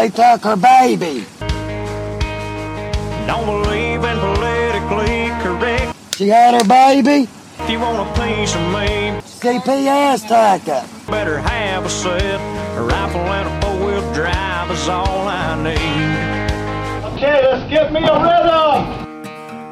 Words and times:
They 0.00 0.08
took 0.08 0.42
her 0.44 0.56
baby. 0.56 1.26
Don't 3.26 3.44
believe 3.44 4.02
in 4.02 4.18
politically 4.18 5.28
correct. 5.42 5.94
She 6.16 6.28
had 6.28 6.54
her 6.54 6.66
baby. 6.66 7.28
If 7.58 7.68
you 7.68 7.80
want 7.80 8.08
a 8.08 8.12
piece 8.18 8.54
of 8.54 8.62
me, 8.72 9.20
CPS 9.20 10.22
took 10.22 10.66
her. 10.68 10.86
better 11.10 11.38
have 11.40 11.84
a 11.84 11.90
set. 11.90 12.40
A 12.78 12.82
rifle 12.82 13.20
and 13.20 13.46
a 13.46 13.60
four-wheel 13.60 14.14
drive 14.14 14.70
is 14.70 14.88
all 14.88 15.28
I 15.28 15.62
need. 15.62 16.48
Okay, 17.12 17.46
let's 17.46 17.68
get 17.68 17.92
me 17.92 18.00
a 18.02 18.16
rhythm. 18.24 18.96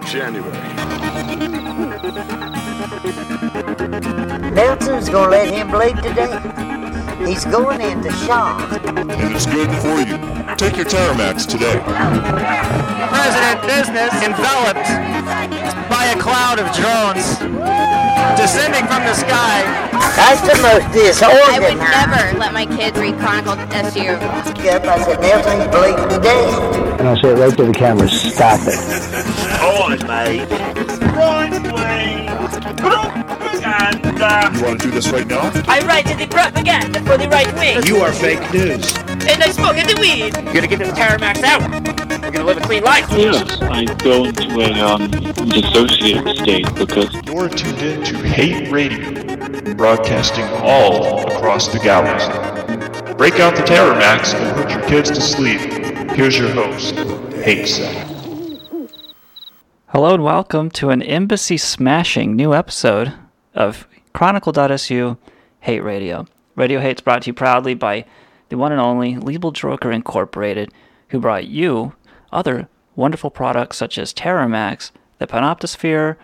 January. 0.04 0.68
Nelson's 4.52 5.08
gonna 5.08 5.30
let 5.30 5.48
him 5.54 5.70
bleed 5.70 5.96
to 6.02 6.12
death. 6.12 6.67
He's 7.28 7.44
going 7.44 7.82
into 7.82 8.10
shock. 8.24 8.72
And 8.86 9.10
it's 9.12 9.44
good 9.44 9.68
for 9.84 10.00
you. 10.00 10.16
Take 10.56 10.78
your 10.80 10.86
Terramax 10.86 11.44
today. 11.46 11.76
President 13.12 13.60
business 13.68 14.14
enveloped 14.24 14.88
by 15.92 16.06
a 16.08 16.18
cloud 16.18 16.58
of 16.58 16.72
drones 16.72 17.36
descending 18.40 18.86
from 18.86 19.04
the 19.04 19.12
sky. 19.12 19.60
That's 20.16 20.40
the 20.40 20.56
most 20.62 20.90
this 20.94 21.22
I 21.22 21.58
would 21.58 21.76
never 21.76 22.38
let 22.38 22.54
my 22.54 22.64
kids 22.64 22.98
read 22.98 23.18
Chronicle 23.18 23.58
SU. 23.72 24.00
Yep, 24.64 24.84
I 24.84 24.98
said 25.04 25.20
Nelson's 25.20 25.68
bleeding 25.68 26.08
to 26.08 26.18
death. 26.24 26.98
And 26.98 27.08
I 27.08 27.20
said 27.20 27.38
right 27.38 27.54
to 27.58 27.64
the 27.66 27.74
camera, 27.74 28.08
stop 28.08 28.60
it. 28.64 28.78
And, 34.20 34.24
uh, 34.24 34.50
You 34.58 34.64
want 34.64 34.80
to 34.80 34.88
do 34.88 34.92
this 34.92 35.08
right 35.10 35.26
now? 35.26 35.48
I 35.68 35.78
write 35.86 36.04
to 36.06 36.16
the 36.16 36.26
propaganda 36.26 37.00
for 37.02 37.16
the 37.16 37.28
right 37.28 37.52
wing. 37.54 37.86
You 37.86 37.98
are 37.98 38.12
fake 38.12 38.40
news. 38.52 38.92
And 39.06 39.40
I 39.40 39.50
smoke 39.50 39.76
the 39.76 39.96
weed. 40.00 40.34
You're 40.34 40.54
gonna 40.54 40.66
get 40.66 40.80
this 40.80 40.90
Terramax 40.90 41.42
out. 41.44 41.60
We're 42.22 42.32
gonna 42.32 42.44
live 42.44 42.56
a 42.56 42.60
clean 42.62 42.82
life. 42.82 43.06
Yes, 43.12 43.60
I 43.62 43.84
go 43.84 44.24
into 44.24 44.60
a 44.60 44.72
um, 44.80 45.08
dissociative 45.08 46.36
state 46.36 46.66
because 46.74 47.14
You're 47.26 47.48
tuned 47.48 47.78
in 47.80 48.02
to 48.06 48.16
Hate 48.26 48.72
Radio, 48.72 49.74
broadcasting 49.76 50.46
all 50.64 51.24
across 51.30 51.68
the 51.68 51.78
galaxy. 51.78 53.14
Break 53.14 53.34
out 53.34 53.54
the 53.54 53.62
Terror 53.62 53.94
Max 53.94 54.34
and 54.34 54.56
put 54.56 54.70
your 54.72 54.82
kids 54.88 55.10
to 55.10 55.20
sleep. 55.20 55.60
Here's 56.16 56.36
your 56.36 56.50
host, 56.50 56.96
Hate 57.44 57.66
Set. 57.68 57.94
Hello 59.86 60.14
and 60.14 60.24
welcome 60.24 60.70
to 60.70 60.90
an 60.90 61.02
embassy 61.02 61.56
smashing 61.56 62.34
new 62.34 62.52
episode 62.52 63.12
of 63.54 63.86
Chronicle.su 64.18 65.16
Hate 65.60 65.78
Radio. 65.78 66.26
Radio 66.56 66.80
Hate's 66.80 67.00
brought 67.00 67.22
to 67.22 67.28
you 67.28 67.32
proudly 67.32 67.74
by 67.74 68.04
the 68.48 68.58
one 68.58 68.72
and 68.72 68.80
only 68.80 69.14
Liebel 69.14 69.52
Droker 69.52 69.94
Incorporated, 69.94 70.74
who 71.10 71.20
brought 71.20 71.46
you 71.46 71.92
other 72.32 72.68
wonderful 72.96 73.30
products 73.30 73.76
such 73.76 73.96
as 73.96 74.12
Terramax, 74.12 74.90
the 75.18 75.28
Panoptosphere, 75.28 76.16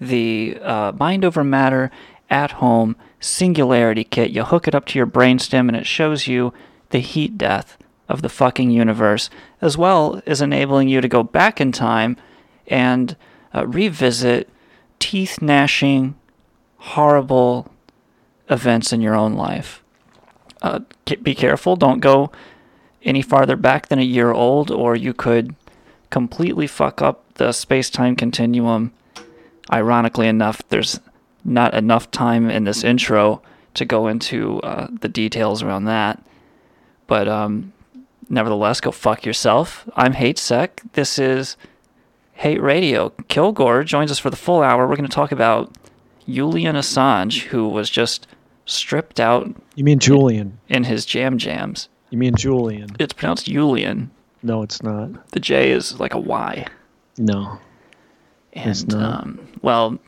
the 0.00 0.56
uh, 0.62 0.92
Mind 0.98 1.22
Over 1.22 1.44
Matter 1.44 1.90
at 2.30 2.52
Home 2.52 2.96
Singularity 3.20 4.04
Kit. 4.04 4.30
You 4.30 4.44
hook 4.44 4.66
it 4.66 4.74
up 4.74 4.86
to 4.86 4.98
your 4.98 5.06
brainstem 5.06 5.68
and 5.68 5.76
it 5.76 5.86
shows 5.86 6.26
you 6.26 6.54
the 6.88 7.00
heat 7.00 7.36
death 7.36 7.76
of 8.08 8.22
the 8.22 8.30
fucking 8.30 8.70
universe, 8.70 9.28
as 9.60 9.76
well 9.76 10.22
as 10.26 10.40
enabling 10.40 10.88
you 10.88 11.02
to 11.02 11.08
go 11.08 11.22
back 11.22 11.60
in 11.60 11.72
time 11.72 12.16
and 12.68 13.18
uh, 13.54 13.66
revisit 13.66 14.48
teeth 14.98 15.42
gnashing, 15.42 16.14
horrible 16.84 17.70
events 18.50 18.92
in 18.92 19.00
your 19.00 19.14
own 19.14 19.32
life. 19.34 19.82
Uh, 20.60 20.80
be 21.22 21.34
careful, 21.34 21.76
don't 21.76 22.00
go 22.00 22.30
any 23.02 23.22
farther 23.22 23.56
back 23.56 23.88
than 23.88 23.98
a 23.98 24.02
year 24.02 24.32
old, 24.32 24.70
or 24.70 24.94
you 24.94 25.14
could 25.14 25.54
completely 26.10 26.66
fuck 26.66 27.00
up 27.00 27.22
the 27.34 27.52
space 27.52 27.88
time 27.90 28.14
continuum. 28.14 28.92
Ironically 29.72 30.28
enough, 30.28 30.62
there's 30.68 31.00
not 31.42 31.74
enough 31.74 32.10
time 32.10 32.50
in 32.50 32.64
this 32.64 32.84
intro 32.84 33.40
to 33.74 33.84
go 33.84 34.06
into 34.06 34.60
uh, 34.60 34.88
the 35.00 35.08
details 35.08 35.62
around 35.62 35.84
that. 35.84 36.22
But 37.06 37.28
um, 37.28 37.72
nevertheless, 38.28 38.80
go 38.80 38.90
fuck 38.90 39.24
yourself. 39.24 39.88
I'm 39.96 40.12
Hate 40.12 40.38
Sec. 40.38 40.82
This 40.92 41.18
is 41.18 41.56
Hate 42.34 42.60
Radio. 42.60 43.10
Kilgore 43.28 43.84
joins 43.84 44.10
us 44.10 44.18
for 44.18 44.30
the 44.30 44.36
full 44.36 44.62
hour. 44.62 44.86
We're 44.86 44.96
going 44.96 45.08
to 45.08 45.14
talk 45.14 45.32
about 45.32 45.74
Julian 46.28 46.76
Assange, 46.76 47.42
who 47.44 47.68
was 47.68 47.90
just 47.90 48.26
stripped 48.66 49.20
out 49.20 49.54
You 49.74 49.84
mean 49.84 49.98
Julian? 49.98 50.58
in 50.68 50.84
his 50.84 51.04
jam 51.04 51.38
jams. 51.38 51.88
You 52.10 52.18
mean 52.18 52.34
Julian? 52.36 52.90
It's 52.98 53.12
pronounced 53.12 53.46
Julian. 53.46 54.10
No, 54.42 54.62
it's 54.62 54.82
not. 54.82 55.28
The 55.30 55.40
J 55.40 55.70
is 55.70 55.98
like 56.00 56.14
a 56.14 56.18
Y. 56.20 56.66
No. 57.18 57.58
And, 58.52 58.70
It's 58.70 58.86
not. 58.86 59.24
Um, 59.24 59.48
well, 59.62 59.98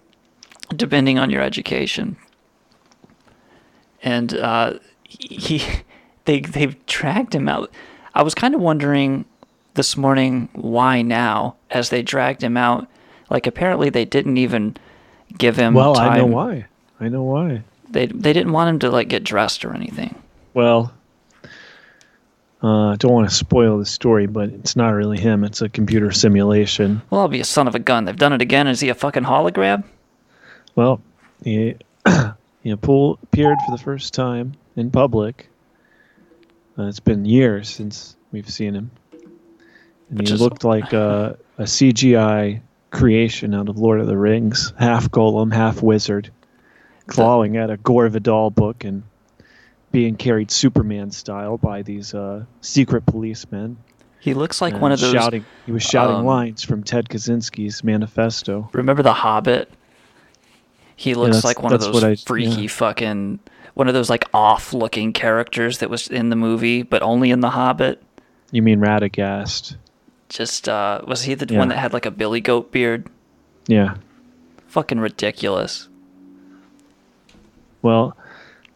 depending 0.74 1.18
on 1.18 1.30
your 1.30 1.42
education. 1.42 2.16
And 4.02 4.34
uh, 4.34 4.74
he, 5.04 5.62
they, 6.24 6.40
they've 6.40 6.84
dragged 6.86 7.34
him 7.34 7.48
out. 7.48 7.70
I 8.14 8.22
was 8.22 8.34
kind 8.34 8.54
of 8.54 8.60
wondering 8.60 9.24
this 9.74 9.96
morning 9.96 10.48
why 10.54 11.02
now, 11.02 11.56
as 11.70 11.90
they 11.90 12.02
dragged 12.02 12.42
him 12.42 12.56
out. 12.56 12.88
Like 13.28 13.46
apparently 13.46 13.90
they 13.90 14.04
didn't 14.04 14.36
even 14.36 14.76
give 15.37 15.56
him. 15.56 15.75
Well, 15.75 15.94
time. 15.94 16.12
I 16.12 16.17
know 16.19 16.26
why. 16.26 16.67
I 17.00 17.08
know 17.08 17.23
why. 17.23 17.62
They 17.90 18.06
they 18.06 18.32
didn't 18.32 18.52
want 18.52 18.70
him 18.70 18.78
to 18.81 18.90
like 18.90 19.08
get 19.08 19.25
dressed 19.25 19.64
or 19.64 19.75
anything. 19.75 20.14
Well, 20.55 20.93
uh, 22.62 22.88
I 22.93 22.96
don't 22.96 23.12
want 23.12 23.28
to 23.28 23.34
spoil 23.34 23.78
the 23.78 23.87
story, 23.87 24.26
but 24.26 24.49
it's 24.49 24.76
not 24.76 24.90
really 24.90 25.19
him. 25.19 25.44
It's 25.44 25.61
a 25.62 25.69
computer 25.69 26.11
simulation. 26.11 27.02
Well, 27.11 27.20
I'll 27.20 27.28
be 27.28 27.40
a 27.40 27.44
son 27.44 27.69
of 27.69 27.75
a 27.75 27.78
gun. 27.78 28.05
They've 28.06 28.17
done 28.17 28.32
it 28.32 28.40
again. 28.43 28.67
Is 28.67 28.81
he 28.81 28.88
a 28.88 28.94
fucking 28.94 29.25
hologram? 29.25 29.84
Well, 30.75 31.00
he, 31.44 31.76
he 32.62 32.70
appeared 32.70 33.58
for 33.67 33.70
the 33.70 33.81
first 33.82 34.14
time 34.14 34.55
in 34.75 34.90
public. 34.90 35.49
Uh, 36.78 36.84
it's 36.84 37.00
been 37.00 37.25
years 37.25 37.69
since 37.69 38.17
we've 38.32 38.49
seen 38.50 38.75
him. 38.75 38.90
And 40.11 40.19
Which 40.19 40.28
he 40.28 40.34
is- 40.34 40.40
looked 40.40 40.64
like 40.64 40.93
a, 40.93 41.37
a 41.58 41.64
CGI 41.64 42.61
creation 42.91 43.55
out 43.55 43.69
of 43.69 43.79
Lord 43.79 44.00
of 44.00 44.06
the 44.06 44.17
Rings, 44.17 44.73
half 44.79 45.11
Gollum, 45.11 45.53
half 45.53 45.83
wizard, 45.83 46.31
clawing 47.06 47.56
at 47.56 47.71
a 47.71 47.77
Gore 47.77 48.09
Vidal 48.09 48.50
book 48.50 48.85
and 48.85 49.03
being 49.93 50.17
carried 50.17 50.50
Superman 50.50 51.11
style 51.11 51.56
by 51.59 51.83
these 51.83 52.15
uh, 52.15 52.44
secret 52.61 53.06
policemen. 53.06 53.77
He 54.21 54.35
looks 54.35 54.61
like 54.61 54.81
one 54.81 54.93
of 54.93 55.00
those. 55.00 55.12
shouting. 55.12 55.44
He 55.67 55.73
was 55.73 55.83
shouting 55.85 56.17
um, 56.17 56.27
lines 56.27 56.62
from 56.65 56.83
Ted 56.83 57.09
Kaczynski's 57.09 57.85
manifesto. 57.85 58.69
Remember 58.73 59.03
the 59.03 59.12
Hobbit? 59.12 59.71
He 60.97 61.15
looks 61.15 61.37
that's- 61.37 61.44
like 61.44 61.62
one 61.62 61.73
of 61.73 61.81
those 61.81 62.03
I- 62.03 62.17
freaky 62.17 62.62
yeah. 62.62 62.69
fucking 62.69 63.38
one 63.75 63.88
of 63.88 63.94
those 63.94 64.09
like 64.09 64.25
off-looking 64.33 65.12
characters 65.12 65.79
that 65.79 65.91
was 65.91 66.09
in 66.09 66.31
the 66.31 66.37
movie, 66.37 66.83
but 66.83 67.03
only 67.03 67.31
in 67.31 67.41
the 67.41 67.50
Hobbit. 67.50 68.03
You 68.50 68.62
mean 68.62 68.81
Radagast? 68.81 69.77
Just 70.28 70.69
uh, 70.69 71.02
was 71.06 71.23
he 71.23 71.34
the 71.34 71.52
Yeah. 71.52 71.58
one 71.58 71.69
that 71.69 71.78
had 71.78 71.93
like 71.93 72.06
a 72.06 72.11
billy 72.11 72.40
goat 72.40 72.73
beard? 72.73 73.08
Yeah. 73.67 73.94
Fucking 74.69 74.99
ridiculous. 75.00 75.88
Well, 77.82 78.17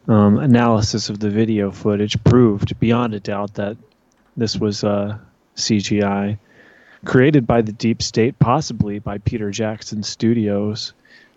um, 0.09 0.39
analysis 0.39 1.09
of 1.09 1.19
the 1.21 1.31
video 1.31 1.71
footage 1.71 2.23
proved 2.25 2.79
beyond 2.79 3.15
a 3.15 3.21
doubt 3.21 3.55
that 3.55 3.77
this 4.37 4.57
was 4.57 4.85
uh, 4.85 5.19
CGI 5.57 6.39
created 7.05 7.47
by 7.47 7.63
the 7.63 7.73
deep 7.73 8.03
state, 8.03 8.39
possibly 8.39 8.99
by 8.99 9.19
Peter 9.19 9.51
Jackson 9.51 10.03
Studios. 10.03 10.93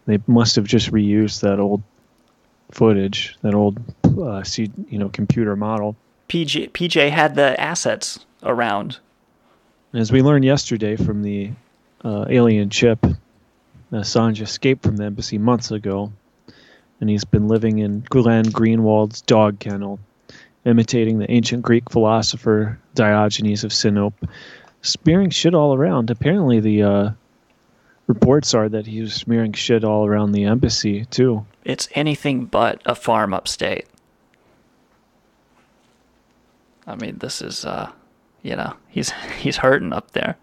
They 0.05 0.19
must 0.27 0.55
have 0.55 0.65
just 0.65 0.91
reused 0.91 1.41
that 1.41 1.59
old 1.59 1.81
footage, 2.71 3.37
that 3.41 3.53
old 3.53 3.79
uh, 4.21 4.43
C, 4.43 4.69
you 4.89 4.99
know 4.99 5.09
computer 5.09 5.55
model. 5.55 5.95
PJ 6.29 6.71
PJ 6.71 7.09
had 7.11 7.35
the 7.35 7.59
assets 7.59 8.25
around. 8.43 8.99
And 9.93 10.01
as 10.01 10.11
we 10.11 10.23
learned 10.23 10.43
yesterday 10.43 10.95
from 10.95 11.21
the 11.21 11.51
uh, 12.03 12.25
alien 12.27 12.71
chip, 12.71 13.05
Assange 13.91 14.41
escaped 14.41 14.81
from 14.81 14.97
the 14.97 15.05
embassy 15.05 15.37
months 15.37 15.69
ago, 15.69 16.11
and 16.99 17.09
he's 17.09 17.25
been 17.25 17.47
living 17.47 17.77
in 17.77 18.03
Glenn 18.09 18.45
Greenwald's 18.45 19.21
dog 19.21 19.59
kennel, 19.59 19.99
imitating 20.65 21.19
the 21.19 21.29
ancient 21.29 21.61
Greek 21.61 21.91
philosopher 21.91 22.79
Diogenes 22.95 23.63
of 23.63 23.71
Sinope, 23.71 24.27
smearing 24.81 25.29
shit 25.29 25.53
all 25.53 25.75
around. 25.75 26.09
Apparently, 26.09 26.59
the 26.59 26.81
uh, 26.81 27.09
reports 28.07 28.55
are 28.55 28.69
that 28.69 28.87
he 28.87 28.99
was 28.99 29.13
smearing 29.13 29.53
shit 29.53 29.83
all 29.83 30.07
around 30.07 30.31
the 30.31 30.45
embassy 30.45 31.05
too. 31.05 31.45
It's 31.63 31.87
anything 31.91 32.45
but 32.45 32.81
a 32.87 32.95
farm 32.95 33.31
upstate. 33.31 33.85
I 36.87 36.95
mean, 36.95 37.19
this 37.19 37.43
is 37.43 37.63
uh, 37.63 37.91
you 38.43 38.55
know, 38.55 38.75
he's 38.89 39.11
he's 39.39 39.57
hurting 39.57 39.93
up 39.93 40.11
there, 40.11 40.37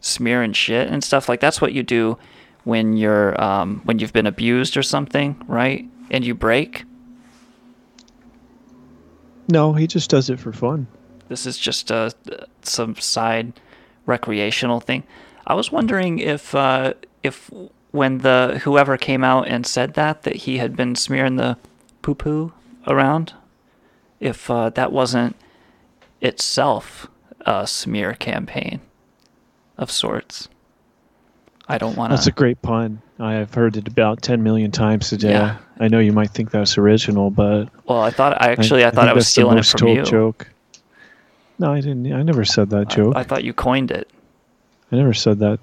smearing 0.00 0.52
shit 0.52 0.88
and 0.88 1.02
stuff 1.02 1.28
like 1.28 1.40
that's 1.40 1.60
what 1.60 1.72
you 1.72 1.82
do 1.82 2.18
when 2.64 2.96
you're 2.96 3.40
um, 3.42 3.80
when 3.84 3.98
you've 3.98 4.12
been 4.12 4.26
abused 4.26 4.76
or 4.76 4.82
something, 4.82 5.40
right? 5.46 5.88
And 6.10 6.26
you 6.26 6.34
break. 6.34 6.84
No, 9.48 9.72
he 9.72 9.86
just 9.86 10.10
does 10.10 10.28
it 10.28 10.38
for 10.38 10.52
fun. 10.52 10.86
This 11.28 11.46
is 11.46 11.58
just 11.58 11.90
uh, 11.90 12.10
some 12.62 12.96
side 12.96 13.54
recreational 14.06 14.80
thing. 14.80 15.04
I 15.46 15.54
was 15.54 15.72
wondering 15.72 16.18
if 16.18 16.54
uh, 16.54 16.94
if 17.22 17.50
when 17.92 18.18
the 18.18 18.60
whoever 18.64 18.96
came 18.96 19.22
out 19.22 19.48
and 19.48 19.66
said 19.66 19.94
that 19.94 20.22
that 20.22 20.36
he 20.36 20.58
had 20.58 20.76
been 20.76 20.94
smearing 20.94 21.36
the 21.36 21.56
poo 22.02 22.14
poo 22.14 22.52
around, 22.86 23.32
if 24.20 24.50
uh, 24.50 24.70
that 24.70 24.92
wasn't 24.92 25.36
itself 26.22 27.08
a 27.42 27.66
smear 27.66 28.14
campaign 28.14 28.80
of 29.76 29.90
sorts. 29.90 30.48
I 31.68 31.78
don't 31.78 31.96
want 31.96 32.10
to. 32.10 32.16
That's 32.16 32.26
a 32.26 32.32
great 32.32 32.60
pun. 32.62 33.02
I 33.18 33.34
have 33.34 33.52
heard 33.54 33.76
it 33.76 33.86
about 33.86 34.22
10 34.22 34.42
million 34.42 34.70
times 34.70 35.08
today. 35.10 35.30
Yeah. 35.30 35.58
I 35.78 35.88
know 35.88 35.98
you 35.98 36.12
might 36.12 36.30
think 36.30 36.50
that's 36.50 36.76
original, 36.78 37.30
but 37.30 37.68
Well, 37.86 38.00
I 38.00 38.10
thought 38.10 38.40
I 38.40 38.50
actually 38.52 38.84
I, 38.84 38.90
thought 38.90 39.02
think 39.02 39.10
I 39.10 39.12
was 39.14 39.28
stealing 39.28 39.58
it 39.58 39.66
from 39.66 39.78
told 39.78 39.96
you. 39.98 40.04
joke. 40.04 40.48
No, 41.58 41.72
I 41.72 41.80
didn't. 41.80 42.12
I 42.12 42.22
never 42.22 42.44
said 42.44 42.70
that 42.70 42.88
joke. 42.88 43.14
I 43.16 43.20
I, 43.20 43.24
thought 43.24 43.44
you 43.44 43.52
coined 43.52 43.90
it. 43.90 44.10
I 44.90 44.96
never 44.96 45.14
said 45.14 45.38
that. 45.40 45.60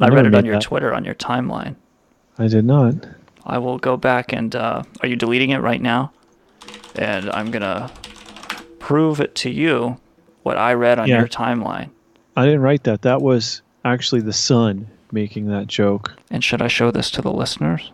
I, 0.00 0.06
never 0.06 0.16
read 0.16 0.26
it 0.26 0.34
on 0.34 0.44
your 0.44 0.54
that. 0.56 0.62
Twitter 0.62 0.92
on 0.92 1.04
your 1.04 1.14
timeline. 1.14 1.76
I 2.38 2.48
did 2.48 2.64
not. 2.64 2.94
I 3.44 3.58
will 3.58 3.78
go 3.78 3.96
back 3.96 4.32
and 4.32 4.54
uh, 4.54 4.82
are 5.00 5.08
you 5.08 5.16
deleting 5.16 5.50
it 5.50 5.58
right 5.58 5.80
now? 5.80 6.12
And 6.96 7.30
I'm 7.30 7.50
gonna 7.50 7.90
prove 8.86 9.20
it 9.20 9.34
to 9.34 9.50
you 9.50 9.96
what 10.44 10.56
I 10.56 10.74
read 10.74 11.00
on 11.00 11.08
Yeah. 11.08 11.18
your 11.18 11.26
timeline. 11.28 11.90
I 12.36 12.44
didn't 12.44 12.60
write 12.60 12.84
that. 12.84 13.02
That 13.02 13.20
was 13.20 13.62
actually 13.84 14.20
the 14.20 14.32
sun 14.32 14.86
making 15.10 15.48
that 15.48 15.66
joke. 15.66 16.14
And 16.30 16.44
should 16.44 16.62
I 16.62 16.68
show 16.68 16.92
this 16.92 17.10
to 17.12 17.22
the 17.22 17.32
listeners? 17.32 17.90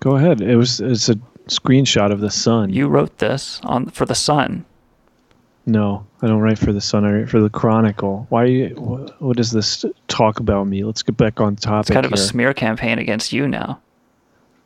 Go 0.00 0.16
ahead. 0.16 0.40
It 0.40 0.56
was. 0.56 0.80
It's 0.80 1.08
a 1.08 1.16
screenshot 1.46 2.10
of 2.10 2.20
the 2.20 2.30
sun. 2.30 2.70
You 2.70 2.88
wrote 2.88 3.18
this 3.18 3.60
on 3.64 3.86
for 3.90 4.04
the 4.06 4.14
Sun. 4.14 4.64
No, 5.66 6.04
I 6.22 6.26
don't 6.26 6.40
write 6.40 6.58
for 6.58 6.72
the 6.72 6.80
Sun. 6.80 7.04
I 7.04 7.12
write 7.12 7.28
for 7.28 7.38
the 7.38 7.50
Chronicle. 7.50 8.26
Why? 8.30 8.44
You, 8.46 8.68
wh- 8.76 9.22
what 9.22 9.36
does 9.36 9.50
this 9.52 9.84
talk 10.08 10.40
about 10.40 10.66
me? 10.66 10.82
Let's 10.84 11.02
get 11.02 11.16
back 11.18 11.38
on 11.40 11.54
topic 11.56 11.90
It's 11.90 11.94
kind 11.94 12.06
of 12.06 12.12
a 12.12 12.16
smear 12.16 12.52
campaign 12.54 12.98
against 12.98 13.32
you 13.32 13.46
now. 13.46 13.78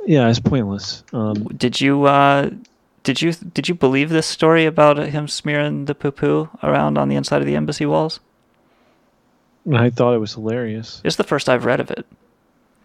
yeah, 0.06 0.28
it's 0.30 0.38
pointless. 0.40 1.02
Um, 1.12 1.44
Did 1.56 1.80
you 1.80 2.04
uh, 2.04 2.50
did 3.04 3.23
you 3.23 3.32
did 3.32 3.68
you 3.68 3.75
believe 3.75 4.11
this 4.11 4.26
story 4.26 4.66
about 4.66 4.96
him 4.96 5.28
smearing 5.28 5.84
the 5.84 5.94
poo 5.94 6.11
poo 6.11 6.49
around 6.62 6.99
on 6.99 7.08
the 7.08 7.16
inside 7.16 7.40
of 7.40 7.46
the 7.46 7.54
embassy 7.54 7.87
walls? 7.87 8.18
I 9.73 9.90
thought 9.90 10.14
it 10.14 10.18
was 10.18 10.34
hilarious. 10.34 11.00
It's 11.04 11.16
the 11.16 11.25
first 11.25 11.49
I've 11.49 11.64
read 11.64 11.80
of 11.80 11.90
it. 11.90 12.06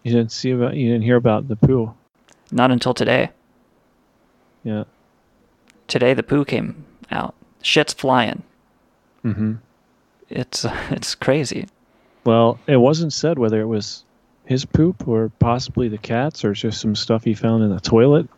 You 0.02 0.12
didn't 0.12 0.32
see 0.32 0.50
about. 0.52 0.76
You 0.76 0.88
didn't 0.88 1.02
hear 1.02 1.16
about 1.16 1.48
the 1.48 1.56
poo. 1.56 1.94
Not 2.52 2.70
until 2.70 2.94
today. 2.94 3.30
Yeah. 4.62 4.84
Today 5.88 6.14
the 6.14 6.22
poo 6.22 6.44
came 6.44 6.84
out. 7.10 7.34
Shit's 7.62 7.92
flying. 7.92 8.42
Mm-hmm. 9.24 9.54
It's 10.28 10.66
it's 10.90 11.14
crazy. 11.14 11.66
Well, 12.24 12.58
it 12.66 12.76
wasn't 12.76 13.14
said 13.14 13.38
whether 13.38 13.60
it 13.60 13.66
was 13.66 14.04
his 14.44 14.64
poop 14.64 15.08
or 15.08 15.30
possibly 15.38 15.88
the 15.88 15.98
cat's 15.98 16.44
or 16.44 16.52
just 16.52 16.80
some 16.80 16.94
stuff 16.94 17.24
he 17.24 17.34
found 17.34 17.62
in 17.62 17.70
the 17.70 17.80
toilet. 17.80 18.28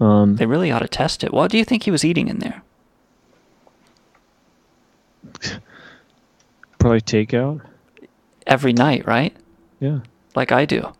Um, 0.00 0.36
They 0.36 0.46
really 0.46 0.70
ought 0.70 0.80
to 0.80 0.88
test 0.88 1.22
it. 1.24 1.32
What 1.32 1.50
do 1.50 1.58
you 1.58 1.64
think 1.64 1.84
he 1.84 1.90
was 1.90 2.04
eating 2.04 2.28
in 2.28 2.38
there? 2.38 2.62
probably 6.78 7.00
takeout. 7.00 7.60
Every 8.46 8.72
night, 8.72 9.06
right? 9.06 9.34
Yeah. 9.80 10.00
Like 10.34 10.52
I 10.52 10.64
do. 10.64 10.92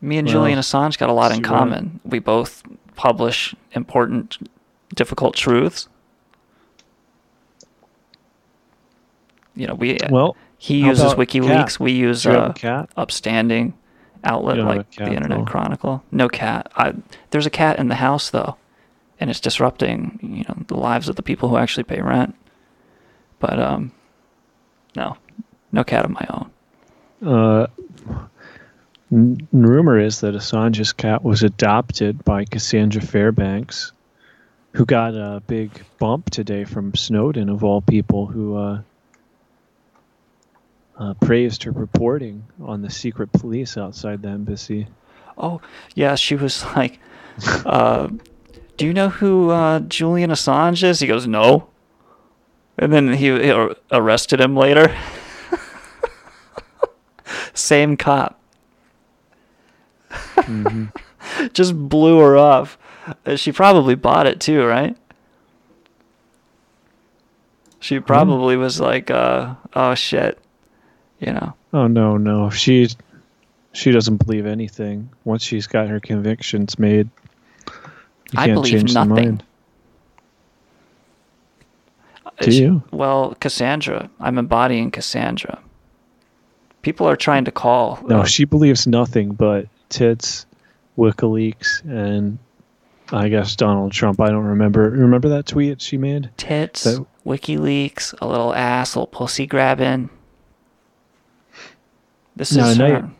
Me 0.00 0.16
and 0.18 0.26
Well, 0.26 0.32
Julian 0.32 0.58
Assange 0.58 0.98
got 0.98 1.10
a 1.10 1.12
lot 1.12 1.30
in 1.32 1.42
common. 1.42 2.00
We 2.04 2.18
both 2.18 2.62
publish 2.96 3.54
important, 3.72 4.38
difficult 4.94 5.34
truths. 5.36 5.88
You 9.54 9.66
know, 9.66 9.74
we 9.74 9.98
Well, 10.10 10.36
he 10.56 10.78
uses 10.84 11.12
WikiLeaks. 11.14 11.46
cat? 11.46 11.80
We 11.80 11.92
use 11.92 12.22
Do 12.22 12.30
you 12.30 12.34
have 12.36 12.64
uh, 12.64 12.86
upstanding 12.96 13.74
outlet 14.24 14.58
like 14.58 14.90
the 14.92 15.12
Internet 15.12 15.38
though. 15.38 15.44
Chronicle. 15.44 16.04
No 16.10 16.28
cat. 16.28 16.70
I, 16.74 16.94
there's 17.30 17.46
a 17.46 17.50
cat 17.50 17.78
in 17.78 17.88
the 17.88 17.94
house 17.96 18.30
though, 18.30 18.56
and 19.18 19.30
it's 19.30 19.40
disrupting 19.40 20.18
you 20.22 20.44
know 20.48 20.62
the 20.66 20.76
lives 20.76 21.08
of 21.08 21.16
the 21.16 21.22
people 21.22 21.48
who 21.48 21.56
actually 21.56 21.84
pay 21.84 22.00
rent. 22.00 22.34
But 23.38 23.58
um, 23.58 23.92
no, 24.94 25.16
no 25.72 25.84
cat 25.84 26.04
of 26.04 26.10
my 26.10 26.26
own. 26.28 26.50
Uh, 27.22 27.66
n- 29.12 29.48
rumor 29.52 29.98
is 29.98 30.20
that 30.20 30.34
Assange's 30.34 30.92
cat 30.92 31.22
was 31.24 31.42
adopted 31.42 32.24
by 32.24 32.44
Cassandra 32.44 33.00
Fairbanks, 33.00 33.92
who 34.72 34.84
got 34.84 35.14
a 35.14 35.42
big 35.46 35.70
bump 35.98 36.30
today 36.30 36.64
from 36.64 36.94
Snowden, 36.94 37.48
of 37.48 37.64
all 37.64 37.80
people, 37.80 38.26
who 38.26 38.56
uh, 38.56 38.82
uh, 41.00 41.14
praised 41.14 41.62
her 41.64 41.72
reporting 41.72 42.44
on 42.62 42.82
the 42.82 42.90
secret 42.90 43.32
police 43.32 43.76
outside 43.76 44.22
the 44.22 44.28
embassy. 44.28 44.86
Oh, 45.38 45.60
yeah, 45.94 46.14
she 46.14 46.36
was 46.36 46.64
like, 46.76 47.00
uh, 47.64 48.08
"Do 48.76 48.86
you 48.86 48.92
know 48.92 49.08
who 49.08 49.50
uh, 49.50 49.80
Julian 49.80 50.30
Assange 50.30 50.82
is?" 50.84 51.00
He 51.00 51.06
goes, 51.06 51.26
"No," 51.26 51.68
and 52.78 52.92
then 52.92 53.14
he, 53.14 53.26
he 53.26 53.68
arrested 53.90 54.40
him 54.40 54.56
later. 54.56 54.94
Same 57.54 57.96
cop. 57.96 58.40
Just 61.52 61.76
blew 61.88 62.18
her 62.18 62.36
off. 62.36 62.76
Uh, 63.24 63.36
She 63.36 63.52
probably 63.52 63.94
bought 63.94 64.26
it 64.26 64.40
too, 64.40 64.64
right? 64.64 64.96
She 67.78 68.00
probably 68.00 68.56
was 68.56 68.80
like, 68.80 69.10
uh, 69.10 69.54
"Oh 69.74 69.94
shit," 69.94 70.38
you 71.20 71.32
know. 71.32 71.54
Oh 71.72 71.86
no, 71.86 72.16
no, 72.16 72.50
she 72.50 72.88
she 73.72 73.92
doesn't 73.92 74.16
believe 74.16 74.46
anything. 74.46 75.08
Once 75.24 75.42
she's 75.42 75.66
got 75.66 75.88
her 75.88 76.00
convictions 76.00 76.78
made, 76.78 77.08
you 77.66 78.38
I 78.38 78.46
can't 78.46 78.54
believe 78.54 78.92
nothing. 78.92 79.08
mind. 79.14 79.42
Uh, 82.26 82.30
Do 82.40 82.50
she- 82.52 82.62
you? 82.62 82.82
Well, 82.90 83.36
Cassandra. 83.40 84.10
I'm 84.20 84.38
embodying 84.38 84.90
Cassandra. 84.90 85.58
People 86.82 87.06
are 87.08 87.16
trying 87.16 87.44
to 87.44 87.52
call. 87.52 87.98
No, 88.06 88.20
uh, 88.20 88.24
she 88.24 88.44
believes 88.44 88.86
nothing 88.86 89.32
but 89.32 89.66
tits, 89.90 90.46
WikiLeaks, 90.96 91.84
and 91.84 92.38
I 93.12 93.28
guess 93.28 93.54
Donald 93.54 93.92
Trump. 93.92 94.18
I 94.20 94.28
don't 94.30 94.44
remember. 94.44 94.88
Remember 94.88 95.28
that 95.28 95.46
tweet 95.46 95.82
she 95.82 95.98
made? 95.98 96.30
tits, 96.38 96.84
that- 96.84 97.04
WikiLeaks, 97.26 98.14
a 98.22 98.26
little 98.26 98.54
ass, 98.54 98.94
a 98.94 98.98
little 99.00 99.06
pussy 99.08 99.46
grabbing. 99.46 100.08
This 102.36 102.52
No, 102.54 102.68
is 102.68 102.78
no, 102.78 102.88
her. 102.88 103.10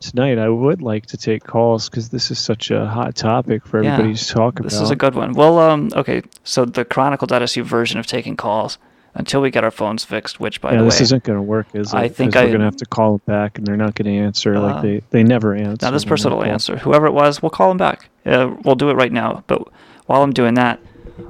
Tonight, 0.00 0.38
I 0.38 0.48
would 0.48 0.82
like 0.82 1.06
to 1.06 1.16
take 1.16 1.44
calls 1.44 1.88
because 1.88 2.08
this 2.08 2.32
is 2.32 2.38
such 2.38 2.72
a 2.72 2.86
hot 2.86 3.14
topic 3.14 3.64
for 3.64 3.82
Yeah, 3.82 3.92
everybody 3.92 4.16
to 4.16 4.26
talk 4.26 4.58
about. 4.58 4.70
This 4.70 4.80
is 4.80 4.90
a 4.90 4.96
good 4.96 5.14
one. 5.14 5.32
Well, 5.32 5.60
um, 5.60 5.90
okay. 5.94 6.22
So 6.42 6.64
the 6.64 6.84
Chronicle.su 6.84 7.62
version 7.62 8.00
of 8.00 8.06
taking 8.06 8.36
calls 8.36 8.78
until 9.14 9.40
we 9.40 9.50
get 9.52 9.62
our 9.62 9.70
phones 9.70 10.04
fixed. 10.04 10.40
Which, 10.40 10.60
by 10.60 10.72
yeah, 10.72 10.78
the 10.78 10.84
this 10.86 11.00
isn't 11.02 11.22
going 11.22 11.38
to 11.38 11.42
work, 11.42 11.68
is 11.74 11.92
it? 11.92 11.96
I 11.96 12.08
think 12.08 12.34
I- 12.34 12.42
we're 12.44 12.48
going 12.48 12.58
to 12.60 12.64
have 12.64 12.76
to 12.78 12.86
call 12.86 13.18
them 13.18 13.22
back, 13.26 13.58
and 13.58 13.66
they're 13.66 13.76
not 13.76 13.94
going 13.94 14.12
to 14.12 14.20
answer. 14.24 14.56
Uh, 14.56 14.60
like 14.60 14.82
they, 14.82 15.02
they 15.10 15.22
never 15.22 15.54
answer. 15.54 15.86
Now 15.86 15.92
this 15.92 16.04
person 16.04 16.32
will 16.32 16.42
answer. 16.42 16.78
Whoever 16.78 17.06
it 17.06 17.12
was, 17.12 17.40
we'll 17.40 17.50
call 17.50 17.68
them 17.68 17.78
back. 17.78 18.08
Uh, 18.26 18.56
we'll 18.64 18.74
do 18.74 18.90
it 18.90 18.94
right 18.94 19.12
now. 19.12 19.44
But 19.46 19.68
while 20.06 20.22
I'm 20.22 20.32
doing 20.32 20.54
that, 20.54 20.80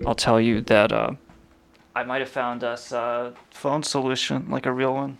I'll 0.06 0.14
tell 0.14 0.40
you 0.40 0.62
that 0.62 0.92
uh, 0.92 1.12
I 1.94 2.04
might 2.04 2.20
have 2.20 2.30
found 2.30 2.64
us 2.64 2.90
a 2.92 3.34
phone 3.50 3.82
solution, 3.82 4.48
like 4.48 4.64
a 4.64 4.72
real 4.72 4.94
one. 4.94 5.18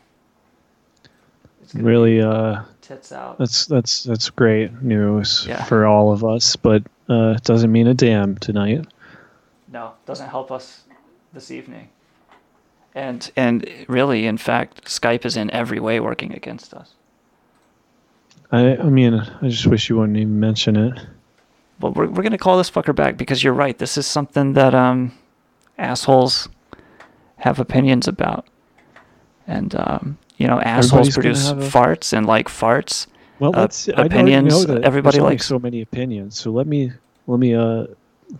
Really, 1.74 2.20
uh, 2.20 2.62
tits 2.80 3.12
out. 3.12 3.38
that's 3.38 3.66
that's 3.66 4.02
that's 4.02 4.30
great 4.30 4.82
news 4.82 5.46
Yeah. 5.48 5.64
for 5.64 5.86
all 5.86 6.12
of 6.12 6.24
us, 6.24 6.56
but 6.56 6.82
uh, 7.08 7.34
it 7.36 7.44
doesn't 7.44 7.72
mean 7.72 7.86
a 7.86 7.94
damn 7.94 8.36
tonight. 8.36 8.86
No, 9.72 9.92
doesn't 10.06 10.28
help 10.28 10.50
us 10.52 10.82
this 11.32 11.50
evening. 11.50 11.88
And 12.94 13.30
and 13.36 13.66
really, 13.88 14.26
in 14.26 14.36
fact, 14.36 14.84
Skype 14.84 15.24
is 15.24 15.36
in 15.36 15.50
every 15.50 15.80
way 15.80 15.98
working 16.00 16.32
against 16.34 16.74
us. 16.74 16.90
I 18.50 18.76
I 18.76 18.84
mean, 18.90 19.14
I 19.14 19.48
just 19.48 19.66
wish 19.66 19.88
you 19.88 19.96
wouldn't 19.96 20.18
even 20.18 20.38
mention 20.38 20.76
it. 20.76 20.98
But 21.80 21.94
we're 21.96 22.06
we're 22.08 22.22
gonna 22.22 22.36
call 22.38 22.58
this 22.58 22.70
fucker 22.70 22.94
back 22.94 23.16
because 23.16 23.42
you're 23.42 23.54
right. 23.54 23.76
This 23.78 23.96
is 23.96 24.06
something 24.06 24.52
that 24.52 24.74
um 24.74 25.12
assholes 25.78 26.48
have 27.38 27.58
opinions 27.58 28.06
about, 28.06 28.46
and 29.46 29.74
um 29.74 30.18
you 30.42 30.48
know 30.48 30.60
assholes 30.60 31.10
produce 31.14 31.50
a- 31.50 31.54
farts 31.54 32.12
and 32.12 32.26
like 32.26 32.48
farts. 32.48 33.06
Well, 33.38 33.54
uh, 33.54 33.60
let's 33.60 33.88
I 33.88 33.92
know- 33.92 34.02
opinions. 34.06 34.66
everybody 34.66 35.20
likes. 35.20 35.46
so 35.46 35.58
many 35.60 35.80
opinions. 35.82 36.38
So 36.38 36.50
let 36.50 36.66
me 36.66 36.90
let 37.28 37.38
me 37.38 37.54
uh 37.54 37.86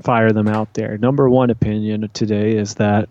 fire 0.02 0.32
them 0.32 0.49
out 0.49 0.75
there. 0.75 0.99
Number 0.99 1.30
one 1.30 1.50
opinion 1.50 2.09
today 2.12 2.56
is 2.56 2.75
that 2.75 3.09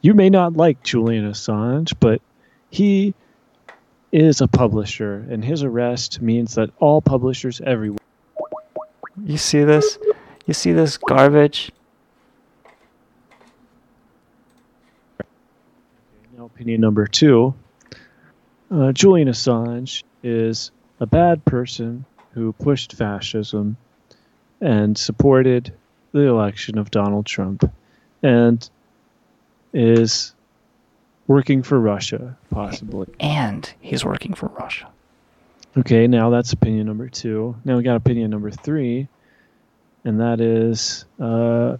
you 0.00 0.14
may 0.14 0.30
not 0.30 0.56
like 0.56 0.82
Julian 0.82 1.30
Assange, 1.30 1.92
but 2.00 2.22
he 2.70 3.12
is 4.12 4.40
a 4.40 4.48
publisher, 4.48 5.26
and 5.30 5.44
his 5.44 5.62
arrest 5.62 6.22
means 6.22 6.54
that 6.54 6.70
all 6.78 7.02
publishers 7.02 7.60
everywhere. 7.66 7.98
You 9.26 9.36
see 9.36 9.62
this? 9.62 9.98
You 10.46 10.54
see 10.54 10.72
this 10.72 10.96
garbage? 10.96 11.70
Now, 16.36 16.46
opinion 16.46 16.80
number 16.80 17.06
two 17.06 17.52
uh, 18.70 18.92
Julian 18.92 19.28
Assange 19.28 20.02
is 20.22 20.70
a 21.00 21.06
bad 21.06 21.44
person 21.44 22.04
who 22.32 22.52
pushed 22.52 22.92
fascism 22.92 23.76
and 24.60 24.96
supported 24.96 25.72
the 26.12 26.22
election 26.22 26.78
of 26.78 26.90
Donald 26.90 27.26
Trump 27.26 27.70
and 28.22 28.68
is 29.72 30.34
working 31.26 31.62
for 31.62 31.78
Russia, 31.78 32.36
possibly. 32.50 33.06
And 33.18 33.72
he's 33.80 34.04
working 34.04 34.34
for 34.34 34.46
Russia. 34.48 34.88
Okay, 35.76 36.06
now 36.06 36.30
that's 36.30 36.52
opinion 36.52 36.86
number 36.86 37.08
two. 37.08 37.56
Now 37.64 37.76
we 37.76 37.84
got 37.84 37.96
opinion 37.96 38.30
number 38.30 38.50
three, 38.50 39.08
and 40.04 40.20
that 40.20 40.40
is 40.40 41.04
uh, 41.20 41.76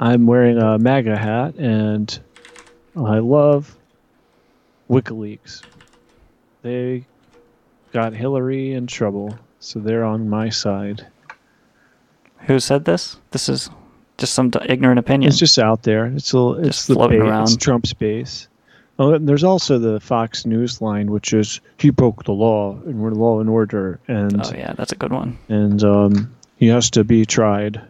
I'm 0.00 0.26
wearing 0.26 0.58
a 0.58 0.78
MAGA 0.78 1.16
hat 1.16 1.54
and 1.56 2.18
I 2.96 3.18
love 3.18 3.76
WikiLeaks. 4.90 5.62
They 6.62 7.04
got 7.92 8.12
Hillary 8.12 8.72
in 8.72 8.86
trouble, 8.86 9.38
so 9.60 9.78
they're 9.78 10.04
on 10.04 10.28
my 10.28 10.48
side. 10.48 11.06
Who 12.46 12.60
said 12.60 12.84
this? 12.84 13.18
This 13.30 13.48
is 13.48 13.70
just 14.18 14.34
some 14.34 14.50
ignorant 14.66 14.98
opinion. 14.98 15.28
It's 15.28 15.38
just 15.38 15.58
out 15.58 15.82
there. 15.82 16.06
It's 16.06 16.32
a, 16.34 16.52
it's 16.54 16.68
Just 16.78 16.88
the 16.88 16.94
floating 16.94 17.20
base, 17.20 17.28
around. 17.28 17.42
It's 17.44 17.56
Trump's 17.56 17.92
base. 17.92 18.48
Oh, 18.98 19.12
and 19.12 19.28
there's 19.28 19.44
also 19.44 19.78
the 19.78 20.00
Fox 20.00 20.46
News 20.46 20.80
line, 20.80 21.10
which 21.10 21.34
is 21.34 21.60
he 21.78 21.90
broke 21.90 22.24
the 22.24 22.32
law 22.32 22.72
and 22.86 22.98
we're 23.00 23.10
law 23.10 23.40
and 23.40 23.50
order, 23.50 24.00
and 24.08 24.40
oh 24.42 24.52
yeah, 24.54 24.72
that's 24.72 24.92
a 24.92 24.96
good 24.96 25.12
one. 25.12 25.38
and 25.48 25.84
um, 25.84 26.34
he 26.56 26.68
has 26.68 26.88
to 26.92 27.04
be 27.04 27.26
tried. 27.26 27.80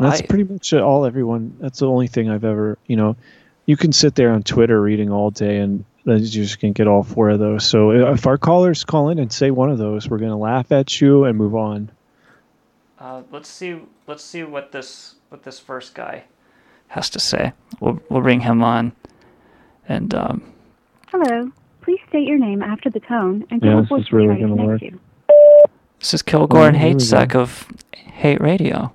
That's 0.00 0.20
I- 0.20 0.26
pretty 0.26 0.44
much 0.44 0.72
all 0.72 1.04
everyone. 1.04 1.56
That's 1.60 1.78
the 1.78 1.88
only 1.88 2.08
thing 2.08 2.28
I've 2.28 2.44
ever, 2.44 2.76
you 2.86 2.96
know, 2.96 3.16
you 3.68 3.76
can 3.76 3.92
sit 3.92 4.14
there 4.14 4.30
on 4.32 4.42
Twitter 4.42 4.80
reading 4.80 5.10
all 5.12 5.30
day 5.30 5.58
and 5.58 5.84
then 6.06 6.20
you 6.20 6.26
just 6.26 6.58
can 6.58 6.72
get 6.72 6.88
all 6.88 7.02
four 7.02 7.28
of 7.28 7.38
those. 7.38 7.64
So 7.66 7.90
if 7.90 8.26
our 8.26 8.38
callers 8.38 8.82
call 8.82 9.10
in 9.10 9.18
and 9.18 9.30
say 9.30 9.50
one 9.50 9.70
of 9.70 9.76
those, 9.76 10.08
we're 10.08 10.16
gonna 10.18 10.38
laugh 10.38 10.72
at 10.72 11.02
you 11.02 11.24
and 11.24 11.36
move 11.36 11.54
on. 11.54 11.90
Uh, 12.98 13.22
let's 13.30 13.48
see. 13.50 13.78
Let's 14.06 14.24
see 14.24 14.42
what 14.42 14.72
this 14.72 15.16
what 15.28 15.42
this 15.42 15.58
first 15.60 15.94
guy 15.94 16.24
has 16.88 17.10
to 17.10 17.20
say. 17.20 17.52
We'll 17.78 18.00
we'll 18.08 18.22
bring 18.22 18.40
him 18.40 18.62
on, 18.64 18.92
and 19.86 20.14
um, 20.14 20.42
Hello. 21.08 21.52
Please 21.82 22.00
state 22.08 22.26
your 22.26 22.38
name 22.38 22.62
after 22.62 22.88
the 22.88 23.00
tone 23.00 23.46
and 23.50 23.62
Yeah, 23.62 23.72
tell 23.72 23.98
this 23.98 24.06
is 24.06 24.12
really 24.12 24.40
gonna 24.40 24.54
work. 24.56 24.80
you. 24.80 24.98
this 26.00 26.14
is 26.14 26.22
Kilgore 26.22 26.68
and 26.68 26.76
Oh, 26.76 26.80
here 26.80 26.88
we 26.88 26.94
Hatesec 26.94 27.34
of 27.34 27.68
Hate 27.92 28.40
Radio. 28.40 28.92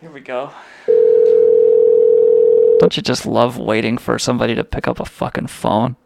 Here 0.00 0.10
we 0.10 0.20
go. 0.20 0.52
Don't 2.78 2.96
you 2.96 3.02
just 3.02 3.26
love 3.26 3.58
waiting 3.58 3.98
for 3.98 4.18
somebody 4.18 4.54
to 4.54 4.62
pick 4.62 4.86
up 4.86 5.00
a 5.00 5.04
fucking 5.04 5.48
phone? 5.48 5.96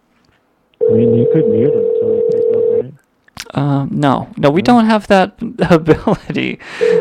I 0.80 0.94
mean, 0.94 1.14
you 1.14 1.28
could 1.32 1.46
mute 1.46 1.70
them 1.70 1.84
until 1.84 2.08
they 2.08 2.22
pick 2.30 2.56
up, 2.56 3.54
right? 3.54 3.62
Um, 3.62 3.88
no, 3.92 4.30
no, 4.38 4.50
we 4.50 4.62
don't 4.62 4.86
have 4.86 5.08
that 5.08 5.36
ability 5.70 6.58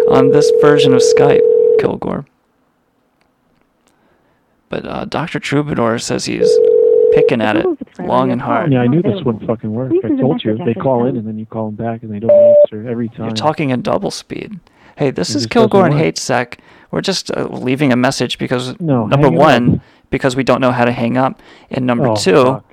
on 0.10 0.32
this 0.32 0.52
version 0.62 0.94
of 0.94 1.02
Skype, 1.02 1.40
Kilgore. 1.80 2.26
But 4.68 4.86
uh, 4.86 5.06
Dr. 5.06 5.40
Troubadour 5.40 5.98
says 6.00 6.26
he's 6.26 6.50
picking 7.14 7.42
at 7.42 7.56
it 7.56 7.66
long 8.00 8.32
and 8.32 8.42
hard. 8.42 8.72
Yeah, 8.72 8.80
I 8.80 8.88
knew 8.88 9.02
this 9.02 9.22
wouldn't 9.24 9.46
fucking 9.48 9.72
work. 9.72 9.94
I 10.04 10.10
told 10.20 10.44
you. 10.44 10.58
They 10.66 10.74
call 10.74 11.06
in 11.08 11.16
and 11.18 11.26
then 11.26 11.38
you 11.38 11.46
call 11.46 11.68
them 11.68 11.76
back 11.76 12.04
and 12.04 12.14
they 12.14 12.20
don't 12.20 12.32
answer 12.32 12.88
every 12.90 13.08
time. 13.10 13.28
You're 13.28 13.36
talking 13.36 13.70
in 13.70 13.82
double 13.82 14.12
speed. 14.12 14.60
Hey, 14.98 15.12
this 15.12 15.32
It 15.32 15.38
is 15.38 15.46
Kilgore 15.48 15.86
and 15.86 15.92
doesn't 15.92 15.98
work. 16.00 16.06
Hate 16.06 16.18
Sec. 16.18 16.60
We're 16.92 17.02
just 17.02 17.32
uh, 17.32 17.48
leaving 17.50 17.92
a 17.92 17.96
message 17.96 18.38
because 18.38 18.80
No, 18.80 19.08
number 19.08 19.30
one, 19.30 19.76
up. 19.76 19.82
because 20.10 20.36
we 20.36 20.44
don't 20.44 20.60
know 20.62 20.72
how 20.72 20.86
to 20.86 20.92
hang 20.92 21.18
up, 21.18 21.42
and 21.70 21.86
number 21.86 22.10
Oh, 22.10 22.16
two, 22.16 22.64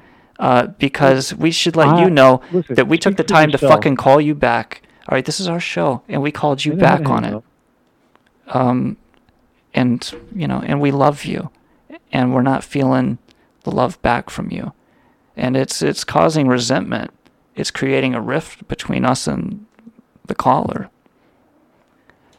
uh, 0.40 0.66
because 0.78 1.34
we 1.34 1.50
should 1.52 1.76
let 1.76 1.98
you 2.00 2.10
know 2.10 2.40
listen, 2.52 2.74
that 2.74 2.88
we 2.88 2.98
took 2.98 3.16
the 3.16 3.24
time 3.24 3.48
to 3.50 3.52
yourself. 3.54 3.72
fucking 3.74 3.96
call 3.96 4.20
you 4.20 4.34
back. 4.34 4.82
All 5.08 5.14
right, 5.16 5.24
this 5.24 5.38
is 5.40 5.48
our 5.48 5.60
show, 5.60 6.02
and 6.08 6.20
we 6.20 6.30
called 6.32 6.64
you 6.64 6.72
I 6.72 6.76
know 6.76 6.86
how 6.86 6.96
back 6.98 7.08
on 7.08 7.24
it. 7.24 7.34
up. 7.34 7.44
um, 8.48 8.96
and 9.74 10.12
you 10.34 10.46
know, 10.48 10.62
and 10.66 10.80
we 10.80 10.90
love 10.90 11.24
you, 11.24 11.50
and 12.12 12.34
we're 12.34 12.42
not 12.42 12.64
feeling 12.64 13.18
the 13.62 13.70
love 13.70 14.00
back 14.02 14.30
from 14.30 14.50
you, 14.50 14.72
and 15.36 15.56
it's 15.56 15.80
it's 15.82 16.04
causing 16.04 16.48
resentment. 16.48 17.10
It's 17.54 17.70
creating 17.70 18.14
a 18.14 18.20
rift 18.20 18.66
between 18.68 19.04
us 19.04 19.26
and 19.26 19.66
the 20.26 20.34
caller, 20.34 20.90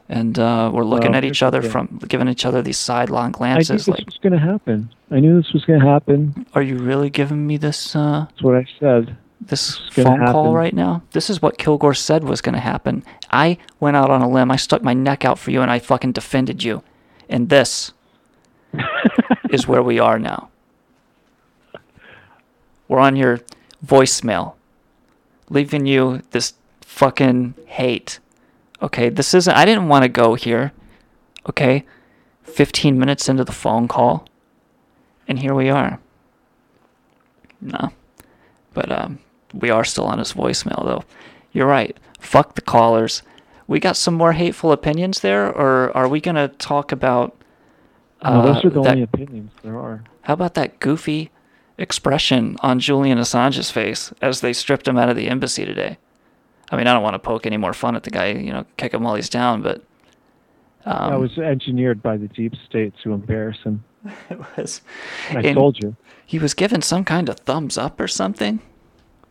and 0.10 0.38
uh, 0.40 0.72
we're 0.74 0.84
looking 0.84 1.14
at 1.16 1.24
each 1.24 1.44
other 1.44 1.62
from 1.62 2.00
giving 2.08 2.28
each 2.28 2.46
other 2.46 2.62
these 2.62 2.78
sidelong 2.80 3.32
glances. 3.32 3.70
I 3.70 3.74
knew 3.74 3.78
this 3.78 3.88
Like, 3.88 4.06
was 4.08 4.18
going 4.18 4.34
to 4.34 4.40
happen. 4.40 4.90
I 5.12 5.20
knew 5.20 5.42
this 5.42 5.54
was 5.54 5.66
going 5.66 5.80
to 5.80 5.86
happen. 5.86 6.46
are 6.56 6.62
you 6.64 6.78
really 6.78 7.10
giving 7.10 7.46
me 7.46 7.58
this 7.58 7.96
uh, 7.96 8.26
That's 8.30 8.42
what 8.42 8.56
I 8.56 8.66
said. 8.80 9.16
this 9.40 9.78
phone 9.92 10.26
call 10.26 10.54
right 10.56 10.74
now? 10.74 11.04
This 11.12 11.30
is 11.30 11.42
what 11.42 11.58
Kilgore 11.58 11.94
said 11.94 12.24
was 12.24 12.42
going 12.42 12.56
to 12.56 12.60
happen. 12.62 13.04
I 13.32 13.58
went 13.80 13.98
out 13.98 14.10
on 14.10 14.22
a 14.22 14.30
limb. 14.30 14.50
I 14.52 14.56
stuck 14.56 14.82
my 14.84 14.94
neck 14.94 15.24
out 15.26 15.38
for 15.38 15.52
you, 15.52 15.62
and 15.62 15.70
I 15.72 15.78
fucking 15.80 16.12
defended 16.14 16.64
you. 16.64 16.84
And 17.30 17.50
this 17.50 17.94
is 19.52 19.68
where 19.68 19.84
we 19.84 20.00
are 20.00 20.18
now. 20.18 20.50
We're 22.88 23.00
on 23.00 23.16
your 23.16 23.42
voicemail, 23.86 24.56
leaving 25.50 25.86
you 25.86 26.24
this 26.32 26.54
fucking 26.82 27.54
hate. 27.68 28.20
Okay, 28.82 29.10
this 29.10 29.34
isn't. 29.34 29.54
I 29.54 29.66
didn't 29.66 29.88
want 29.88 30.04
to 30.04 30.10
go 30.10 30.36
here. 30.36 30.72
Okay, 31.50 31.86
15 32.44 32.98
minutes 33.00 33.28
into 33.28 33.44
the 33.44 33.52
phone 33.52 33.88
call, 33.88 34.28
and 35.28 35.40
here 35.40 35.54
we 35.54 35.70
are. 35.70 36.00
No. 37.62 37.92
But 38.74 38.92
um, 38.92 39.20
we 39.54 39.70
are 39.70 39.84
still 39.84 40.06
on 40.06 40.20
his 40.20 40.34
voicemail, 40.34 40.86
though. 40.86 41.04
You're 41.52 41.68
right. 41.68 41.98
Fuck 42.20 42.56
the 42.56 42.62
callers. 42.62 43.24
We 43.68 43.80
got 43.80 43.98
some 43.98 44.14
more 44.14 44.34
hateful 44.34 44.72
opinions 44.72 45.20
there, 45.22 45.48
or 45.48 45.96
are 45.96 46.08
we 46.08 46.22
gonna 46.22 46.48
talk 46.48 46.92
about? 46.92 47.36
no, 48.24 48.42
those 48.42 48.58
uh, 48.64 48.68
are 48.68 48.70
the 48.72 48.82
that- 48.82 48.92
only 48.92 49.04
opinions 49.04 49.52
there 49.64 49.78
are. 49.78 50.04
How 50.24 50.34
about 50.34 50.54
that 50.56 50.80
goofy 50.80 51.32
expression 51.78 52.56
on 52.62 52.80
Julian 52.80 53.18
Assange's 53.18 53.72
face 53.72 54.14
as 54.22 54.42
they 54.42 54.54
stripped 54.54 54.88
him 54.88 54.98
out 54.98 55.10
of 55.10 55.16
the 55.16 55.28
embassy 55.28 55.66
today? 55.66 55.98
I 56.72 56.78
mean, 56.78 56.88
I 56.88 56.94
don't 56.94 57.04
want 57.04 57.16
to 57.16 57.20
poke 57.20 57.46
any 57.46 57.58
more 57.58 57.74
fun 57.74 57.96
at 57.96 58.04
the 58.04 58.12
guy, 58.12 58.32
you 58.32 58.54
know, 58.54 58.66
kick 58.78 58.94
him 58.94 59.04
while 59.04 59.16
he's 59.16 59.30
down, 59.30 59.62
but 59.62 59.84
um, 60.86 61.12
that 61.12 61.20
was 61.20 61.38
engineered 61.38 62.02
by 62.02 62.18
the 62.18 62.28
deep 62.28 62.54
state 62.68 62.94
to 63.04 63.14
embarrass 63.14 63.58
him. 63.60 63.84
it 64.30 64.40
was. 64.58 64.82
I 65.30 65.42
and 65.42 65.56
told 65.56 65.78
you. 65.82 65.96
He 66.26 66.40
was 66.40 66.54
given 66.54 66.82
some 66.82 67.04
kind 67.04 67.28
of 67.28 67.40
thumbs 67.40 67.78
up 67.78 68.00
or 68.00 68.08
something. 68.08 68.60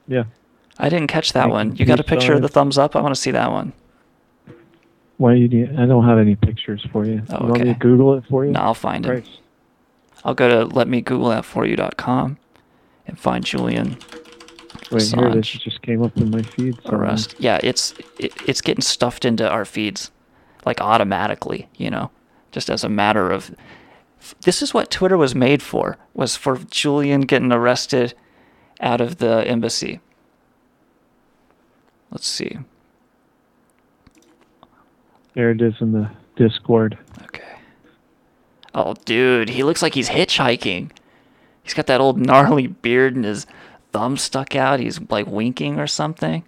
Yeah. 0.06 0.24
I 0.78 0.88
didn't 0.88 1.08
catch 1.08 1.32
that 1.32 1.42
Thank 1.42 1.52
one. 1.52 1.76
you. 1.76 1.84
Got 1.86 2.00
a 2.00 2.04
picture 2.04 2.34
of 2.34 2.42
the 2.42 2.48
thumbs 2.48 2.78
up? 2.78 2.94
I 2.94 3.00
want 3.00 3.14
to 3.14 3.20
see 3.20 3.30
that 3.30 3.50
one. 3.50 3.72
Why 5.16 5.34
do 5.34 5.40
you 5.40 5.48
need? 5.48 5.76
I 5.78 5.86
don't 5.86 6.04
have 6.04 6.18
any 6.18 6.36
pictures 6.36 6.86
for 6.92 7.04
you. 7.04 7.22
Oh, 7.30 7.38
you 7.40 7.46
want 7.48 7.54
me 7.54 7.70
okay. 7.70 7.72
to 7.72 7.78
Google 7.78 8.14
it 8.14 8.24
for 8.28 8.44
you? 8.44 8.52
No, 8.52 8.60
I'll 8.60 8.74
find 8.74 9.04
it. 9.04 9.08
Christ. 9.08 9.40
I'll 10.24 10.34
go 10.34 10.48
to 10.48 10.72
letmegooglethatforyou.com 10.72 12.38
and 13.06 13.18
find 13.18 13.44
Julian 13.44 13.96
Wait, 14.90 15.02
here 15.02 15.28
it 15.28 15.36
is. 15.36 15.54
It 15.54 15.60
just 15.60 15.82
came 15.82 16.02
up 16.02 16.16
in 16.16 16.30
my 16.30 16.42
feed. 16.42 16.80
somewhere. 16.82 17.02
arrest. 17.02 17.34
Yeah, 17.38 17.58
it's 17.62 17.94
it, 18.18 18.32
it's 18.46 18.60
getting 18.60 18.82
stuffed 18.82 19.24
into 19.24 19.48
our 19.48 19.64
feeds 19.64 20.10
like 20.64 20.80
automatically, 20.80 21.68
you 21.76 21.90
know, 21.90 22.10
just 22.52 22.70
as 22.70 22.84
a 22.84 22.88
matter 22.88 23.30
of 23.30 23.54
this 24.42 24.62
is 24.62 24.74
what 24.74 24.90
Twitter 24.90 25.16
was 25.16 25.34
made 25.34 25.62
for, 25.62 25.96
was 26.14 26.36
for 26.36 26.58
Julian 26.58 27.22
getting 27.22 27.52
arrested 27.52 28.14
out 28.80 29.00
of 29.00 29.18
the 29.18 29.46
embassy. 29.46 30.00
Let's 32.10 32.26
see. 32.26 32.58
There 35.34 35.50
it 35.50 35.60
is 35.60 35.74
in 35.80 35.92
the 35.92 36.10
Discord. 36.36 36.98
Okay. 37.24 37.58
Oh, 38.74 38.94
dude, 39.04 39.50
he 39.50 39.62
looks 39.62 39.82
like 39.82 39.94
he's 39.94 40.08
hitchhiking. 40.08 40.90
He's 41.62 41.74
got 41.74 41.86
that 41.86 42.00
old 42.00 42.18
gnarly 42.18 42.66
beard 42.66 43.14
and 43.14 43.24
his 43.24 43.46
thumb 43.92 44.16
stuck 44.16 44.54
out. 44.54 44.80
He's 44.80 45.00
like 45.10 45.26
winking 45.26 45.78
or 45.78 45.86
something. 45.86 46.44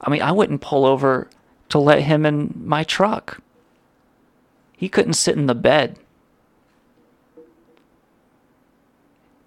I 0.00 0.10
mean, 0.10 0.22
I 0.22 0.32
wouldn't 0.32 0.60
pull 0.60 0.84
over 0.84 1.28
to 1.68 1.78
let 1.78 2.02
him 2.02 2.26
in 2.26 2.52
my 2.56 2.84
truck. 2.84 3.40
He 4.76 4.88
couldn't 4.88 5.14
sit 5.14 5.36
in 5.36 5.46
the 5.46 5.54
bed. 5.54 5.98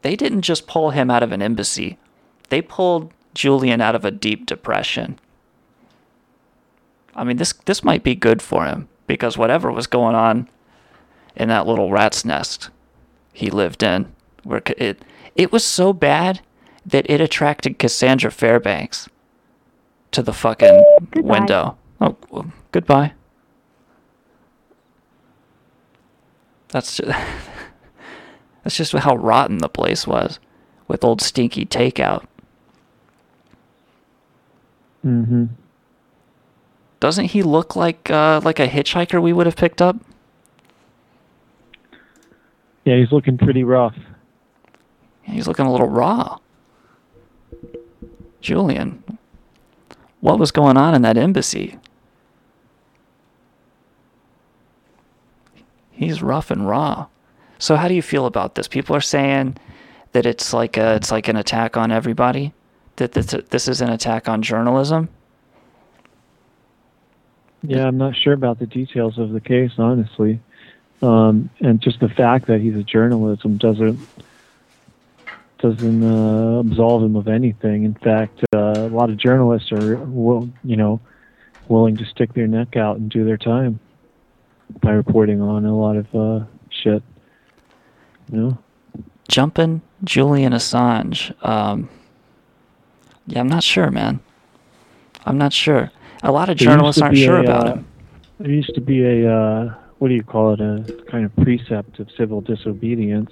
They 0.01 0.15
didn't 0.15 0.43
just 0.43 0.67
pull 0.67 0.91
him 0.91 1.09
out 1.09 1.23
of 1.23 1.31
an 1.31 1.41
embassy, 1.41 1.97
they 2.49 2.61
pulled 2.61 3.11
Julian 3.33 3.81
out 3.81 3.95
of 3.95 4.05
a 4.05 4.11
deep 4.11 4.45
depression. 4.45 5.19
I 7.15 7.23
mean, 7.23 7.37
this 7.37 7.53
this 7.65 7.83
might 7.83 8.03
be 8.03 8.15
good 8.15 8.41
for 8.41 8.65
him. 8.65 8.87
because 9.07 9.37
whatever 9.37 9.71
was 9.71 9.87
going 9.87 10.15
on 10.15 10.49
in 11.35 11.49
that 11.49 11.67
little 11.67 11.91
rat's 11.91 12.25
nest 12.25 12.69
he 13.33 13.49
lived 13.49 13.83
in, 13.83 14.11
where 14.43 14.61
it 14.77 15.03
it 15.35 15.51
was 15.51 15.63
so 15.63 15.93
bad 15.93 16.41
that 16.85 17.09
it 17.09 17.19
attracted 17.21 17.79
Cassandra 17.79 18.31
Fairbanks 18.31 19.09
to 20.11 20.21
the 20.21 20.33
fucking 20.33 20.83
Goodbye. 21.11 21.39
window. 21.39 21.77
Oh, 21.99 22.15
well, 22.29 22.51
goodbye. 22.71 23.13
That's 26.69 26.97
just, 26.97 27.09
that's 28.63 28.77
just 28.77 28.93
how 28.93 29.15
rotten 29.15 29.57
the 29.59 29.69
place 29.69 30.07
was, 30.07 30.39
with 30.87 31.03
old 31.03 31.21
stinky 31.21 31.65
takeout. 31.65 32.25
Mm-hmm. 35.05 35.45
Doesn't 36.99 37.25
he 37.25 37.43
look 37.43 37.75
like 37.75 38.09
uh, 38.09 38.41
like 38.43 38.59
a 38.59 38.67
hitchhiker 38.67 39.21
we 39.21 39.33
would 39.33 39.45
have 39.45 39.55
picked 39.55 39.81
up? 39.81 39.97
Yeah, 42.85 42.97
he's 42.97 43.11
looking 43.11 43.37
pretty 43.37 43.63
rough. 43.63 43.95
He's 45.25 45.47
looking 45.47 45.65
a 45.65 45.71
little 45.71 45.89
raw. 45.89 46.37
Julian, 48.41 49.03
what 50.21 50.39
was 50.39 50.51
going 50.51 50.77
on 50.77 50.93
in 50.93 51.01
that 51.01 51.17
embassy? 51.17 51.77
He's 55.91 56.21
rough 56.21 56.51
and 56.51 56.67
raw. 56.67 57.07
So 57.57 57.75
how 57.75 57.87
do 57.87 57.93
you 57.93 58.01
feel 58.01 58.25
about 58.25 58.55
this? 58.55 58.67
People 58.67 58.95
are 58.95 59.01
saying 59.01 59.57
that 60.11 60.25
it's 60.25 60.53
like 60.53 60.77
a, 60.77 60.95
it's 60.95 61.11
like 61.11 61.27
an 61.27 61.35
attack 61.35 61.75
on 61.75 61.91
everybody. 61.91 62.53
That 62.97 63.13
this, 63.13 63.35
this 63.49 63.67
is 63.67 63.81
an 63.81 63.89
attack 63.89 64.29
on 64.29 64.41
journalism. 64.41 65.09
Yeah, 67.63 67.87
I'm 67.87 67.97
not 67.97 68.15
sure 68.15 68.33
about 68.33 68.59
the 68.59 68.67
details 68.67 69.17
of 69.17 69.31
the 69.31 69.41
case, 69.41 69.71
honestly. 69.77 70.39
Um, 71.01 71.49
and 71.59 71.81
just 71.81 71.99
the 71.99 72.09
fact 72.09 72.47
that 72.47 72.61
he's 72.61 72.75
a 72.75 72.83
journalist 72.83 73.43
doesn't 73.57 73.99
doesn't 75.59 76.03
uh, 76.03 76.59
absolve 76.59 77.03
him 77.03 77.15
of 77.15 77.27
anything. 77.27 77.83
In 77.83 77.93
fact, 77.95 78.41
uh, 78.53 78.73
a 78.75 78.89
lot 78.89 79.09
of 79.09 79.17
journalists 79.17 79.71
are, 79.71 79.97
will, 79.97 80.49
you 80.63 80.75
know, 80.75 80.99
willing 81.67 81.97
to 81.97 82.05
stick 82.05 82.33
their 82.33 82.47
neck 82.47 82.75
out 82.75 82.97
and 82.97 83.09
do 83.09 83.25
their 83.25 83.37
time 83.37 83.79
by 84.81 84.91
reporting 84.91 85.41
on 85.41 85.65
a 85.65 85.75
lot 85.75 85.95
of 85.95 86.15
uh, 86.15 86.45
shit. 86.69 87.01
You 88.31 88.37
know. 88.37 88.57
Jumping 89.27 89.81
Julian 90.03 90.53
Assange. 90.53 91.33
Um, 91.47 91.89
yeah, 93.27 93.39
I'm 93.39 93.47
not 93.47 93.63
sure, 93.63 93.89
man. 93.89 94.19
I'm 95.25 95.37
not 95.37 95.53
sure. 95.53 95.91
A 96.23 96.31
lot 96.31 96.49
of 96.49 96.57
There 96.57 96.67
journalists 96.67 97.01
aren't 97.01 97.17
sure 97.17 97.37
a, 97.37 97.43
about 97.43 97.67
uh, 97.67 97.73
him. 97.73 97.87
There 98.39 98.51
used 98.51 98.75
to 98.75 98.81
be 98.81 99.03
a 99.03 99.31
uh, 99.33 99.75
what 99.99 100.09
do 100.09 100.13
you 100.13 100.23
call 100.23 100.53
it? 100.53 100.59
A 100.59 101.03
kind 101.09 101.25
of 101.25 101.35
precept 101.37 101.99
of 101.99 102.09
civil 102.17 102.41
disobedience, 102.41 103.31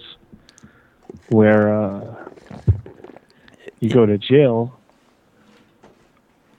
where 1.30 1.74
uh, 1.74 2.26
you 3.80 3.90
go 3.90 4.06
to 4.06 4.18
jail 4.18 4.78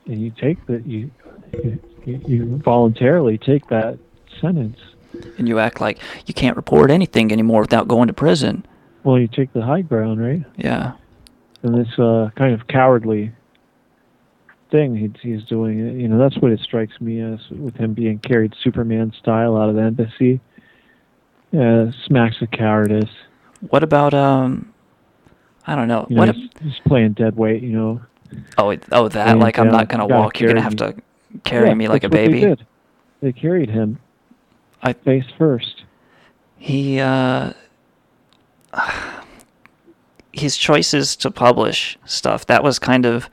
and 0.06 0.20
you 0.20 0.30
take 0.30 0.64
the 0.66 0.80
you 0.82 1.10
you, 1.52 1.80
you- 2.04 2.20
you 2.26 2.56
voluntarily 2.58 3.38
take 3.38 3.66
that 3.68 3.98
sentence. 4.40 4.78
And 5.38 5.48
you 5.48 5.58
act 5.58 5.80
like 5.80 5.98
you 6.26 6.34
can't 6.34 6.54
report 6.56 6.90
anything 6.90 7.32
anymore 7.32 7.62
without 7.62 7.88
going 7.88 8.08
to 8.08 8.12
prison. 8.12 8.66
Well, 9.04 9.18
you 9.18 9.26
take 9.28 9.52
the 9.54 9.62
high 9.62 9.80
ground, 9.82 10.20
right? 10.20 10.42
Yeah. 10.56 10.92
And 11.62 11.74
this 11.74 11.98
uh, 11.98 12.28
kind 12.36 12.52
of 12.52 12.66
cowardly 12.66 13.32
thing 14.70 14.96
he's, 14.96 15.12
he's 15.22 15.44
doing, 15.44 15.78
you 16.00 16.08
know, 16.08 16.18
that's 16.18 16.36
what 16.42 16.50
it 16.52 16.60
strikes 16.60 17.00
me 17.00 17.20
as 17.22 17.38
with 17.50 17.76
him 17.76 17.94
being 17.94 18.18
carried 18.18 18.54
Superman 18.62 19.12
style 19.18 19.56
out 19.56 19.68
of 19.70 19.76
the 19.76 19.82
embassy. 19.82 20.40
Uh, 21.56 21.90
smacks 22.04 22.42
of 22.42 22.50
cowardice. 22.50 23.08
What 23.70 23.82
about 23.82 24.14
um? 24.14 24.72
I 25.66 25.74
don't 25.74 25.88
know. 25.88 26.06
You 26.10 26.16
know, 26.16 26.26
what? 26.26 26.34
he's, 26.34 26.50
he's 26.60 26.80
playing 26.86 27.12
dead 27.14 27.36
weight, 27.36 27.62
you 27.62 27.70
know. 27.72 28.02
oh, 28.58 28.76
oh, 28.92 29.08
that 29.08 29.26
laying 29.28 29.38
like 29.38 29.58
I'm 29.58 29.68
not 29.70 29.88
gonna 29.88 30.06
walk. 30.06 30.40
You're 30.40 30.50
gonna 30.50 30.60
have 30.60 30.76
to 30.76 30.94
carry 31.44 31.68
Yeah, 31.68 31.74
me 31.74 31.88
like 31.88 32.04
a 32.04 32.08
baby. 32.08 32.40
They, 32.40 32.46
did. 32.46 32.66
they 33.22 33.32
carried 33.32 33.70
him. 33.70 33.98
I 34.82 34.92
face 34.92 35.24
first. 35.38 35.84
He 36.58 37.00
uh. 37.00 37.52
His 40.32 40.56
choices 40.56 41.14
to 41.16 41.30
publish 41.30 41.96
stuff 42.06 42.44
that 42.46 42.64
was 42.64 42.80
kind 42.80 43.06
of 43.06 43.30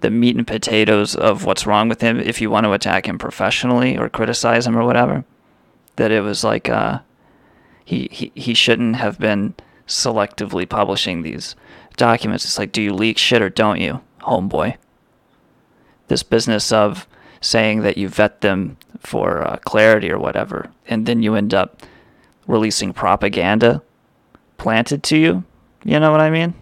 the 0.00 0.10
meat 0.10 0.34
and 0.36 0.44
potatoes 0.44 1.14
of 1.14 1.44
what's 1.44 1.66
wrong 1.68 1.88
with 1.88 2.00
him. 2.00 2.18
If 2.18 2.40
you 2.40 2.50
want 2.50 2.64
to 2.64 2.72
attack 2.72 3.06
him 3.06 3.16
professionally 3.16 3.96
or 3.96 4.08
criticize 4.08 4.66
him 4.66 4.76
or 4.76 4.84
whatever, 4.84 5.24
that 5.96 6.10
it 6.10 6.20
was 6.20 6.42
like 6.42 6.68
uh, 6.68 6.98
he 7.84 8.08
he 8.10 8.32
he 8.34 8.54
shouldn't 8.54 8.96
have 8.96 9.18
been 9.18 9.54
selectively 9.86 10.68
publishing 10.68 11.22
these 11.22 11.54
documents. 11.96 12.44
It's 12.44 12.58
like, 12.58 12.72
do 12.72 12.82
you 12.82 12.94
leak 12.94 13.18
shit 13.18 13.42
or 13.42 13.50
don't 13.50 13.80
you, 13.80 14.00
homeboy? 14.20 14.76
This 16.08 16.22
business 16.22 16.72
of 16.72 17.06
saying 17.40 17.82
that 17.82 17.98
you 17.98 18.08
vet 18.08 18.40
them 18.40 18.76
for 18.98 19.42
uh, 19.42 19.56
clarity 19.58 20.10
or 20.10 20.18
whatever, 20.18 20.70
and 20.86 21.06
then 21.06 21.22
you 21.22 21.34
end 21.34 21.52
up 21.52 21.82
releasing 22.46 22.92
propaganda 22.92 23.82
planted 24.58 25.02
to 25.02 25.16
you. 25.16 25.44
You 25.84 25.98
know 25.98 26.12
what 26.12 26.20
I 26.20 26.30
mean? 26.30 26.54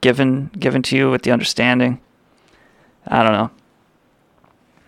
Given 0.00 0.50
given 0.58 0.82
to 0.82 0.96
you 0.96 1.10
with 1.10 1.22
the 1.22 1.30
understanding. 1.30 2.00
I 3.06 3.22
don't 3.22 3.32
know. 3.32 3.50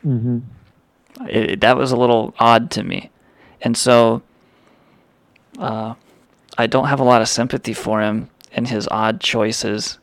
Mm-hmm. 0.07 1.29
It, 1.29 1.61
that 1.61 1.77
was 1.77 1.93
a 1.93 1.97
little 1.97 2.35
odd 2.39 2.71
to 2.73 2.83
me, 2.83 3.11
and 3.63 3.77
so 3.77 4.23
uh, 5.59 5.95
I 6.57 6.67
don't 6.67 6.89
have 6.89 7.01
a 7.01 7.05
lot 7.05 7.23
of 7.23 7.29
sympathy 7.29 7.73
for 7.73 8.01
him 8.01 8.31
and 8.53 8.69
his 8.69 8.89
odd 8.91 9.21
choices 9.21 9.99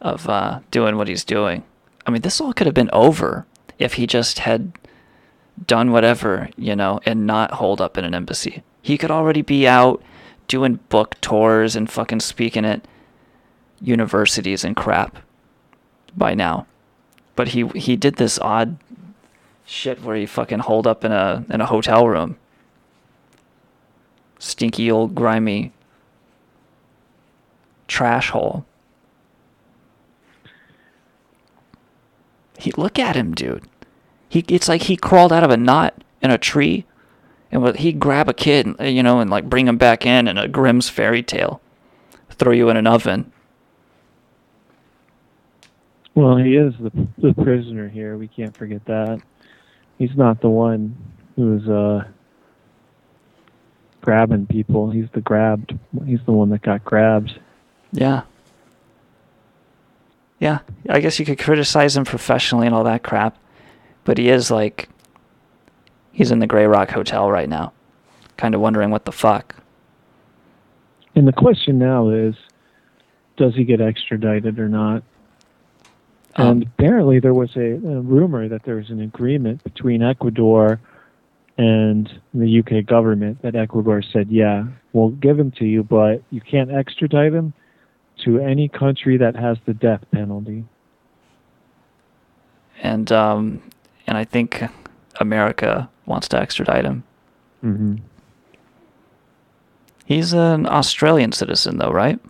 of 0.00 0.28
uh, 0.28 0.60
doing 0.70 0.96
what 0.96 1.08
he's 1.08 1.24
doing. 1.24 1.64
I 2.06 2.10
mean, 2.10 2.22
this 2.22 2.40
all 2.40 2.52
could 2.52 2.66
have 2.66 2.74
been 2.74 2.90
over 2.92 3.46
if 3.78 3.94
he 3.94 4.06
just 4.06 4.40
had 4.40 4.72
done 5.66 5.90
whatever, 5.90 6.50
you 6.56 6.76
know, 6.76 7.00
and 7.04 7.26
not 7.26 7.52
hold 7.52 7.80
up 7.80 7.96
in 7.96 8.04
an 8.04 8.14
embassy. 8.14 8.62
He 8.82 8.98
could 8.98 9.10
already 9.10 9.42
be 9.42 9.66
out 9.66 10.02
doing 10.48 10.78
book 10.88 11.20
tours 11.20 11.74
and 11.74 11.90
fucking 11.90 12.20
speaking 12.20 12.64
at 12.64 12.86
universities 13.80 14.64
and 14.64 14.76
crap 14.76 15.18
by 16.16 16.34
now. 16.34 16.66
But 17.34 17.48
he 17.48 17.66
he 17.68 17.96
did 17.96 18.16
this 18.16 18.38
odd 18.38 18.78
shit 19.66 20.02
where 20.02 20.16
he 20.16 20.26
fucking 20.26 20.60
holed 20.60 20.86
up 20.86 21.04
in 21.04 21.12
a 21.12 21.44
in 21.50 21.60
a 21.60 21.66
hotel 21.66 22.08
room. 22.08 22.38
Stinky 24.38 24.90
old 24.90 25.14
grimy 25.14 25.72
trash 27.88 28.30
hole. 28.30 28.64
He 32.58 32.72
look 32.76 32.98
at 32.98 33.16
him, 33.16 33.34
dude. 33.34 33.64
He 34.28 34.44
it's 34.48 34.68
like 34.68 34.82
he 34.82 34.96
crawled 34.96 35.32
out 35.32 35.44
of 35.44 35.50
a 35.50 35.56
knot 35.56 36.02
in 36.22 36.30
a 36.30 36.38
tree, 36.38 36.84
and 37.52 37.76
he'd 37.76 38.00
grab 38.00 38.28
a 38.28 38.34
kid, 38.34 38.74
you 38.80 39.02
know, 39.02 39.20
and 39.20 39.30
like 39.30 39.48
bring 39.48 39.68
him 39.68 39.76
back 39.76 40.04
in 40.04 40.26
in 40.26 40.38
a 40.38 40.48
Grimm's 40.48 40.88
fairy 40.88 41.22
tale, 41.22 41.60
throw 42.30 42.52
you 42.52 42.68
in 42.68 42.76
an 42.76 42.86
oven. 42.86 43.32
Well, 46.14 46.36
he 46.38 46.56
is 46.56 46.74
the 46.80 46.90
the 47.18 47.34
prisoner 47.34 47.88
here. 47.88 48.16
We 48.16 48.28
can't 48.28 48.56
forget 48.56 48.84
that. 48.86 49.20
He's 49.98 50.16
not 50.16 50.40
the 50.40 50.48
one 50.48 50.96
who's 51.36 51.68
uh 51.68 52.04
grabbing 54.06 54.46
people. 54.46 54.88
He's 54.88 55.08
the 55.14 55.20
grabbed. 55.20 55.76
He's 56.06 56.20
the 56.26 56.32
one 56.32 56.50
that 56.50 56.62
got 56.62 56.84
grabbed. 56.84 57.38
Yeah. 57.90 58.22
Yeah, 60.38 60.60
I 60.88 61.00
guess 61.00 61.18
you 61.18 61.26
could 61.26 61.40
criticize 61.40 61.96
him 61.96 62.04
professionally 62.04 62.66
and 62.66 62.74
all 62.74 62.84
that 62.84 63.02
crap, 63.02 63.36
but 64.04 64.16
he 64.16 64.28
is 64.28 64.48
like, 64.50 64.88
he's 66.12 66.30
in 66.30 66.38
the 66.38 66.46
Grey 66.46 66.66
Rock 66.66 66.90
Hotel 66.90 67.28
right 67.28 67.48
now, 67.48 67.72
kind 68.36 68.54
of 68.54 68.60
wondering 68.60 68.90
what 68.90 69.06
the 69.06 69.12
fuck. 69.12 69.56
And 71.16 71.26
the 71.26 71.32
question 71.32 71.78
now 71.78 72.10
is, 72.10 72.36
does 73.36 73.54
he 73.54 73.64
get 73.64 73.80
extradited 73.80 74.58
or 74.60 74.68
not? 74.68 75.02
Um, 76.36 76.48
and 76.48 76.62
apparently, 76.62 77.18
there 77.18 77.34
was 77.34 77.56
a, 77.56 77.72
a 77.72 78.00
rumor 78.02 78.46
that 78.46 78.62
there 78.64 78.76
was 78.76 78.90
an 78.90 79.00
agreement 79.00 79.64
between 79.64 80.02
Ecuador 80.02 80.78
and 81.58 82.20
the 82.34 82.60
UK 82.60 82.84
government 82.84 83.40
that 83.42 83.54
Ecuador 83.54 84.02
said, 84.02 84.28
"Yeah, 84.30 84.66
we'll 84.92 85.10
give 85.10 85.38
him 85.38 85.50
to 85.52 85.64
you, 85.64 85.82
but 85.82 86.22
you 86.30 86.40
can't 86.40 86.70
extradite 86.70 87.32
him 87.32 87.52
to 88.24 88.38
any 88.38 88.68
country 88.68 89.16
that 89.16 89.36
has 89.36 89.58
the 89.64 89.74
death 89.74 90.04
penalty." 90.10 90.64
And 92.82 93.10
um, 93.10 93.62
and 94.06 94.18
I 94.18 94.24
think 94.24 94.62
America 95.20 95.88
wants 96.04 96.28
to 96.28 96.38
extradite 96.38 96.84
him. 96.84 97.04
Mm-hmm. 97.64 97.96
He's 100.04 100.32
an 100.32 100.66
Australian 100.66 101.32
citizen, 101.32 101.78
though, 101.78 101.90
right? 101.90 102.20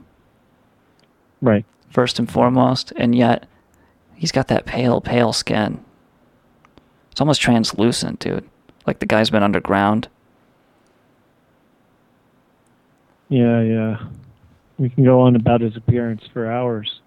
Right. 1.42 1.66
First 1.90 2.18
and 2.18 2.30
foremost, 2.30 2.92
and 2.96 3.14
yet 3.14 3.46
he's 4.14 4.32
got 4.32 4.48
that 4.48 4.64
pale, 4.64 5.00
pale 5.00 5.32
skin. 5.32 5.84
It's 7.10 7.20
almost 7.20 7.40
translucent, 7.40 8.18
dude. 8.18 8.48
Like 8.86 9.00
the 9.00 9.06
guy's 9.06 9.30
been 9.30 9.42
underground. 9.42 10.08
Yeah, 13.28 13.60
yeah. 13.62 14.06
We 14.78 14.88
can 14.88 15.04
go 15.04 15.20
on 15.22 15.34
about 15.36 15.60
his 15.60 15.76
appearance 15.76 16.22
for 16.32 16.50
hours. 16.50 17.00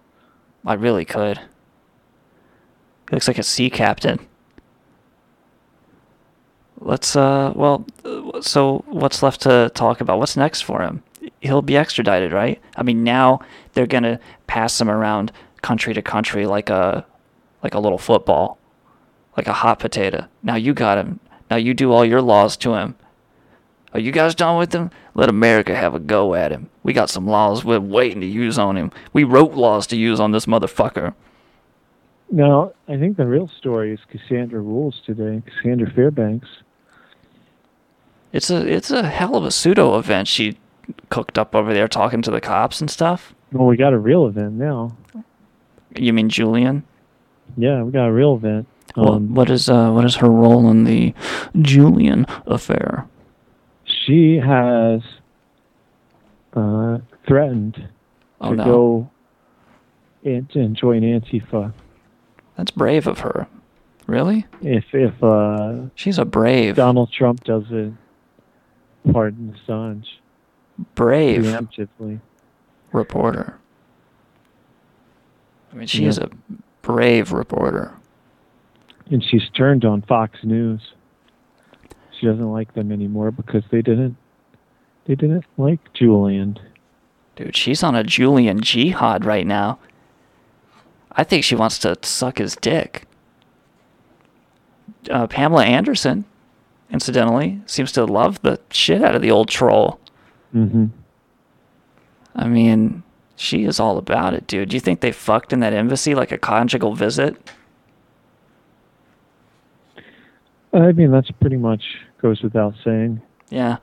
I 0.66 0.74
really 0.74 1.06
could. 1.06 1.38
He 1.38 3.16
looks 3.16 3.28
like 3.28 3.38
a 3.38 3.44
sea 3.44 3.70
captain. 3.70 4.20
Let's 6.82 7.16
uh 7.16 7.54
well 7.56 7.86
so 8.42 8.84
what's 8.88 9.24
left 9.24 9.42
to 9.42 9.72
talk 9.74 10.02
about? 10.02 10.20
What's 10.20 10.38
next 10.38 10.62
for 10.62 10.82
him? 10.82 11.04
He'll 11.42 11.62
be 11.62 11.78
extradited, 11.78 12.32
right? 12.32 12.62
I 12.76 12.84
mean 12.84 13.04
now 13.04 13.40
they're 13.74 13.88
going 13.88 14.04
to 14.04 14.20
pass 14.48 14.80
him 14.80 14.90
around 14.90 15.32
country 15.62 15.94
to 15.94 16.02
country 16.02 16.46
like 16.46 16.70
a 16.70 17.06
like 17.64 17.74
a 17.74 17.80
little 17.80 17.98
football. 17.98 18.58
Like 19.38 19.48
a 19.48 19.54
hot 19.54 19.80
potato. 19.80 20.28
Now 20.44 20.56
you 20.56 20.74
got 20.74 20.98
him. 20.98 21.20
Now 21.50 21.58
you 21.58 21.74
do 21.74 21.92
all 21.92 22.06
your 22.06 22.22
laws 22.22 22.58
to 22.58 22.76
him. 22.76 22.96
Are 23.94 24.00
you 24.00 24.12
guys 24.12 24.36
done 24.36 24.58
with 24.58 24.74
him? 24.74 24.92
Let 25.16 25.30
America 25.30 25.76
have 25.76 25.96
a 25.96 26.00
go 26.00 26.36
at 26.36 26.52
him. 26.52 26.70
We 26.84 26.94
got 26.94 27.10
some 27.10 27.26
laws 27.26 27.66
we're 27.66 27.80
waiting 27.80 28.22
to 28.22 28.28
use 28.28 28.60
on 28.60 28.78
him. 28.78 28.92
We 29.14 29.24
wrote 29.24 29.54
laws 29.54 29.88
to 29.88 29.98
use 29.98 30.20
on 30.20 30.32
this 30.32 30.46
motherfucker. 30.46 31.16
No, 32.32 32.74
I 32.88 32.98
think 32.98 33.18
the 33.18 33.26
real 33.26 33.48
story 33.48 33.92
is 33.92 34.00
Cassandra 34.10 34.62
rules 34.62 35.02
today. 35.06 35.42
Cassandra 35.46 35.92
Fairbanks. 35.92 36.48
It's 38.32 38.52
a 38.52 38.58
it's 38.68 38.92
a 38.92 39.10
hell 39.10 39.36
of 39.36 39.44
a 39.44 39.50
pseudo 39.50 39.98
event 39.98 40.28
she 40.28 40.58
cooked 41.10 41.40
up 41.40 41.56
over 41.56 41.74
there 41.74 41.88
talking 41.88 42.22
to 42.22 42.30
the 42.30 42.42
cops 42.42 42.80
and 42.80 42.90
stuff. 42.90 43.34
Well, 43.52 43.66
we 43.66 43.78
got 43.78 43.94
a 43.94 43.98
real 43.98 44.28
event 44.28 44.54
now. 44.54 44.96
You 45.96 46.14
mean 46.14 46.30
Julian? 46.30 46.84
Yeah, 47.58 47.82
we 47.82 47.92
got 47.92 48.06
a 48.06 48.12
real 48.12 48.36
event. 48.36 48.68
Well, 48.96 49.14
Um, 49.14 49.34
what 49.36 49.50
is 49.50 49.70
uh 49.70 49.92
what 49.92 50.06
is 50.06 50.16
her 50.18 50.30
role 50.30 50.70
in 50.70 50.84
the 50.84 51.14
Julian 51.62 52.26
affair? 52.46 53.06
she 54.06 54.38
has 54.38 55.02
uh, 56.54 56.98
threatened 57.28 57.88
Oh 58.42 58.52
to 58.52 58.56
no. 58.56 58.64
go 58.64 59.10
and, 60.24 60.50
and 60.56 60.76
join 60.76 61.02
Antifa 61.02 61.74
That's 62.56 62.72
brave 62.72 63.06
of 63.08 63.20
her. 63.20 63.48
Really? 64.08 64.46
if 64.62 64.86
if 64.94 65.22
uh, 65.24 65.90
She's 65.96 66.18
a 66.18 66.26
brave 66.26 66.76
Donald 66.76 67.12
Trump 67.12 67.44
doesn't 67.44 67.98
pardon 69.12 69.56
Assange 69.68 70.06
brave 70.96 71.44
preemptively. 71.44 72.20
reporter. 72.92 73.58
I 75.72 75.76
mean 75.76 75.88
she 75.88 76.06
is 76.06 76.18
a 76.18 76.30
brave 76.82 77.32
reporter. 77.32 77.94
And 79.10 79.24
she's 79.24 79.50
turned 79.56 79.86
on 79.86 80.02
Fox 80.04 80.40
News. 80.44 80.82
She 82.20 82.26
doesn't 82.26 82.52
like 82.52 82.74
them 82.74 82.92
anymore 82.92 83.32
because 83.32 83.64
they 83.72 83.82
didn't 83.82 84.18
they 85.06 85.16
didn't 85.16 85.46
like 85.58 85.80
Julian. 85.94 86.60
Dude, 87.36 87.56
she's 87.56 87.82
on 87.82 87.96
a 87.96 88.04
Julian 88.04 88.62
jihad 88.62 89.26
right 89.26 89.48
now. 89.48 89.80
I 91.12 91.24
think 91.24 91.44
she 91.44 91.56
wants 91.56 91.80
to 91.80 91.98
suck 92.04 92.38
his 92.38 92.56
dick. 92.56 93.06
Uh, 95.10 95.26
Pamela 95.26 95.66
Anderson, 95.66 96.26
incidentally, 96.92 97.62
seems 97.66 97.92
to 97.94 98.06
love 98.06 98.42
the 98.42 98.60
shit 98.70 99.02
out 99.02 99.16
of 99.16 99.22
the 99.22 99.32
old 99.32 99.50
troll. 99.50 100.00
Mm-hmm. 100.54 100.88
I 102.36 102.48
mean, 102.48 103.04
she 103.36 103.64
is 103.64 103.80
all 103.80 103.98
about 103.98 104.34
it, 104.34 104.46
dude. 104.46 104.70
Do 104.70 104.76
you 104.76 104.82
think 104.82 105.00
they 105.00 105.12
fucked 105.12 105.52
in 105.54 105.62
that 105.62 105.74
embassy 105.74 106.14
like 106.14 106.32
a 106.32 106.38
conjugal 106.38 106.94
visit? 106.94 107.52
I 110.74 110.92
mean, 110.92 111.12
that's 111.12 111.32
pretty 111.32 111.58
much 111.58 111.84
goes 112.22 112.42
without 112.42 112.76
saying. 112.84 113.22
Yeah. 113.50 113.78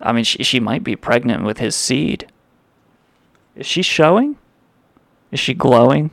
I 0.00 0.12
mean, 0.12 0.24
she, 0.24 0.42
she 0.42 0.60
might 0.60 0.82
be 0.82 0.96
pregnant 0.96 1.44
with 1.44 1.58
his 1.58 1.76
seed. 1.76 2.26
Is 3.54 3.66
she 3.66 3.82
showing? 3.82 4.36
Is 5.30 5.40
she 5.40 5.54
glowing? 5.54 6.10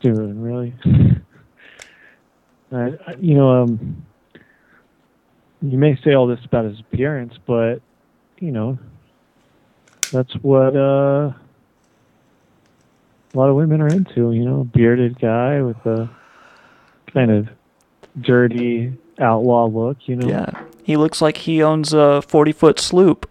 Dude, 0.00 0.36
really? 0.36 0.74
I, 2.72 2.92
I- 3.06 3.14
you 3.18 3.34
know, 3.34 3.62
um, 3.62 4.04
you 5.62 5.76
may 5.78 5.96
say 6.02 6.14
all 6.14 6.26
this 6.26 6.42
about 6.44 6.64
his 6.64 6.80
appearance, 6.80 7.34
but 7.46 7.80
you 8.38 8.50
know, 8.52 8.78
that's 10.12 10.32
what 10.36 10.74
uh, 10.76 11.30
a 11.30 11.34
lot 13.34 13.48
of 13.50 13.56
women 13.56 13.80
are 13.82 13.88
into. 13.88 14.32
You 14.32 14.44
know, 14.44 14.64
bearded 14.64 15.20
guy 15.20 15.60
with 15.60 15.76
a 15.84 16.08
kind 17.12 17.30
of 17.30 17.48
dirty 18.20 18.92
outlaw 19.18 19.66
look. 19.66 20.08
You 20.08 20.16
know, 20.16 20.28
Yeah. 20.28 20.62
He 20.82 20.96
looks 20.96 21.20
like 21.22 21.36
he 21.38 21.62
owns 21.62 21.92
a 21.92 22.22
40 22.22 22.52
foot 22.52 22.80
sloop. 22.80 23.28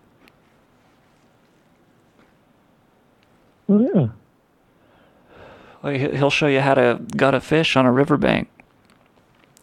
Oh 3.67 3.79
yeah. 3.79 4.07
Like 5.83 6.13
he'll 6.13 6.29
show 6.29 6.47
you 6.47 6.61
how 6.61 6.73
to 6.73 6.99
gut 7.15 7.33
a 7.35 7.39
fish 7.41 7.75
on 7.75 7.85
a 7.85 7.91
riverbank. 7.91 8.49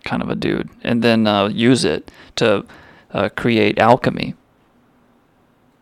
Kind 0.04 0.22
of 0.22 0.30
a 0.30 0.36
dude, 0.36 0.70
and 0.84 1.02
then 1.02 1.26
uh, 1.26 1.48
use 1.48 1.84
it 1.84 2.12
to 2.36 2.64
uh, 3.12 3.28
create 3.30 3.76
alchemy 3.80 4.34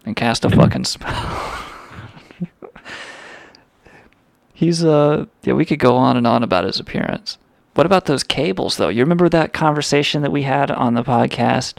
and 0.07 0.17
cast 0.17 0.47
a 0.47 0.51
fucking 0.51 0.85
spell. 0.85 1.13
He's 4.55 4.83
uh 4.83 5.27
yeah, 5.43 5.53
we 5.53 5.67
could 5.67 5.79
go 5.79 5.97
on 5.97 6.17
and 6.17 6.27
on 6.27 6.43
about 6.43 6.65
his 6.65 6.81
appearance. 6.81 7.37
What 7.75 7.87
about 7.87 8.05
those 8.05 8.23
cables 8.23 8.77
though? 8.77 8.89
You 8.89 9.03
remember 9.03 9.29
that 9.29 9.53
conversation 9.53 10.23
that 10.23 10.33
we 10.33 10.43
had 10.43 10.71
on 10.71 10.95
the 10.95 11.03
podcast 11.03 11.75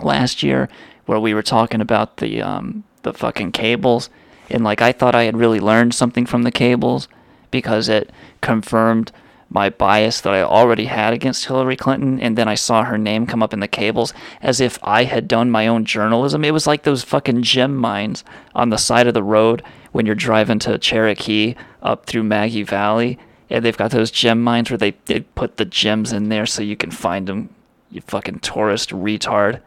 last 0.00 0.42
year 0.42 0.68
where 1.06 1.18
we 1.18 1.34
were 1.34 1.42
talking 1.42 1.80
about 1.80 2.18
the 2.18 2.40
um 2.42 2.84
the 3.02 3.12
fucking 3.12 3.52
cables 3.52 4.08
and 4.50 4.62
like 4.62 4.80
I 4.80 4.92
thought 4.92 5.14
I 5.14 5.24
had 5.24 5.36
really 5.36 5.60
learned 5.60 5.94
something 5.94 6.26
from 6.26 6.42
the 6.42 6.52
cables 6.52 7.08
because 7.50 7.88
it 7.88 8.10
confirmed 8.40 9.10
my 9.48 9.70
bias 9.70 10.20
that 10.20 10.34
I 10.34 10.42
already 10.42 10.86
had 10.86 11.12
against 11.12 11.46
Hillary 11.46 11.76
Clinton 11.76 12.20
and 12.20 12.36
then 12.36 12.48
I 12.48 12.54
saw 12.54 12.84
her 12.84 12.98
name 12.98 13.26
come 13.26 13.42
up 13.42 13.52
in 13.52 13.60
the 13.60 13.68
cables 13.68 14.12
as 14.42 14.60
if 14.60 14.78
I 14.82 15.04
had 15.04 15.28
done 15.28 15.50
my 15.50 15.66
own 15.66 15.84
journalism. 15.84 16.44
It 16.44 16.52
was 16.52 16.66
like 16.66 16.82
those 16.82 17.04
fucking 17.04 17.42
gem 17.42 17.76
mines 17.76 18.24
on 18.54 18.70
the 18.70 18.76
side 18.76 19.06
of 19.06 19.14
the 19.14 19.22
road 19.22 19.62
when 19.92 20.04
you're 20.04 20.14
driving 20.14 20.58
to 20.60 20.78
Cherokee 20.78 21.54
up 21.80 22.06
through 22.06 22.24
Maggie 22.24 22.64
Valley 22.64 23.18
and 23.48 23.64
they've 23.64 23.76
got 23.76 23.90
those 23.90 24.10
gem 24.10 24.42
mines 24.42 24.70
where 24.70 24.78
they, 24.78 24.92
they 25.06 25.20
put 25.20 25.56
the 25.56 25.64
gems 25.64 26.12
in 26.12 26.28
there 26.28 26.46
so 26.46 26.62
you 26.62 26.76
can 26.76 26.90
find 26.90 27.26
them. 27.26 27.50
You 27.90 28.00
fucking 28.00 28.40
tourist 28.40 28.90
retard. 28.90 29.60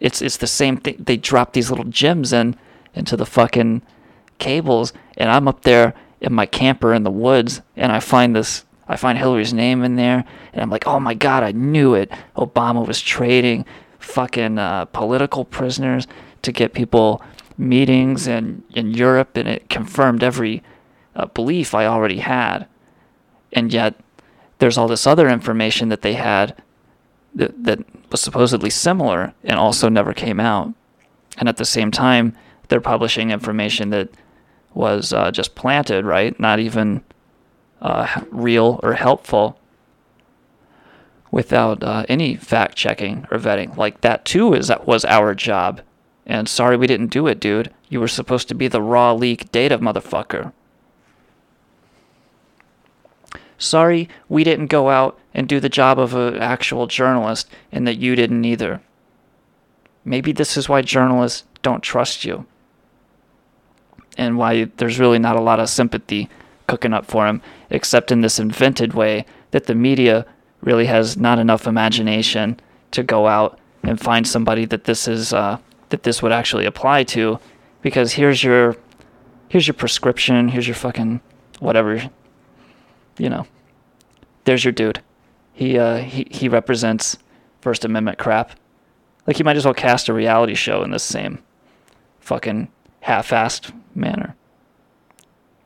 It's 0.00 0.20
it's 0.20 0.38
the 0.38 0.46
same 0.46 0.76
thing. 0.78 0.96
They 0.98 1.16
drop 1.16 1.52
these 1.52 1.70
little 1.70 1.84
gems 1.84 2.32
in 2.32 2.56
into 2.94 3.16
the 3.16 3.26
fucking 3.26 3.82
cables, 4.38 4.92
and 5.16 5.30
I'm 5.30 5.46
up 5.46 5.62
there 5.62 5.94
in 6.20 6.32
my 6.32 6.46
camper 6.46 6.92
in 6.92 7.04
the 7.04 7.10
woods, 7.10 7.62
and 7.76 7.92
I 7.92 8.00
find 8.00 8.34
this. 8.34 8.64
I 8.88 8.96
find 8.96 9.16
Hillary's 9.16 9.54
name 9.54 9.84
in 9.84 9.94
there, 9.94 10.24
and 10.52 10.62
I'm 10.62 10.70
like, 10.70 10.86
oh 10.86 10.98
my 10.98 11.14
god, 11.14 11.44
I 11.44 11.52
knew 11.52 11.94
it. 11.94 12.10
Obama 12.36 12.84
was 12.84 13.00
trading 13.00 13.64
fucking 14.00 14.58
uh, 14.58 14.86
political 14.86 15.44
prisoners 15.44 16.08
to 16.42 16.50
get 16.50 16.72
people 16.72 17.22
meetings 17.56 18.26
in 18.26 18.64
in 18.74 18.92
Europe, 18.92 19.36
and 19.36 19.46
it 19.46 19.70
confirmed 19.70 20.24
every 20.24 20.64
uh, 21.14 21.26
belief 21.26 21.74
I 21.74 21.86
already 21.86 22.18
had. 22.18 22.66
And 23.52 23.72
yet, 23.72 23.94
there's 24.58 24.78
all 24.78 24.88
this 24.88 25.06
other 25.06 25.28
information 25.28 25.88
that 25.88 26.02
they 26.02 26.14
had 26.14 26.62
that, 27.34 27.64
that 27.64 27.80
was 28.10 28.20
supposedly 28.20 28.70
similar 28.70 29.32
and 29.42 29.58
also 29.58 29.88
never 29.88 30.12
came 30.12 30.40
out. 30.40 30.74
And 31.38 31.48
at 31.48 31.56
the 31.56 31.64
same 31.64 31.90
time, 31.90 32.36
they're 32.68 32.80
publishing 32.80 33.30
information 33.30 33.90
that 33.90 34.10
was 34.74 35.12
uh, 35.12 35.30
just 35.30 35.54
planted, 35.54 36.04
right? 36.04 36.38
Not 36.38 36.60
even 36.60 37.02
uh, 37.80 38.22
real 38.30 38.78
or 38.82 38.94
helpful 38.94 39.58
without 41.30 41.82
uh, 41.82 42.04
any 42.08 42.36
fact 42.36 42.76
checking 42.76 43.26
or 43.30 43.38
vetting. 43.38 43.76
Like 43.76 44.00
that 44.02 44.24
too 44.24 44.54
is 44.54 44.68
that 44.68 44.86
was 44.86 45.04
our 45.04 45.34
job. 45.34 45.80
And 46.26 46.48
sorry 46.48 46.76
we 46.76 46.86
didn't 46.86 47.08
do 47.08 47.26
it, 47.26 47.40
dude. 47.40 47.72
You 47.88 48.00
were 48.00 48.08
supposed 48.08 48.48
to 48.48 48.54
be 48.54 48.68
the 48.68 48.82
raw 48.82 49.12
leak 49.12 49.50
data 49.50 49.78
motherfucker. 49.78 50.52
Sorry 53.60 54.08
we 54.28 54.42
didn't 54.42 54.66
go 54.66 54.88
out 54.88 55.18
and 55.34 55.46
do 55.46 55.60
the 55.60 55.68
job 55.68 55.98
of 55.98 56.14
an 56.14 56.36
actual 56.38 56.86
journalist 56.86 57.48
and 57.70 57.86
that 57.86 57.98
you 57.98 58.16
didn't 58.16 58.44
either. 58.44 58.80
Maybe 60.02 60.32
this 60.32 60.56
is 60.56 60.68
why 60.68 60.80
journalists 60.80 61.44
don't 61.62 61.82
trust 61.82 62.24
you. 62.24 62.46
And 64.16 64.38
why 64.38 64.64
there's 64.78 64.98
really 64.98 65.18
not 65.18 65.36
a 65.36 65.42
lot 65.42 65.60
of 65.60 65.68
sympathy 65.68 66.30
cooking 66.66 66.94
up 66.94 67.04
for 67.04 67.26
him, 67.26 67.42
except 67.68 68.10
in 68.10 68.22
this 68.22 68.38
invented 68.38 68.94
way 68.94 69.26
that 69.50 69.66
the 69.66 69.74
media 69.74 70.24
really 70.62 70.86
has 70.86 71.18
not 71.18 71.38
enough 71.38 71.66
imagination 71.66 72.58
to 72.92 73.02
go 73.02 73.26
out 73.26 73.58
and 73.82 74.00
find 74.00 74.26
somebody 74.26 74.64
that 74.64 74.84
this 74.84 75.06
is 75.06 75.32
uh, 75.34 75.58
that 75.90 76.02
this 76.04 76.22
would 76.22 76.32
actually 76.32 76.64
apply 76.64 77.04
to, 77.04 77.38
because 77.82 78.12
here's 78.12 78.42
your 78.42 78.76
here's 79.48 79.66
your 79.66 79.74
prescription, 79.74 80.48
here's 80.48 80.66
your 80.66 80.74
fucking 80.74 81.20
whatever, 81.58 82.10
you 83.20 83.28
know, 83.28 83.46
there's 84.44 84.64
your 84.64 84.72
dude. 84.72 85.00
he 85.52 85.78
uh, 85.78 85.98
he 85.98 86.26
he 86.30 86.48
represents 86.48 87.18
First 87.60 87.84
Amendment 87.84 88.18
crap. 88.18 88.52
Like 89.26 89.36
he 89.36 89.42
might 89.42 89.56
as 89.56 89.64
well 89.64 89.74
cast 89.74 90.08
a 90.08 90.14
reality 90.14 90.54
show 90.54 90.82
in 90.82 90.90
this 90.90 91.02
same 91.02 91.38
fucking 92.20 92.68
half-assed 93.00 93.72
manner. 93.94 94.34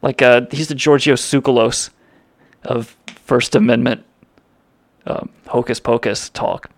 Like 0.03 0.21
uh, 0.21 0.43
he's 0.51 0.69
the 0.69 0.75
Giorgio 0.75 1.14
Tsoukalos 1.14 1.90
of 2.64 2.97
First 3.07 3.55
Amendment 3.55 4.05
um, 5.07 5.31
hocus 5.47 5.81
pocus 5.81 6.29
talk. 6.31 6.69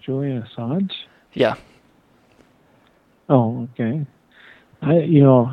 Julian 0.00 0.42
Assange? 0.42 0.92
Yeah. 1.34 1.54
Oh, 3.28 3.68
okay. 3.72 4.04
I, 4.82 4.98
you 4.98 5.22
know, 5.22 5.52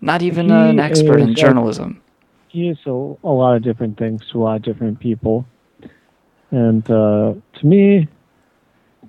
Not 0.00 0.22
even 0.22 0.46
He 0.46 0.52
uh, 0.52 0.66
an 0.68 0.80
expert 0.80 1.20
in 1.20 1.30
is, 1.30 1.36
uh, 1.38 1.40
journalism. 1.40 2.02
he 2.48 2.68
is 2.68 2.78
a, 2.86 2.90
a 2.90 3.32
lot 3.32 3.56
of 3.56 3.62
different 3.62 3.98
things 3.98 4.22
to 4.32 4.38
a 4.38 4.42
lot 4.42 4.56
of 4.56 4.62
different 4.62 4.98
people. 5.00 5.44
And 6.50 6.88
uh, 6.90 7.34
to 7.60 7.66
me, 7.66 8.08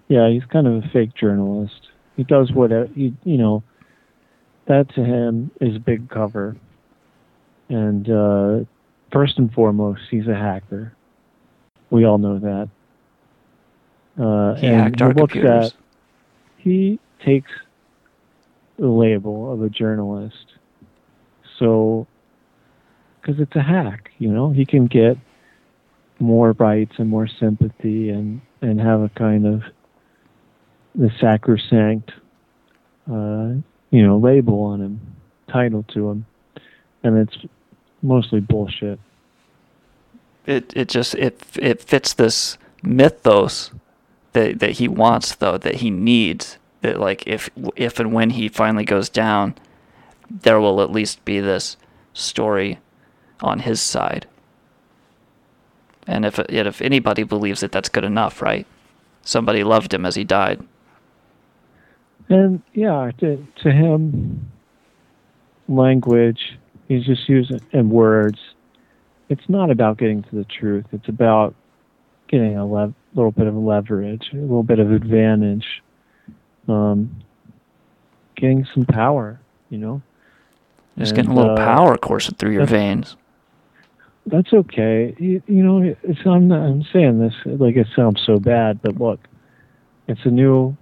yeah, 0.08 0.30
he's 0.30 0.44
kind 0.46 0.68
of 0.68 0.84
a 0.84 0.88
fake 0.90 1.14
journalist. 1.16 1.88
He 2.16 2.24
does 2.24 2.52
what 2.52 2.72
he, 2.96 3.14
you 3.24 3.38
know, 3.38 3.64
that 4.66 4.90
to 4.96 5.04
him 5.04 5.52
is 5.62 5.76
a 5.76 5.80
big 5.80 6.10
cover. 6.10 6.56
And 7.70 8.10
uh, 8.10 8.66
first 9.12 9.38
and 9.38 9.54
foremost, 9.54 10.02
he's 10.10 10.28
a 10.28 10.36
hacker. 10.36 10.94
We 11.90 12.06
all 12.06 12.18
know 12.18 12.40
that. 12.40 12.70
Uh, 14.22 14.56
He 14.56 14.68
and 14.68 14.76
hacked 14.82 15.02
our 15.02 15.14
computers. 15.14 15.68
at- 15.68 15.74
he 16.58 17.00
takes 17.24 17.52
the 18.78 18.88
label 18.88 19.54
of 19.54 19.62
a 19.62 19.70
journalist. 19.70 20.54
So, 21.60 22.08
because 23.22 23.40
it's 23.40 23.56
a 23.56 23.62
hack, 23.62 24.12
you 24.20 24.30
know, 24.30 24.52
he 24.52 24.66
can 24.66 24.88
get 24.88 25.18
more 26.20 26.54
rights 26.54 26.94
and 26.98 27.10
more 27.10 27.28
sympathy 27.28 28.10
and 28.10 28.42
and 28.62 28.80
have 28.80 29.02
a 29.02 29.10
kind 29.10 29.46
of 29.46 29.62
the 30.96 31.12
sacrosanct, 31.20 32.12
uh, 33.12 33.54
you 33.92 34.06
know, 34.06 34.18
label 34.18 34.64
on 34.64 34.82
him, 34.82 35.16
title 35.48 35.84
to 35.94 36.10
him, 36.10 36.26
and 37.04 37.18
it's 37.18 37.38
mostly 38.02 38.40
bullshit. 38.40 39.00
It 40.46 40.74
it 40.76 40.90
just 40.90 41.14
it 41.16 41.42
it 41.60 41.82
fits 41.82 42.14
this 42.14 42.58
mythos 42.82 43.72
that 44.34 44.60
that 44.60 44.72
he 44.72 44.88
wants 44.88 45.36
though 45.36 45.58
that 45.58 45.76
he 45.76 45.90
needs 45.90 46.58
that 46.82 47.00
like 47.00 47.26
if 47.28 47.50
if 47.76 48.00
and 48.00 48.14
when 48.14 48.32
he 48.32 48.48
finally 48.48 48.86
goes 48.86 49.10
down, 49.10 49.56
there 50.30 50.60
will 50.60 50.82
at 50.82 50.92
least 50.92 51.24
be 51.26 51.40
this 51.40 51.78
story 52.14 52.80
on 53.42 53.60
his 53.60 53.82
side. 53.82 54.28
And 56.06 56.26
if 56.26 56.40
yet 56.50 56.68
if 56.68 56.82
anybody 56.82 57.24
believes 57.24 57.64
it, 57.64 57.72
that's 57.72 57.90
good 57.90 58.06
enough, 58.06 58.42
right? 58.42 58.66
Somebody 59.22 59.64
loved 59.64 59.94
him 59.94 60.06
as 60.06 60.16
he 60.16 60.24
died. 60.24 60.62
And 62.30 62.62
yeah, 62.74 63.12
to 63.20 63.46
to 63.64 63.72
him, 63.72 64.52
language 65.68 66.58
he's 66.88 67.06
just 67.06 67.28
using 67.28 67.62
and 67.74 67.92
words. 67.92 68.40
It's 69.30 69.48
not 69.50 69.70
about 69.70 69.98
getting 69.98 70.24
to 70.24 70.36
the 70.36 70.46
truth. 70.46 70.86
It's 70.94 71.10
about 71.10 71.54
getting 72.30 72.58
a 72.58 72.66
little 72.66 73.32
bit 73.32 73.48
of 73.48 73.56
leverage, 73.56 74.30
a 74.32 74.38
little 74.38 74.64
bit 74.64 74.80
of 74.80 74.92
advantage, 74.92 75.66
um, 76.68 77.24
getting 78.36 78.66
some 78.74 78.86
power. 78.86 79.40
You 79.70 79.78
know, 79.80 80.02
Just 80.98 81.12
And, 81.12 81.16
getting 81.18 81.32
a 81.32 81.36
little 81.36 81.52
uh, 81.52 81.58
power 81.58 81.98
coursing 81.98 82.36
through 82.36 82.54
your 82.54 82.66
veins. 82.66 83.18
That's 84.26 84.52
okay. 84.52 85.16
You, 85.20 85.42
you 85.48 85.64
know, 85.64 85.96
I'm 86.26 86.48
not, 86.48 86.60
I'm 86.60 86.84
saying 86.92 87.20
this 87.20 87.34
like 87.46 87.76
it 87.76 87.88
sounds 87.96 88.22
so 88.26 88.40
bad, 88.40 88.82
but 88.82 89.00
look, 89.00 89.20
it's 90.08 90.26
a 90.26 90.30
new 90.30 90.76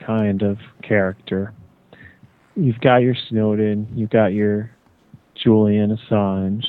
kind 0.00 0.42
of 0.42 0.58
character. 0.82 1.52
You've 2.56 2.80
got 2.80 2.96
your 2.98 3.14
Snowden, 3.28 3.86
you've 3.94 4.10
got 4.10 4.32
your 4.32 4.70
Julian 5.36 5.96
Assange, 5.96 6.64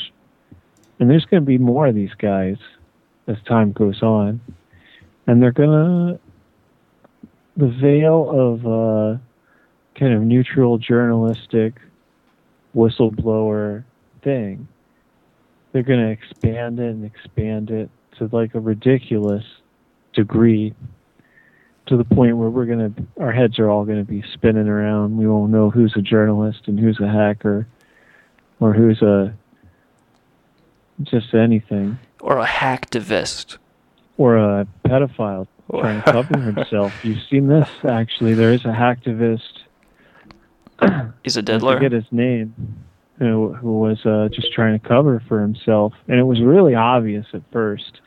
and 1.00 1.10
there's 1.10 1.26
going 1.26 1.42
to 1.42 1.48
be 1.48 1.58
more 1.58 1.88
of 1.88 1.96
these 1.96 2.14
guys 2.20 2.58
as 3.28 3.38
time 3.48 3.72
goes 3.72 4.04
on, 4.04 4.40
and 5.26 5.42
they're 5.42 5.52
gonna 5.52 6.20
the 7.58 7.70
veil 7.82 8.30
of 8.30 8.66
uh, 8.68 9.20
kind 9.98 10.14
of 10.14 10.22
neutral 10.22 10.78
journalistic 10.78 11.76
whistleblower 12.76 13.84
thing. 14.22 14.68
They're 15.72 15.84
going 15.84 16.00
to 16.00 16.12
expand 16.12 16.80
it 16.80 16.88
and 16.90 17.06
expand 17.06 17.70
it 17.70 17.90
to 18.18 18.30
like 18.32 18.56
a 18.56 18.60
ridiculous 18.60 19.44
degree 20.14 20.74
to 21.88 21.98
the 21.98 22.04
point 22.04 22.38
where 22.38 22.50
we're 22.50 22.66
going 22.66 22.94
to 22.94 23.04
our 23.22 23.32
heads 23.32 23.58
are 23.60 23.70
all 23.70 23.86
going 23.86 24.04
to 24.04 24.10
be 24.10 24.24
spinning 24.34 24.68
around. 24.68 25.18
We 25.18 25.28
won't 25.28 25.52
know 25.52 25.70
who's 25.70 25.94
a 25.96 26.02
journalist 26.02 26.68
and 26.68 26.80
who's 26.80 27.00
a 27.00 27.08
hacker 27.08 27.68
or 28.60 28.74
who's 28.74 29.02
a 29.02 29.34
just 31.04 31.34
anything. 31.34 31.98
Or 32.22 32.38
a 32.40 32.46
hacktivist. 32.46 33.58
or 34.18 34.38
a 34.38 34.68
pedophile 34.86 35.48
trying 35.72 36.02
to 36.04 36.12
cover 36.12 36.38
himself. 36.52 36.94
You've 37.06 37.24
seen 37.30 37.48
this 37.48 37.70
actually. 37.88 38.34
There 38.34 38.52
is 38.52 38.66
a 38.66 38.70
hacktivist 38.70 39.60
He's 41.24 41.38
a 41.38 41.42
diddler. 41.42 41.74
I 41.74 41.76
forget 41.76 41.92
his 41.92 42.06
name, 42.12 42.54
who 43.18 43.54
who 43.54 43.80
was 43.80 44.06
uh, 44.06 44.30
just 44.32 44.54
trying 44.54 44.80
to 44.80 44.88
cover 44.88 45.22
for 45.28 45.42
himself, 45.42 45.94
and 46.08 46.20
it 46.20 46.24
was 46.24 46.42
really 46.42 46.76
obvious 46.76 47.26
at 47.34 47.42
first, 47.52 48.02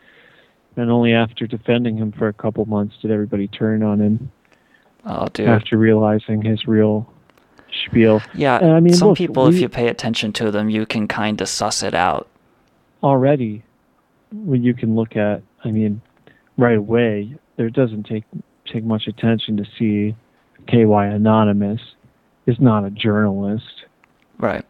and 0.76 0.90
only 0.90 1.12
after 1.12 1.46
defending 1.46 1.96
him 1.96 2.12
for 2.12 2.28
a 2.28 2.32
couple 2.32 2.64
months 2.66 2.96
did 3.02 3.10
everybody 3.10 3.48
turn 3.48 3.82
on 3.82 4.00
him. 4.00 4.30
Oh, 5.04 5.26
dude. 5.32 5.48
After 5.48 5.76
realizing 5.76 6.42
his 6.42 6.66
real 6.66 7.12
spiel. 7.86 8.22
Yeah, 8.34 8.58
And 8.58 8.72
I 8.72 8.80
mean, 8.80 8.94
some 8.94 9.08
look, 9.08 9.18
people, 9.18 9.48
if 9.48 9.58
you 9.58 9.68
pay 9.68 9.88
attention 9.88 10.32
to 10.34 10.50
them, 10.50 10.70
you 10.70 10.86
can 10.86 11.08
kind 11.08 11.40
of 11.40 11.48
suss 11.48 11.82
it 11.82 11.94
out. 11.94 12.28
already, 13.02 13.64
when 14.32 14.62
you 14.62 14.74
can 14.74 14.94
look 14.94 15.16
at, 15.16 15.42
I 15.64 15.70
mean, 15.70 16.00
right 16.56 16.76
away, 16.76 17.36
there 17.56 17.70
doesn't 17.70 18.04
take 18.04 18.24
take 18.66 18.84
much 18.84 19.06
attention 19.08 19.56
to 19.56 19.64
see 19.76 20.14
KY 20.68 20.84
Anonymous 20.84 21.80
is 22.46 22.58
not 22.60 22.84
a 22.84 22.90
journalist. 22.90 23.84
Right. 24.38 24.64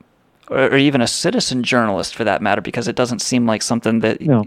Or, 0.49 0.65
or 0.65 0.77
even 0.77 1.01
a 1.01 1.07
citizen 1.07 1.63
journalist 1.63 2.15
for 2.15 2.25
that 2.25 2.43
matter, 2.43 2.61
because 2.61 2.89
it 2.89 2.97
doesn't 2.97 3.21
seem 3.21 3.47
like 3.47 3.63
something 3.63 4.01
that 4.01 4.21
is 4.21 4.29
No. 4.29 4.45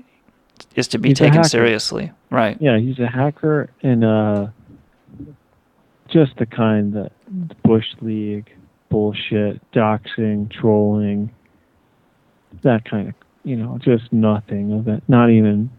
to 0.83 0.97
be 0.99 1.09
He's 1.09 1.17
taken 1.17 1.43
seriously. 1.43 2.11
Right. 2.29 2.57
Yeah, 2.61 2.77
he's 2.77 2.99
a 2.99 3.07
hacker 3.07 3.69
and 3.81 4.03
uh, 4.03 4.47
just 6.09 6.38
the 6.38 6.45
kind 6.45 6.93
that 6.93 7.11
Bush 7.63 7.88
League 8.01 8.51
bullshit, 8.89 9.59
doxing, 9.71 10.51
trolling, 10.51 11.31
that 12.63 12.85
kind 12.85 13.09
of, 13.09 13.15
you 13.43 13.55
know, 13.55 13.79
just 13.81 14.13
nothing 14.13 14.71
of 14.73 14.88
it. 14.88 15.03
Not 15.07 15.29
even, 15.29 15.69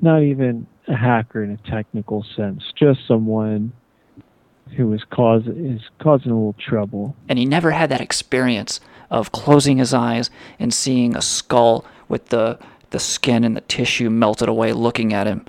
not 0.00 0.22
even 0.22 0.66
a 0.88 0.96
hacker 0.96 1.42
in 1.42 1.50
a 1.50 1.70
technical 1.70 2.24
sense. 2.36 2.62
Just 2.78 3.00
someone 3.06 3.72
who 4.76 4.92
is 4.92 5.04
cause 5.04 5.46
is 5.46 5.82
causing 6.00 6.30
a 6.30 6.34
little 6.34 6.54
trouble. 6.58 7.16
And 7.28 7.38
he 7.38 7.44
never 7.44 7.70
had 7.70 7.90
that 7.90 8.00
experience 8.00 8.80
of 9.10 9.32
closing 9.32 9.78
his 9.78 9.92
eyes 9.92 10.30
and 10.58 10.72
seeing 10.72 11.16
a 11.16 11.22
skull 11.22 11.84
with 12.08 12.28
the 12.28 12.58
the 12.90 12.98
skin 12.98 13.44
and 13.44 13.56
the 13.56 13.62
tissue 13.62 14.10
melted 14.10 14.48
away, 14.48 14.72
looking 14.72 15.12
at 15.12 15.26
him 15.26 15.46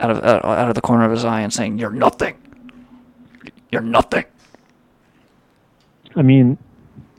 out 0.00 0.10
of 0.10 0.18
uh, 0.24 0.40
out 0.46 0.68
of 0.68 0.74
the 0.74 0.80
corner 0.80 1.04
of 1.04 1.10
his 1.10 1.24
eye 1.24 1.40
and 1.40 1.52
saying, 1.52 1.78
"You're 1.78 1.90
nothing. 1.90 2.36
You're 3.70 3.82
nothing." 3.82 4.24
I 6.16 6.22
mean, 6.22 6.58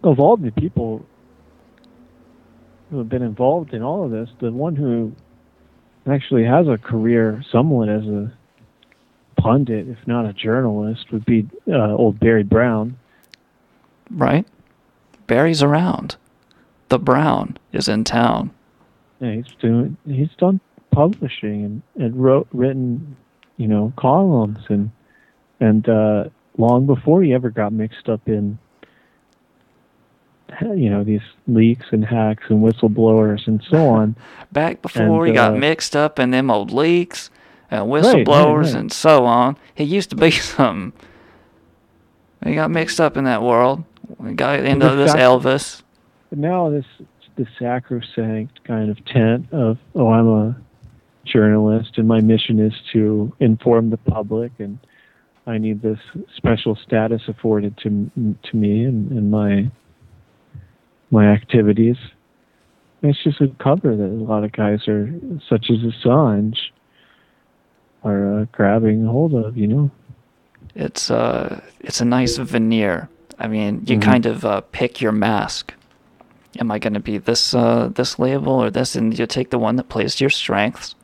of 0.04 0.20
all 0.20 0.38
the 0.38 0.52
people 0.52 1.06
who 2.90 3.00
have 3.00 3.10
been 3.10 3.24
involved 3.24 3.74
in 3.74 3.82
all 3.82 4.06
of 4.06 4.12
this, 4.12 4.30
the 4.40 4.52
one 4.52 4.76
who 4.76 5.14
actually 6.08 6.46
has 6.46 6.68
a 6.68 6.78
career 6.78 7.44
someone 7.52 7.90
as 7.90 8.06
a 8.06 8.32
pundit, 9.46 9.88
if 9.88 10.00
not 10.08 10.26
a 10.26 10.34
journalist, 10.34 11.12
would 11.12 11.26
be 11.26 11.48
uh, 11.68 11.94
old 11.94 12.20
Barrett 12.20 12.50
Brown. 12.50 12.98
Right. 14.10 14.48
Barry's 15.28 15.62
around. 15.62 16.16
The 16.90 16.98
Brown 16.98 17.58
is 17.72 17.88
in 17.88 18.04
town. 18.04 18.52
Yeah, 19.20 19.34
he's 19.36 19.56
doing. 19.60 19.98
He's 20.08 20.32
done 20.38 20.60
publishing 20.92 21.64
and, 21.64 21.82
and 21.96 22.16
wrote 22.16 22.48
written, 22.54 23.16
you 23.58 23.68
know, 23.68 23.94
columns 23.98 24.60
and 24.70 24.92
and 25.60 25.88
uh, 25.88 26.26
long 26.58 26.88
before 26.88 27.22
he 27.22 27.34
ever 27.34 27.50
got 27.50 27.72
mixed 27.72 28.10
up 28.10 28.28
in, 28.28 28.58
you 30.62 30.90
know, 30.90 31.04
these 31.04 31.22
leaks 31.48 31.86
and 31.92 32.04
hacks 32.04 32.46
and 32.50 32.64
whistleblowers 32.64 33.48
and 33.48 33.64
so 33.70 33.90
on. 33.90 34.16
Back 34.52 34.82
before 34.82 35.26
And, 35.26 35.28
he 35.28 35.34
got 35.34 35.54
uh, 35.54 35.58
mixed 35.58 35.96
up 35.96 36.20
in 36.20 36.32
them 36.32 36.50
old 36.50 36.72
leaks 36.72 37.30
and 37.71 37.91
right, 37.91 38.04
whistleblowers 38.04 38.65
right. 38.65 38.75
and 38.75 38.91
so 38.91 39.25
on, 39.25 39.58
he 39.73 39.84
used 39.84 40.10
to 40.12 40.15
be 40.15 40.32
something. 40.32 40.93
He 42.43 42.56
got 42.56 42.69
mixed 42.69 42.99
up 42.99 43.17
in 43.17 43.23
that 43.23 43.41
world. 43.41 43.84
We 44.19 44.34
got 44.34 44.60
into 44.60 44.89
this 44.95 45.12
fact- 45.13 45.23
Elvis. 45.23 45.82
But 46.30 46.39
now 46.39 46.69
this 46.69 46.86
the 47.36 47.45
sacrosanct 47.60 48.63
kind 48.63 48.89
of 48.89 49.04
tent 49.06 49.51
of 49.51 49.78
oh 49.93 50.10
I'm 50.10 50.28
a 50.28 50.56
journalist 51.25 51.97
and 51.97 52.08
my 52.08 52.21
mission 52.21 52.60
is 52.60 52.73
to 52.93 53.34
inform 53.39 53.89
the 53.89 53.97
public 53.97 54.54
and 54.60 54.80
I 55.47 55.58
need 55.58 55.82
this 55.82 55.99
special 56.36 56.75
status 56.75 57.23
afforded 57.28 57.78
to 57.80 58.10
to 58.15 58.56
me 58.56 58.86
and, 58.86 59.12
and 59.12 59.30
my 59.30 59.69
my 61.12 61.28
activities. 61.32 61.97
It's 63.01 63.24
just 63.24 63.41
a 63.41 63.47
cover 63.59 63.95
that 63.95 64.03
a 64.03 64.24
lot 64.24 64.43
of 64.43 64.51
guys 64.51 64.88
are, 64.88 65.13
such 65.47 65.70
as 65.70 65.78
Assange, 65.78 66.57
are 68.06 68.39
uh, 68.41 68.45
grabbing 68.51 69.06
hold 69.06 69.34
of. 69.34 69.58
You 69.58 69.68
know. 69.68 69.91
It's 70.76 71.10
uh, 71.12 71.62
it's 71.82 72.01
a 72.01 72.06
nice 72.06 72.38
veneer. 72.38 73.10
I 73.39 73.47
mean, 73.47 73.84
you 73.86 73.97
Mhm. 73.97 74.01
kind 74.01 74.26
of 74.26 74.45
uh, 74.45 74.62
pick 74.72 75.01
your 75.01 75.12
mask. 75.12 75.74
Am 76.60 76.72
I 76.72 76.80
going 76.80 76.93
to 76.93 77.01
be 77.01 77.18
this 77.18 77.53
uh, 77.53 77.89
this 77.93 78.18
label 78.20 78.53
or 78.53 78.70
this? 78.72 78.95
And 78.95 79.18
you 79.18 79.26
take 79.26 79.49
the 79.49 79.60
one 79.60 79.76
that 79.76 79.89
plays 79.89 80.16
to 80.16 80.24
your 80.24 80.30
strengths. 80.30 80.95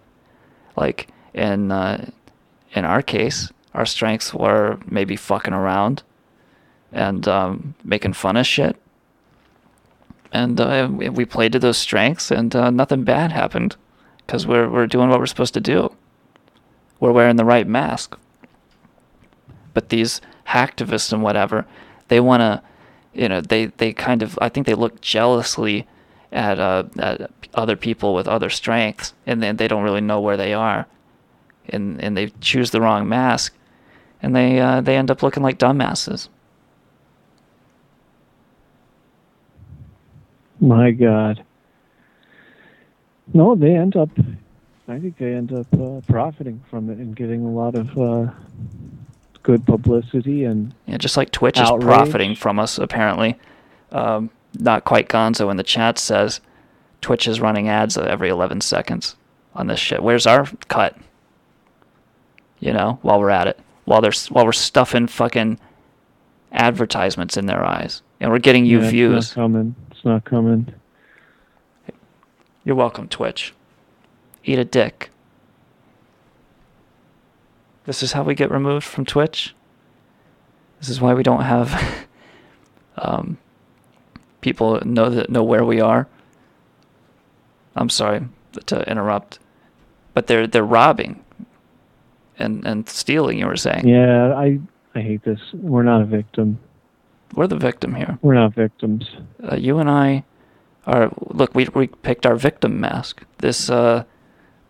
Like 0.78 1.08
in 1.34 1.72
uh, 1.72 2.10
in 2.74 2.86
our 2.86 3.02
case, 3.02 3.52
our 3.74 3.86
strengths 3.86 4.34
were 4.34 4.78
maybe 4.89 5.16
fucking 5.18 5.54
around 5.54 6.04
and 6.93 7.28
um, 7.28 7.74
making 7.84 8.14
fun 8.14 8.38
of 8.38 8.45
shit. 8.47 8.78
And 10.32 10.60
uh, 10.62 10.88
we 10.89 11.10
we 11.10 11.26
played 11.26 11.52
to 11.52 11.60
those 11.60 11.78
strengths, 11.78 12.32
and 12.32 12.56
uh, 12.56 12.70
nothing 12.70 13.04
bad 13.04 13.32
happened 13.34 13.76
because 14.26 14.47
we're 14.47 14.70
we're 14.70 14.88
doing 14.88 15.10
what 15.10 15.20
we're 15.20 15.26
supposed 15.26 15.54
to 15.56 15.60
do. 15.62 15.91
We're 17.02 17.12
wearing 17.12 17.36
the 17.36 17.43
right 17.43 17.68
mask 17.68 18.18
but 19.74 19.89
these 19.89 20.22
hacktivists 20.47 21.14
and 21.14 21.24
whatever, 21.24 21.66
they 22.08 22.20
want 22.20 22.41
to, 22.41 22.62
you 23.14 23.30
know, 23.30 23.41
they, 23.41 23.68
they 23.68 23.93
kind 23.93 24.22
of, 24.22 24.38
I 24.41 24.49
think 24.49 24.68
they 24.68 24.74
look 24.74 25.02
jealously 25.02 25.88
at, 26.32 26.60
uh, 26.60 26.84
at 26.97 27.32
other 27.54 27.76
people 27.76 28.14
with 28.14 28.28
other 28.28 28.49
strengths, 28.49 29.14
and 29.26 29.41
then 29.41 29.58
they 29.58 29.68
don't 29.68 29.84
really 29.84 30.02
know 30.02 30.20
where 30.20 30.38
they 30.38 30.54
are, 30.54 30.88
and 31.68 32.02
and 32.02 32.16
they 32.16 32.32
choose 32.39 32.72
the 32.72 32.80
wrong 32.80 33.10
mask, 33.10 33.54
and 34.22 34.34
they 34.34 34.58
uh, 34.58 34.80
they 34.80 34.95
end 34.95 35.12
up 35.12 35.22
looking 35.22 35.43
like 35.43 35.58
dumbasses. 35.58 36.30
My 40.62 40.91
God. 40.91 41.43
No, 43.34 43.56
they 43.56 43.76
end 43.76 43.97
up. 43.97 44.10
I 44.92 45.00
think 45.00 45.18
they 45.18 45.34
end 45.34 45.54
up 45.54 45.68
uh, 45.74 46.02
profiting 46.12 46.62
from 46.70 46.89
it 46.89 46.98
and 46.98 47.16
getting 47.16 47.46
a 47.46 47.50
lot 47.50 47.76
of 47.76 47.98
uh, 47.98 48.32
good 49.42 49.66
publicity 49.66 50.44
and 50.44 50.74
Yeah, 50.86 50.98
just 50.98 51.16
like 51.16 51.32
Twitch 51.32 51.58
is 51.58 51.72
profiting 51.80 52.36
from 52.36 52.60
us 52.60 52.78
apparently. 52.78 53.39
Um, 53.94 54.30
not 54.60 54.84
quite 54.84 55.08
Gonzo 55.08 55.50
in 55.50 55.56
the 55.56 55.64
chat 55.64 55.98
says 55.98 56.42
Twitch 57.00 57.26
is 57.26 57.39
running 57.39 57.70
ads 57.70 57.98
every 57.98 58.28
11 58.28 58.60
seconds 58.60 59.16
on 59.56 59.68
this 59.68 59.80
shit. 59.80 60.04
Where's 60.04 60.28
our 60.28 60.46
cut? 60.68 60.98
You 62.60 62.74
know, 62.74 63.00
while 63.02 63.20
we're 63.20 63.30
at 63.30 63.48
it, 63.48 63.60
while 63.86 64.02
they're 64.02 64.12
while 64.30 64.46
we're 64.46 64.52
stuffing 64.52 65.08
fucking 65.08 65.58
advertisements 66.52 67.38
in 67.38 67.46
their 67.46 67.64
eyes, 67.66 68.02
and 68.20 68.30
we're 68.30 68.39
getting 68.39 68.66
you 68.66 68.82
Yeah, 68.82 68.89
views. 68.89 69.28
It's 69.28 69.38
not 69.38 69.42
coming. 69.42 69.76
It's 69.89 70.06
not 70.06 70.26
coming. 70.26 70.74
You're 72.64 72.76
welcome, 72.76 73.08
Twitch. 73.08 73.56
Eat 74.44 74.60
a 74.60 74.66
dick. 74.66 75.10
This 77.86 78.04
is 78.04 78.14
how 78.14 78.24
we 78.24 78.36
get 78.36 78.52
removed 78.52 78.86
from 78.86 79.06
Twitch. 79.06 79.56
This 80.80 80.89
is 80.89 81.02
why 81.02 81.14
we 81.14 81.24
don't 81.24 81.44
have 81.44 82.08
um, 82.98 83.38
people 84.42 84.80
know 84.86 85.10
that 85.10 85.30
know 85.30 85.44
where 85.44 85.64
we 85.66 85.80
are. 85.80 86.08
I'm 87.76 87.89
sorry 87.89 88.22
to 88.66 88.89
interrupt, 88.89 89.39
but 90.14 90.28
they're 90.28 90.48
they're 90.48 90.64
robbing 90.64 91.24
and 92.38 92.66
and 92.66 92.88
stealing. 92.89 93.39
You 93.39 93.48
were 93.48 93.56
saying 93.56 93.88
Yeah, 93.88 94.34
I 94.36 94.60
I 94.96 95.02
hate 95.02 95.24
this. 95.24 95.39
We're 95.54 95.84
not 95.84 96.02
a 96.02 96.06
victim. 96.06 96.60
we're 97.36 97.48
the 97.48 97.58
victim 97.58 97.96
here. 97.96 98.18
We're 98.22 98.34
not 98.36 98.54
victims. 98.54 99.10
Uh, 99.44 99.56
you 99.56 99.80
and 99.80 99.89
I 99.89 100.24
are 100.86 101.12
look. 101.30 101.56
We 101.56 101.68
we 101.74 101.88
picked 101.88 102.26
our 102.26 102.36
victim 102.36 102.80
mask. 102.80 103.24
This 103.38 103.70
uh, 103.70 104.04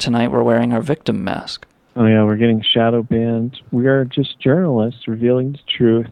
tonight 0.02 0.32
we're 0.32 0.44
wearing 0.44 0.74
our 0.74 0.82
victim 0.82 1.24
mask. 1.24 1.66
Oh 1.96 2.06
yeah, 2.06 2.24
we're 2.24 2.38
getting 2.38 2.62
shadow 2.62 3.04
banned. 3.04 3.62
We 3.72 3.88
are 3.88 4.04
just 4.04 4.40
journalists 4.40 5.08
revealing 5.08 5.54
the 5.54 5.60
truth. 5.68 6.08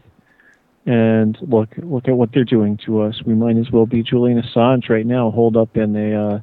And 0.85 1.37
look, 1.41 1.69
look 1.77 2.07
at 2.07 2.15
what 2.15 2.31
they're 2.31 2.43
doing 2.43 2.77
to 2.85 3.01
us. 3.01 3.21
We 3.23 3.33
might 3.33 3.57
as 3.57 3.71
well 3.71 3.85
be 3.85 4.03
Julian 4.03 4.41
Assange 4.41 4.89
right 4.89 5.05
now, 5.05 5.31
holed 5.31 5.57
up 5.57 5.75
in 5.75 5.95
a 5.95 6.15
uh, 6.15 6.39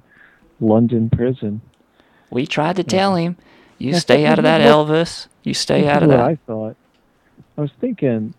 London 0.61 1.11
prison. 1.11 1.61
We 2.31 2.47
tried 2.47 2.77
to 2.77 2.85
tell 2.85 3.15
him, 3.15 3.37
you 3.79 3.95
stay 3.95 4.27
out 4.27 4.39
of 4.39 4.43
that, 4.45 4.61
Elvis. 4.73 5.29
You 5.43 5.55
stay 5.55 5.89
out 5.89 6.03
of 6.03 6.09
what 6.09 6.17
that. 6.17 6.25
I 6.25 6.39
thought. 6.47 6.77
I 7.57 7.61
was 7.61 7.71
thinking, 7.81 8.35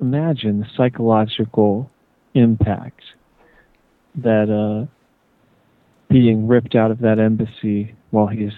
imagine 0.00 0.60
the 0.60 0.66
psychological 0.76 1.90
impact 2.34 3.02
that 4.16 4.50
uh, 4.50 4.86
being 6.08 6.46
ripped 6.46 6.74
out 6.74 6.90
of 6.90 7.00
that 7.00 7.18
embassy 7.18 7.94
while 8.14 8.28
he's 8.28 8.52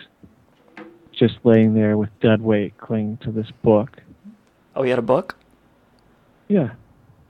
just 1.12 1.38
laying 1.44 1.72
there 1.72 1.96
with 1.96 2.10
dead 2.20 2.42
weight, 2.42 2.76
clinging 2.76 3.16
to 3.22 3.32
this 3.32 3.50
book. 3.62 4.02
Oh, 4.76 4.82
he 4.82 4.90
had 4.90 4.98
a 4.98 5.02
book? 5.02 5.34
Yeah, 6.48 6.70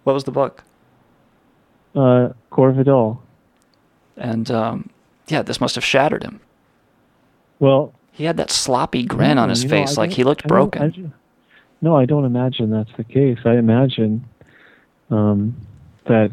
What 0.04 0.12
was 0.12 0.24
the 0.24 0.32
book? 0.32 0.62
uh, 1.94 2.30
Gore 2.50 2.72
Vidal. 2.72 3.22
And 4.18 4.50
um, 4.50 4.90
yeah, 5.28 5.40
this 5.42 5.60
must 5.60 5.74
have 5.76 5.84
shattered 5.84 6.22
him. 6.24 6.40
Well, 7.60 7.94
He 8.12 8.24
had 8.24 8.36
that 8.38 8.50
sloppy 8.50 9.04
grin 9.04 9.38
on 9.38 9.48
his 9.48 9.62
you 9.62 9.70
know, 9.70 9.76
face, 9.86 9.96
like 9.96 10.12
he 10.12 10.24
looked 10.24 10.46
broken. 10.48 10.82
I 10.82 10.88
ju- 10.88 11.12
no, 11.80 11.96
I 11.96 12.04
don't 12.06 12.24
imagine 12.24 12.70
that's 12.70 12.90
the 12.96 13.04
case. 13.04 13.38
I 13.44 13.54
imagine 13.56 14.24
um, 15.10 15.56
that. 16.06 16.32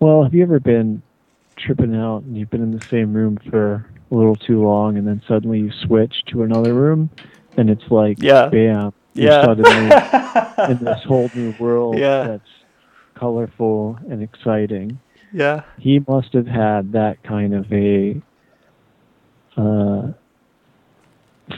Well, 0.00 0.22
have 0.24 0.34
you 0.34 0.42
ever 0.42 0.58
been 0.58 1.02
tripping 1.56 1.94
out 1.94 2.22
and 2.22 2.36
you've 2.36 2.50
been 2.50 2.62
in 2.62 2.76
the 2.76 2.84
same 2.86 3.12
room 3.12 3.38
for 3.50 3.86
a 4.10 4.14
little 4.14 4.36
too 4.36 4.62
long, 4.62 4.96
and 4.96 5.06
then 5.06 5.22
suddenly 5.26 5.58
you 5.60 5.70
switch 5.86 6.14
to 6.28 6.42
another 6.42 6.72
room, 6.74 7.10
and 7.56 7.68
it's 7.70 7.90
like, 7.90 8.18
Yeah. 8.20 8.48
bam, 8.48 8.92
you're 9.14 9.32
Yeah. 9.32 9.44
suddenly 9.44 10.70
in 10.70 10.84
this 10.84 11.02
whole 11.04 11.30
new 11.34 11.50
world 11.58 11.98
Yeah. 11.98 12.24
that's 12.28 12.50
colorful 13.14 13.98
and 14.08 14.22
exciting. 14.22 14.98
Yeah. 15.32 15.62
He 15.78 16.02
must 16.06 16.32
have 16.34 16.46
had 16.46 16.92
that 16.92 17.22
kind 17.22 17.54
of 17.54 17.72
a 17.72 18.20
uh, 19.56 20.12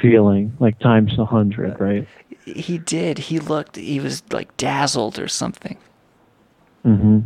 feeling, 0.00 0.56
like 0.60 0.78
times 0.78 1.18
a 1.18 1.24
hundred, 1.24 1.78
right? 1.80 2.06
He 2.44 2.78
did. 2.78 3.18
He 3.18 3.38
looked. 3.38 3.76
He 3.76 4.00
was 4.00 4.22
like 4.32 4.56
dazzled 4.56 5.18
or 5.18 5.28
something. 5.28 5.76
hmm 6.82 7.20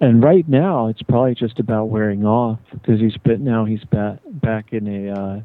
And 0.00 0.22
right 0.22 0.46
now, 0.48 0.88
it's 0.88 1.02
probably 1.02 1.34
just 1.34 1.58
about 1.58 1.86
wearing 1.86 2.26
off 2.26 2.58
because 2.72 3.00
he's 3.00 3.16
but 3.16 3.40
now 3.40 3.64
he's 3.64 3.84
back 3.84 4.18
back 4.26 4.72
in 4.72 4.86
a 4.88 5.12
uh, 5.12 5.40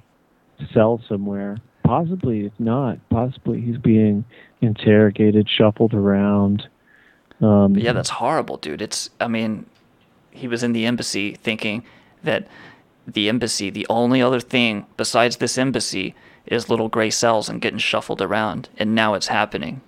cell 0.74 1.02
somewhere. 1.08 1.58
Possibly 1.84 2.42
it's 2.42 2.60
not. 2.60 2.98
Possibly 3.10 3.62
he's 3.62 3.78
being 3.78 4.26
interrogated, 4.62 5.48
shuffled 5.50 5.94
around. 5.94 6.68
Um, 7.42 7.76
yeah, 7.78 7.94
that's 7.94 8.10
horrible, 8.10 8.58
dude. 8.58 8.82
It's. 8.82 9.10
I 9.20 9.28
mean, 9.28 9.66
he 10.32 10.48
was 10.48 10.64
in 10.64 10.74
the 10.74 10.86
embassy 10.86 11.36
thinking 11.36 11.84
that 12.24 12.48
the 13.08 13.30
embassy, 13.30 13.70
the 13.70 13.88
only 13.90 14.22
other 14.22 14.40
thing 14.40 14.86
besides 14.98 15.38
this 15.38 15.58
embassy, 15.58 16.16
is 16.46 16.70
little 16.70 16.90
gray 16.90 17.10
cells 17.12 17.50
and 17.50 17.62
getting 17.62 17.80
shuffled 17.80 18.22
around, 18.22 18.68
and 18.78 18.94
now 18.94 19.14
it's 19.14 19.28
happening. 19.28 19.82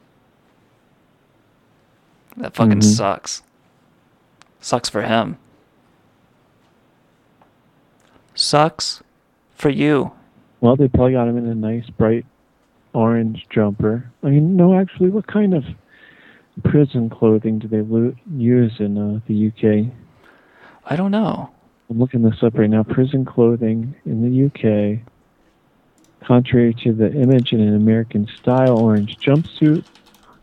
That 2.38 2.54
fucking 2.56 2.80
Mhm. 2.80 2.84
sucks. 2.84 3.44
Sucks 4.62 4.90
for 4.90 5.02
him. 5.02 5.38
Sucks 8.36 9.04
for 9.56 9.70
you. 9.70 10.12
Well, 10.62 10.76
they 10.76 10.88
probably 10.88 11.14
got 11.14 11.28
him 11.28 11.38
in 11.38 11.48
a 11.48 11.56
nice 11.56 11.90
bright 11.90 12.26
orange 12.94 13.48
jumper. 13.50 14.10
I 14.24 14.30
mean, 14.30 14.56
no, 14.56 14.80
actually, 14.80 15.10
what 15.10 15.28
kind 15.28 15.56
of 15.56 15.66
prison 16.64 17.10
clothing 17.10 17.60
do 17.60 17.68
they 17.68 17.82
lo- 17.82 18.16
use 18.32 18.80
in 18.80 18.98
uh, 18.98 19.20
the 19.28 19.48
UK? 19.48 19.92
I 20.86 20.96
don't 20.96 21.12
know. 21.12 21.50
I'm 21.90 22.00
looking 22.00 22.22
this 22.22 22.44
up 22.44 22.58
right 22.58 22.70
now. 22.70 22.84
Prison 22.84 23.26
clothing 23.26 23.96
in 24.06 24.22
the 24.22 24.46
UK, 24.46 25.00
contrary 26.26 26.74
to 26.84 26.94
the 26.94 27.12
image 27.14 27.52
in 27.52 27.60
an 27.60 27.76
American 27.76 28.28
style 28.40 28.78
orange 28.78 29.18
jumpsuit 29.18 29.84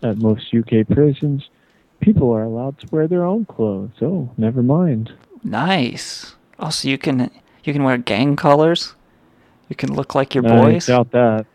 at 0.02 0.18
most 0.18 0.52
UK 0.52 0.86
prisons, 0.88 1.48
people 2.01 2.32
are 2.32 2.42
allowed 2.42 2.78
to 2.80 2.86
wear 2.90 3.07
their 3.09 3.24
own 3.24 3.44
clothes. 3.44 3.90
Oh, 4.03 4.30
never 4.36 4.62
mind. 4.62 5.12
Nice. 5.44 6.34
Also, 6.59 6.88
you 6.88 6.99
can 6.99 7.30
you 7.64 7.72
can 7.72 7.84
wear 7.84 7.99
gang 7.99 8.36
colors. 8.36 8.94
You 9.68 9.76
can 9.76 9.92
look 9.94 10.14
like 10.14 10.34
your 10.34 10.46
I 10.46 10.49
boys. 10.49 10.86
doubt 10.86 11.11
that. 11.12 11.46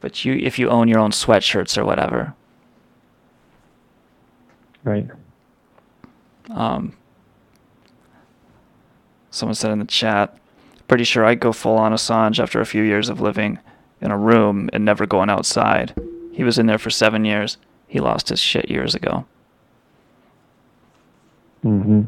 But 0.00 0.24
you, 0.24 0.34
if 0.34 0.58
you 0.58 0.68
own 0.70 0.88
your 0.88 1.00
own 1.00 1.10
sweatshirts 1.10 1.76
or 1.76 1.84
whatever, 1.84 2.34
Right. 4.84 5.06
um, 6.50 6.96
Someone 9.30 9.54
said 9.54 9.70
in 9.72 9.78
the 9.80 9.84
chat, 9.84 10.36
pretty 10.86 11.04
sure 11.04 11.24
I'd 11.24 11.40
go 11.40 11.52
full 11.52 11.76
on 11.76 11.92
Assange 11.92 12.40
after 12.40 12.60
a 12.60 12.66
few 12.66 12.82
years 12.82 13.08
of 13.08 13.20
living 13.20 13.58
in 14.00 14.10
a 14.10 14.16
room 14.16 14.70
and 14.72 14.84
never 14.84 15.04
going 15.04 15.28
outside. 15.28 15.94
He 16.32 16.44
was 16.44 16.58
in 16.58 16.66
there 16.66 16.78
for 16.78 16.90
seven 16.90 17.24
years. 17.24 17.58
He 17.88 18.00
lost 18.00 18.30
his 18.30 18.40
shit 18.40 18.70
years 18.70 18.94
ago. 18.94 19.26
Mm-hmm. 21.64 22.02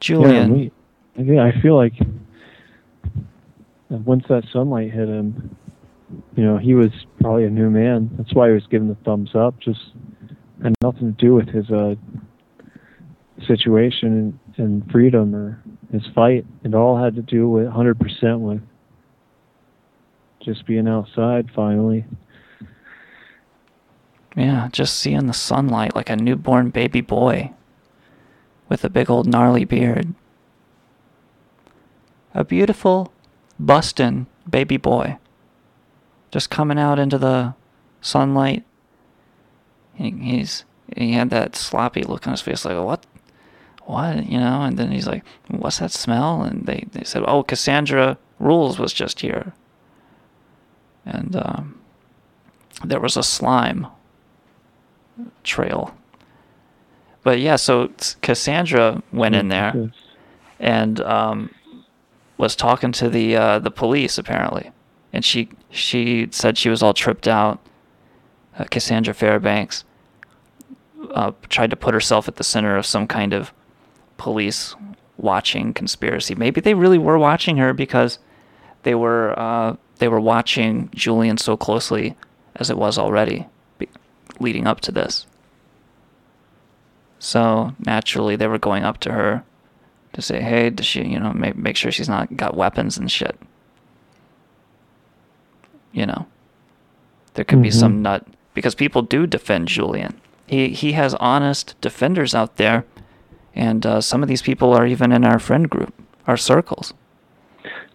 Julian. 0.00 0.58
Yeah, 0.58 0.70
we, 1.16 1.34
yeah, 1.34 1.44
I 1.44 1.60
feel 1.60 1.76
like 1.76 1.94
once 3.88 4.24
that 4.28 4.44
sunlight 4.52 4.92
hit 4.92 5.08
him, 5.08 5.56
you 6.36 6.44
know, 6.44 6.58
he 6.58 6.74
was 6.74 6.90
probably 7.20 7.44
a 7.44 7.50
new 7.50 7.70
man. 7.70 8.10
That's 8.16 8.34
why 8.34 8.48
he 8.48 8.54
was 8.54 8.66
given 8.66 8.88
the 8.88 8.96
thumbs 9.04 9.30
up. 9.34 9.58
Just 9.60 9.80
had 10.62 10.74
nothing 10.82 11.14
to 11.14 11.24
do 11.24 11.34
with 11.34 11.48
his 11.48 11.70
uh, 11.70 11.94
situation 13.46 14.38
and, 14.56 14.64
and 14.66 14.90
freedom 14.90 15.34
or 15.34 15.62
his 15.92 16.02
fight. 16.14 16.46
It 16.64 16.74
all 16.74 17.02
had 17.02 17.14
to 17.16 17.22
do 17.22 17.48
with 17.48 17.66
100% 17.66 18.40
with 18.40 18.62
just 20.42 20.66
being 20.66 20.88
outside 20.88 21.50
finally. 21.54 22.04
Yeah, 24.36 24.68
just 24.72 24.98
seeing 24.98 25.26
the 25.26 25.34
sunlight 25.34 25.94
like 25.94 26.08
a 26.08 26.16
newborn 26.16 26.70
baby 26.70 27.00
boy 27.00 27.52
with 28.70 28.84
a 28.84 28.88
big 28.88 29.10
old 29.10 29.26
gnarly 29.26 29.66
beard. 29.66 30.14
A 32.32 32.44
beautiful 32.44 33.12
Bustin 33.58 34.26
baby 34.48 34.78
boy 34.78 35.18
just 36.30 36.48
coming 36.48 36.78
out 36.78 36.98
into 36.98 37.18
the 37.18 37.54
sunlight. 38.00 38.64
He, 39.94 40.10
he's 40.10 40.64
he 40.96 41.12
had 41.12 41.30
that 41.30 41.56
sloppy 41.56 42.02
look 42.02 42.26
on 42.26 42.32
his 42.32 42.40
face, 42.40 42.64
like 42.64 42.82
what, 42.82 43.04
what, 43.84 44.26
you 44.26 44.38
know? 44.38 44.62
And 44.62 44.78
then 44.78 44.90
he's 44.90 45.06
like, 45.06 45.24
"What's 45.48 45.78
that 45.78 45.92
smell?" 45.92 46.42
And 46.42 46.66
they 46.66 46.86
they 46.92 47.04
said, 47.04 47.24
"Oh, 47.26 47.42
Cassandra 47.42 48.16
Rules 48.38 48.78
was 48.78 48.92
just 48.92 49.20
here." 49.20 49.52
And 51.04 51.34
um, 51.36 51.80
there 52.84 53.00
was 53.00 53.16
a 53.16 53.22
slime 53.22 53.88
trail. 55.42 55.94
But 57.22 57.38
yeah, 57.40 57.56
so 57.56 57.90
Cassandra 58.22 59.02
went 59.12 59.34
in 59.34 59.48
there 59.48 59.72
and 60.58 61.00
um, 61.00 61.54
was 62.38 62.56
talking 62.56 62.92
to 62.92 63.08
the 63.08 63.36
uh, 63.36 63.58
the 63.58 63.70
police 63.70 64.16
apparently, 64.18 64.70
and 65.12 65.24
she 65.24 65.48
she 65.70 66.28
said 66.30 66.56
she 66.56 66.70
was 66.70 66.82
all 66.82 66.94
tripped 66.94 67.28
out. 67.28 67.58
Uh, 68.58 68.64
Cassandra 68.64 69.14
Fairbanks 69.14 69.84
uh, 71.14 71.32
tried 71.48 71.70
to 71.70 71.76
put 71.76 71.94
herself 71.94 72.26
at 72.28 72.36
the 72.36 72.44
center 72.44 72.76
of 72.76 72.86
some 72.86 73.06
kind 73.06 73.32
of 73.32 73.52
police 74.16 74.74
watching 75.16 75.72
conspiracy. 75.74 76.34
Maybe 76.34 76.60
they 76.60 76.74
really 76.74 76.98
were 76.98 77.18
watching 77.18 77.58
her 77.58 77.72
because 77.72 78.18
they 78.82 78.94
were 78.94 79.38
uh, 79.38 79.76
they 79.98 80.08
were 80.08 80.20
watching 80.20 80.90
Julian 80.94 81.36
so 81.36 81.56
closely 81.56 82.16
as 82.56 82.70
it 82.70 82.78
was 82.78 82.98
already 82.98 83.46
be- 83.78 83.88
leading 84.38 84.66
up 84.66 84.80
to 84.80 84.92
this. 84.92 85.26
So 87.20 87.74
naturally, 87.78 88.34
they 88.34 88.48
were 88.48 88.58
going 88.58 88.82
up 88.82 88.98
to 89.00 89.12
her 89.12 89.44
to 90.14 90.22
say, 90.22 90.40
"Hey, 90.40 90.70
does 90.70 90.86
she, 90.86 91.04
you 91.04 91.20
know, 91.20 91.32
make 91.32 91.54
make 91.54 91.76
sure 91.76 91.92
she's 91.92 92.08
not 92.08 92.36
got 92.36 92.56
weapons 92.56 92.96
and 92.96 93.10
shit." 93.10 93.38
You 95.92 96.06
know, 96.06 96.26
there 97.34 97.44
could 97.44 97.56
mm-hmm. 97.56 97.64
be 97.64 97.70
some 97.70 98.02
nut 98.02 98.26
because 98.54 98.74
people 98.74 99.02
do 99.02 99.26
defend 99.26 99.68
Julian. 99.68 100.18
He 100.46 100.70
he 100.70 100.92
has 100.92 101.14
honest 101.16 101.78
defenders 101.82 102.34
out 102.34 102.56
there, 102.56 102.86
and 103.54 103.84
uh, 103.84 104.00
some 104.00 104.22
of 104.22 104.28
these 104.28 104.42
people 104.42 104.72
are 104.72 104.86
even 104.86 105.12
in 105.12 105.22
our 105.22 105.38
friend 105.38 105.68
group, 105.68 105.92
our 106.26 106.38
circles. 106.38 106.94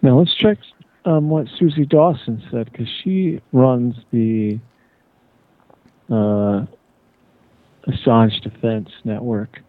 Now 0.02 0.20
let's 0.20 0.34
check 0.36 0.58
um, 1.04 1.30
what 1.30 1.46
Suzie 1.46 1.88
Dawson 1.88 2.40
said 2.52 2.70
because 2.70 2.88
she 3.02 3.40
runs 3.52 3.96
the 4.12 4.60
uh, 6.08 6.66
Assange 7.86 8.40
Defense 8.42 8.90
Network. 9.04 9.60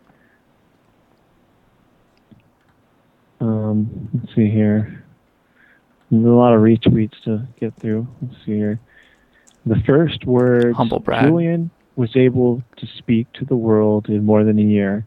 Um, 3.40 4.10
let's 4.14 4.36
see 4.36 4.50
here. 4.50 5.04
There's 6.10 6.26
a 6.26 6.28
lot 6.28 6.54
of 6.54 6.62
retweets 6.62 7.22
to 7.26 7.48
get 7.60 7.76
through. 7.76 8.08
Let's 8.22 8.36
see 8.46 8.56
here. 8.56 8.80
The 9.66 9.82
first 9.86 10.26
word. 10.26 10.76
Julian 11.28 11.70
was 11.96 12.16
able 12.16 12.64
to 12.78 12.88
speak 12.98 13.32
to 13.34 13.46
the 13.46 13.56
world 13.56 14.08
in 14.08 14.26
more 14.26 14.44
than 14.44 14.58
a 14.58 14.64
year. 14.64 15.06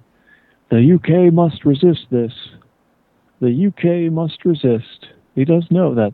The 0.70 0.94
UK 0.94 1.32
must 1.32 1.64
resist 1.64 2.06
this. 2.10 2.32
The 3.40 3.66
UK 3.68 4.12
must 4.12 4.44
resist. 4.44 5.06
He 5.34 5.44
does 5.44 5.66
know 5.70 5.94
that 5.94 6.12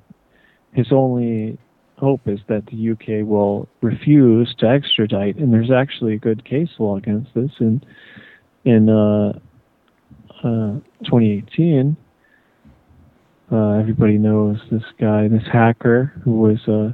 his 0.72 0.92
only 0.92 1.58
hope 1.98 2.20
is 2.26 2.40
that 2.48 2.66
the 2.66 2.90
UK 2.90 3.26
will 3.26 3.68
refuse 3.80 4.54
to 4.58 4.68
extradite, 4.68 5.36
and 5.36 5.52
there's 5.52 5.70
actually 5.70 6.14
a 6.14 6.18
good 6.18 6.44
case 6.44 6.68
law 6.78 6.96
against 6.96 7.32
this 7.34 7.50
in 7.60 7.82
in 8.64 8.88
uh, 8.88 9.32
uh, 10.44 10.78
2018. 11.04 11.96
Uh, 13.50 13.78
everybody 13.78 14.18
knows 14.18 14.58
this 14.70 14.82
guy, 14.98 15.28
this 15.28 15.46
hacker 15.50 16.12
who 16.24 16.32
was 16.32 16.58
uh, 16.68 16.92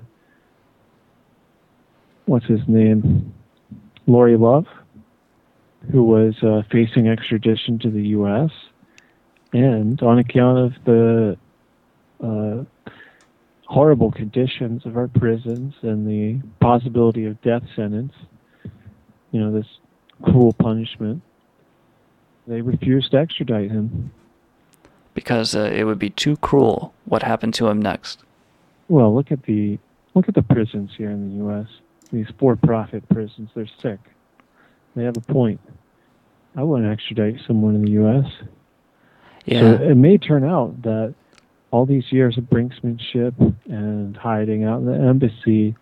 what's 2.26 2.46
his 2.46 2.60
name, 2.68 3.32
Lauri 4.06 4.36
Love, 4.36 4.66
who 5.90 6.04
was 6.04 6.34
uh, 6.42 6.62
facing 6.70 7.08
extradition 7.08 7.78
to 7.78 7.90
the 7.90 8.02
U.S. 8.08 8.50
and 9.52 10.00
on 10.02 10.18
account 10.18 10.58
of 10.58 10.72
the 10.84 11.36
uh, 12.22 12.92
horrible 13.72 14.10
conditions 14.12 14.84
of 14.84 14.98
our 14.98 15.08
prisons 15.08 15.74
and 15.80 16.06
the 16.06 16.38
possibility 16.60 17.24
of 17.24 17.40
death 17.40 17.62
sentence, 17.74 18.12
you 19.30 19.40
know, 19.40 19.50
this 19.50 19.66
cruel 20.22 20.52
punishment, 20.52 21.22
they 22.46 22.60
refused 22.60 23.12
to 23.12 23.16
extradite 23.16 23.70
him. 23.70 24.12
Because 25.14 25.56
uh, 25.56 25.70
it 25.74 25.84
would 25.84 25.98
be 25.98 26.10
too 26.10 26.36
cruel 26.36 26.92
what 27.06 27.22
happened 27.22 27.54
to 27.54 27.68
him 27.68 27.80
next. 27.80 28.22
Well, 28.88 29.14
look 29.14 29.32
at 29.32 29.44
the 29.44 29.78
look 30.14 30.28
at 30.28 30.34
the 30.34 30.42
prisons 30.42 30.90
here 30.98 31.10
in 31.10 31.30
the 31.30 31.36
U.S. 31.36 31.66
These 32.12 32.26
for-profit 32.38 33.08
prisons, 33.08 33.48
they're 33.54 33.66
sick. 33.80 34.00
They 34.94 35.04
have 35.04 35.16
a 35.16 35.32
point. 35.32 35.60
I 36.54 36.62
wouldn't 36.62 36.92
extradite 36.92 37.40
someone 37.46 37.74
in 37.74 37.86
the 37.86 37.92
U.S. 37.92 38.26
Yeah. 39.46 39.60
So 39.60 39.82
it 39.82 39.94
may 39.94 40.18
turn 40.18 40.44
out 40.44 40.82
that 40.82 41.14
all 41.72 41.86
these 41.86 42.12
years 42.12 42.38
of 42.38 42.44
brinksmanship 42.44 43.34
and 43.66 44.16
hiding 44.16 44.62
out 44.62 44.80
in 44.80 44.86
the 44.86 44.94
embassy 44.94 45.74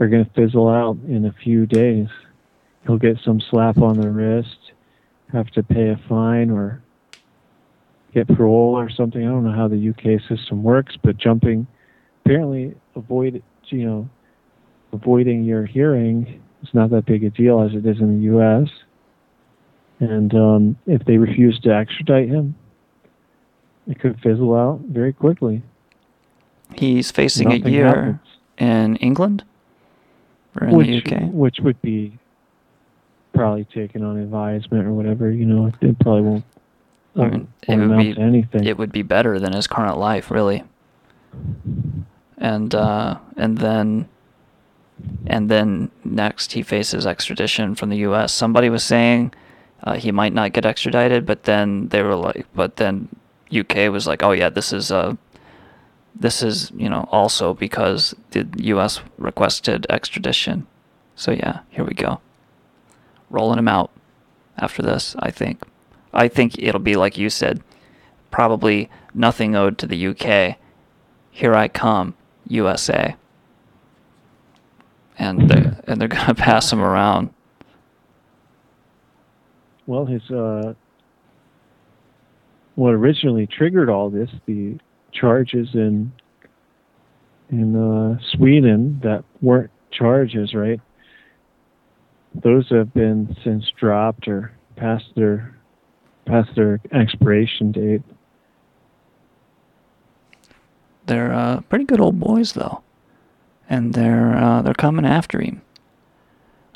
are 0.00 0.08
going 0.08 0.24
to 0.24 0.30
fizzle 0.32 0.68
out 0.68 0.96
in 1.06 1.26
a 1.26 1.32
few 1.44 1.66
days. 1.66 2.08
He'll 2.84 2.98
get 2.98 3.18
some 3.22 3.40
slap 3.50 3.78
on 3.78 4.00
the 4.00 4.10
wrist, 4.10 4.72
have 5.30 5.46
to 5.52 5.62
pay 5.62 5.90
a 5.90 6.00
fine 6.08 6.50
or 6.50 6.82
get 8.12 8.26
parole 8.28 8.74
or 8.74 8.90
something. 8.90 9.22
I 9.22 9.28
don't 9.28 9.44
know 9.44 9.52
how 9.52 9.68
the 9.68 9.90
UK 9.90 10.20
system 10.26 10.62
works, 10.62 10.96
but 11.02 11.18
jumping, 11.18 11.66
apparently, 12.24 12.74
avoid 12.96 13.42
you 13.66 13.86
know, 13.86 14.08
avoiding 14.92 15.44
your 15.44 15.66
hearing 15.66 16.42
is 16.62 16.68
not 16.72 16.90
that 16.90 17.06
big 17.06 17.24
a 17.24 17.30
deal 17.30 17.60
as 17.60 17.72
it 17.72 17.84
is 17.86 18.00
in 18.00 18.18
the 18.18 18.24
U.S. 18.24 18.68
And 20.00 20.34
um, 20.34 20.76
if 20.86 21.04
they 21.04 21.18
refuse 21.18 21.58
to 21.60 21.74
extradite 21.74 22.28
him, 22.28 22.54
it 23.88 23.98
could 24.00 24.18
fizzle 24.20 24.54
out 24.54 24.80
very 24.80 25.12
quickly. 25.12 25.62
He's 26.74 27.10
facing 27.10 27.48
Nothing 27.48 27.66
a 27.66 27.70
year 27.70 27.86
happens. 27.86 28.18
in 28.58 28.96
England 28.96 29.44
or 30.60 30.68
in 30.68 30.76
which, 30.76 31.04
the 31.04 31.16
UK, 31.16 31.22
which 31.32 31.58
would 31.60 31.80
be 31.82 32.18
probably 33.34 33.64
taken 33.64 34.02
on 34.02 34.16
advisement 34.18 34.86
or 34.86 34.92
whatever. 34.92 35.30
You 35.30 35.44
know, 35.44 35.72
it 35.80 35.98
probably 36.00 36.22
won't. 36.22 36.44
I 37.16 37.28
mean, 37.28 37.48
it 37.68 37.76
would 37.76 37.98
be 37.98 38.20
anything. 38.20 38.64
It 38.64 38.76
would 38.76 38.90
be 38.90 39.02
better 39.02 39.38
than 39.38 39.52
his 39.52 39.66
current 39.66 39.98
life, 39.98 40.30
really. 40.30 40.64
And 42.38 42.74
uh, 42.74 43.18
and 43.36 43.58
then 43.58 44.08
and 45.26 45.48
then 45.48 45.90
next 46.04 46.52
he 46.52 46.62
faces 46.62 47.06
extradition 47.06 47.74
from 47.74 47.90
the 47.90 47.98
U.S. 47.98 48.32
Somebody 48.32 48.68
was 48.68 48.82
saying 48.82 49.32
uh, 49.84 49.94
he 49.94 50.10
might 50.10 50.32
not 50.32 50.52
get 50.52 50.64
extradited, 50.64 51.24
but 51.26 51.44
then 51.44 51.88
they 51.88 52.02
were 52.02 52.16
like, 52.16 52.46
but 52.54 52.76
then 52.76 53.08
UK 53.52 53.90
was 53.90 54.06
like, 54.06 54.22
oh 54.22 54.32
yeah, 54.32 54.48
this 54.48 54.72
is 54.72 54.90
uh, 54.90 55.16
this 56.14 56.42
is 56.42 56.70
you 56.76 56.88
know 56.88 57.08
also 57.10 57.54
because 57.54 58.14
the 58.30 58.46
U.S. 58.58 59.00
requested 59.18 59.86
extradition. 59.90 60.66
So 61.16 61.32
yeah, 61.32 61.60
here 61.70 61.84
we 61.84 61.94
go. 61.94 62.20
Rolling 63.30 63.58
him 63.58 63.68
out 63.68 63.90
after 64.56 64.82
this, 64.82 65.16
I 65.18 65.30
think. 65.30 65.62
I 66.12 66.28
think 66.28 66.58
it'll 66.58 66.80
be 66.80 66.96
like 66.96 67.18
you 67.18 67.30
said, 67.30 67.62
probably 68.30 68.88
nothing 69.12 69.54
owed 69.54 69.78
to 69.78 69.86
the 69.86 70.06
UK. 70.08 70.56
Here 71.30 71.54
I 71.54 71.68
come, 71.68 72.14
USA. 72.48 73.16
And 75.18 75.48
they're, 75.48 75.80
and 75.86 76.00
they're 76.00 76.08
gonna 76.08 76.34
pass 76.36 76.72
him 76.72 76.80
around. 76.80 77.30
Well, 79.86 80.06
his 80.06 80.30
uh, 80.30 80.74
what 82.74 82.90
originally 82.90 83.46
triggered 83.46 83.88
all 83.88 84.10
this, 84.10 84.30
the 84.46 84.78
charges 85.12 85.68
in 85.74 86.12
in 87.50 87.76
uh, 87.76 88.18
Sweden 88.32 89.00
that 89.02 89.24
weren't 89.40 89.70
charges, 89.92 90.54
right? 90.54 90.80
Those 92.34 92.68
have 92.70 92.92
been 92.92 93.36
since 93.44 93.70
dropped 93.78 94.26
or 94.26 94.52
past 94.76 95.04
their 95.14 95.56
past 96.26 96.50
their 96.56 96.80
expiration 96.92 97.70
date. 97.70 98.02
They're 101.06 101.32
uh, 101.32 101.60
pretty 101.62 101.84
good 101.84 102.00
old 102.00 102.18
boys, 102.18 102.54
though, 102.54 102.82
and 103.68 103.94
they're 103.94 104.36
uh, 104.36 104.62
they're 104.62 104.74
coming 104.74 105.04
after 105.04 105.40
him. 105.40 105.62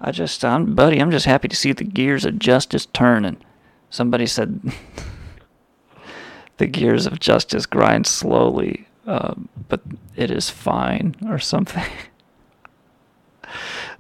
I 0.01 0.12
just, 0.12 0.44
I'm, 0.44 0.74
buddy, 0.74 1.01
I'm 1.01 1.11
just 1.11 1.26
happy 1.26 1.49
to 1.49 1.57
see 1.57 1.72
the 1.72 1.84
gears 1.84 2.24
of 2.24 2.38
justice 2.38 2.86
turning. 2.86 3.38
Somebody 3.90 4.26
said 4.26 4.61
the 6.59 6.66
gears 6.66 7.06
of 7.06 7.20
justice 7.20 7.66
grind 7.66 8.06
slowly, 8.06 8.86
uh, 9.06 9.34
but 9.68 9.80
it 10.16 10.30
is 10.30 10.50
fine, 10.50 11.16
or 11.26 11.38
something. 11.38 11.84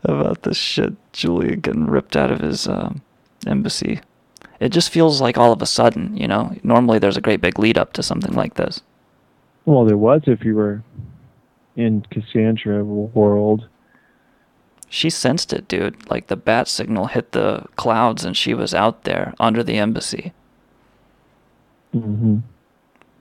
About 0.04 0.42
this 0.42 0.56
shit, 0.56 0.94
Julian 1.12 1.60
getting 1.60 1.86
ripped 1.86 2.16
out 2.16 2.30
of 2.30 2.40
his 2.40 2.68
um, 2.68 3.02
embassy. 3.46 4.00
It 4.60 4.68
just 4.70 4.90
feels 4.90 5.20
like 5.20 5.38
all 5.38 5.52
of 5.52 5.62
a 5.62 5.66
sudden, 5.66 6.16
you 6.16 6.28
know. 6.28 6.54
Normally, 6.62 6.98
there's 6.98 7.16
a 7.16 7.22
great 7.22 7.40
big 7.40 7.58
lead 7.58 7.78
up 7.78 7.92
to 7.94 8.02
something 8.02 8.34
like 8.34 8.54
this. 8.54 8.82
Well, 9.64 9.84
there 9.84 9.96
was 9.96 10.22
if 10.26 10.44
you 10.44 10.54
were 10.54 10.82
in 11.76 12.04
Cassandra 12.10 12.84
world. 12.84 13.68
She 14.88 15.10
sensed 15.10 15.52
it, 15.52 15.68
dude. 15.68 16.10
Like 16.10 16.26
the 16.26 16.36
bat 16.36 16.66
signal 16.66 17.06
hit 17.06 17.32
the 17.32 17.66
clouds 17.76 18.24
and 18.24 18.36
she 18.36 18.52
was 18.52 18.74
out 18.74 19.04
there 19.04 19.34
under 19.38 19.62
the 19.62 19.76
embassy. 19.76 20.32
Mm-hmm. 21.94 22.38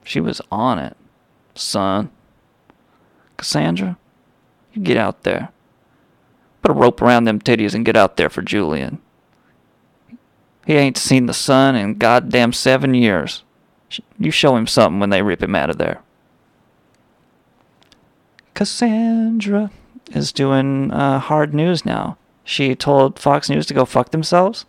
She 0.04 0.20
was 0.20 0.42
on 0.52 0.80
it, 0.80 0.96
son. 1.56 2.10
Cassandra, 3.38 3.98
you 4.74 4.82
get 4.82 4.98
out 4.98 5.24
there. 5.24 5.50
Put 6.62 6.72
a 6.72 6.74
rope 6.74 7.02
around 7.02 7.26
them 7.26 7.40
titties 7.40 7.74
and 7.74 7.86
get 7.86 7.96
out 7.96 8.18
there 8.18 8.30
for 8.30 8.42
Julian. 8.42 9.00
He 10.66 10.74
ain't 10.74 10.98
seen 10.98 11.28
the 11.28 11.34
sun 11.34 11.76
in 11.76 11.98
goddamn 11.98 12.52
seven 12.52 12.94
years. 12.94 13.44
You 14.20 14.32
show 14.32 14.56
him 14.58 14.68
something 14.68 15.00
when 15.00 15.12
they 15.12 15.22
rip 15.22 15.42
him 15.42 15.56
out 15.56 15.70
of 15.70 15.78
there. 15.78 16.02
Cassandra 18.54 19.72
is 20.12 20.32
doing 20.32 20.92
uh, 20.92 21.20
hard 21.20 21.54
news 21.54 21.86
now. 21.86 22.18
She 22.44 22.76
told 22.76 23.20
Fox 23.20 23.50
News 23.50 23.66
to 23.68 23.74
go 23.74 23.86
fuck 23.86 24.12
themselves. 24.12 24.66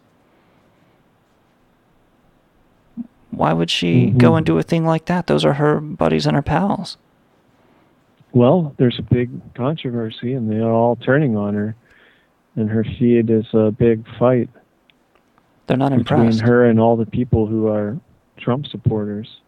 Why 3.31 3.53
would 3.53 3.71
she 3.71 4.07
Mhm. 4.11 4.19
go 4.19 4.37
and 4.37 4.45
do 4.47 4.59
a 4.59 4.63
thing 4.63 4.85
like 4.87 5.05
that? 5.07 5.27
Those 5.27 5.45
are 5.45 5.55
her 5.55 5.81
buddies 5.81 6.27
and 6.27 6.35
her 6.35 6.43
pals. 6.43 6.97
Well, 8.33 8.75
there's 8.77 8.99
a 8.99 9.03
big 9.03 9.31
controversy, 9.55 10.35
and 10.35 10.51
they're 10.51 10.71
all 10.71 10.97
turning 10.97 11.37
on 11.37 11.55
her, 11.55 11.75
and 12.57 12.71
her 12.71 12.85
feed 12.85 13.31
is 13.31 13.47
a 13.55 13.71
big 13.71 14.05
fight 14.19 14.49
They're 15.67 15.77
not 15.77 15.91
between 15.91 16.01
impressed. 16.01 16.39
Between 16.39 16.49
her 16.49 16.65
and 16.67 16.81
all 16.81 16.97
the 16.97 17.07
people 17.07 17.47
who 17.47 17.69
are 17.69 17.99
Trump 18.39 18.67
supporters. 18.67 19.41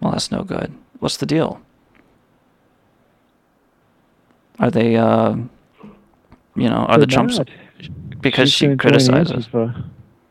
Well, 0.00 0.12
that's 0.12 0.30
no 0.30 0.42
good. 0.44 0.72
What's 1.00 1.16
the 1.16 1.26
deal? 1.26 1.60
Are 4.58 4.70
they, 4.70 4.96
uh, 4.96 5.34
you 6.54 6.68
know, 6.68 6.84
are 6.88 6.98
the 6.98 7.06
They're 7.06 7.14
Trumps 7.14 7.38
not. 7.38 7.48
because 8.20 8.50
She's 8.50 8.56
she 8.58 8.64
gonna 8.66 8.76
join 8.76 8.78
criticizes? 8.92 9.48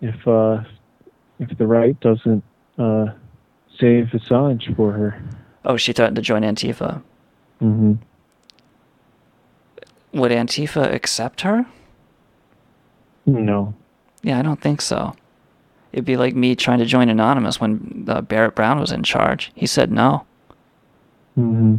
If 0.01 0.27
uh, 0.27 0.63
if 1.39 1.57
the 1.57 1.67
right 1.67 1.99
doesn't 1.99 2.43
uh, 2.77 3.07
save 3.79 4.07
Assange 4.07 4.75
for 4.75 4.91
her. 4.93 5.21
Oh, 5.65 5.77
she 5.77 5.93
threatened 5.93 6.15
to 6.17 6.21
join 6.21 6.41
Antifa. 6.43 7.01
Mm-hmm. 7.61 7.93
Would 10.13 10.31
Antifa 10.31 10.91
accept 10.93 11.41
her? 11.41 11.65
No. 13.25 13.73
Yeah, 14.23 14.39
I 14.39 14.41
don't 14.41 14.59
think 14.61 14.81
so. 14.81 15.15
It'd 15.91 16.05
be 16.05 16.17
like 16.17 16.35
me 16.35 16.55
trying 16.55 16.79
to 16.79 16.85
join 16.85 17.09
Anonymous 17.09 17.59
when 17.59 18.05
uh, 18.07 18.21
Barrett 18.21 18.55
Brown 18.55 18.79
was 18.79 18.91
in 18.91 19.03
charge. 19.03 19.51
He 19.55 19.65
said 19.67 19.91
no. 19.91 20.25
Mm-hmm. 21.37 21.75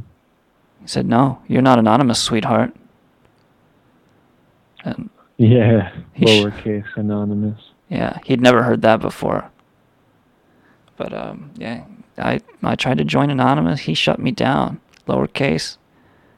He 0.82 0.86
said 0.86 1.06
no. 1.06 1.40
You're 1.48 1.62
not 1.62 1.78
anonymous, 1.78 2.20
sweetheart. 2.22 2.74
And 4.84 5.11
Yeah. 5.36 5.92
Lowercase 6.18 6.84
anonymous. 6.96 7.61
yeah, 7.88 8.18
he'd 8.24 8.40
never 8.40 8.62
heard 8.62 8.82
that 8.82 9.00
before. 9.00 9.49
But 11.01 11.14
um, 11.14 11.51
yeah, 11.57 11.84
I 12.18 12.40
I 12.62 12.74
tried 12.76 12.98
to 12.98 13.05
join 13.05 13.30
Anonymous. 13.30 13.80
He 13.80 13.94
shut 13.94 14.18
me 14.18 14.32
down. 14.32 14.82
Lowercase. 15.09 15.78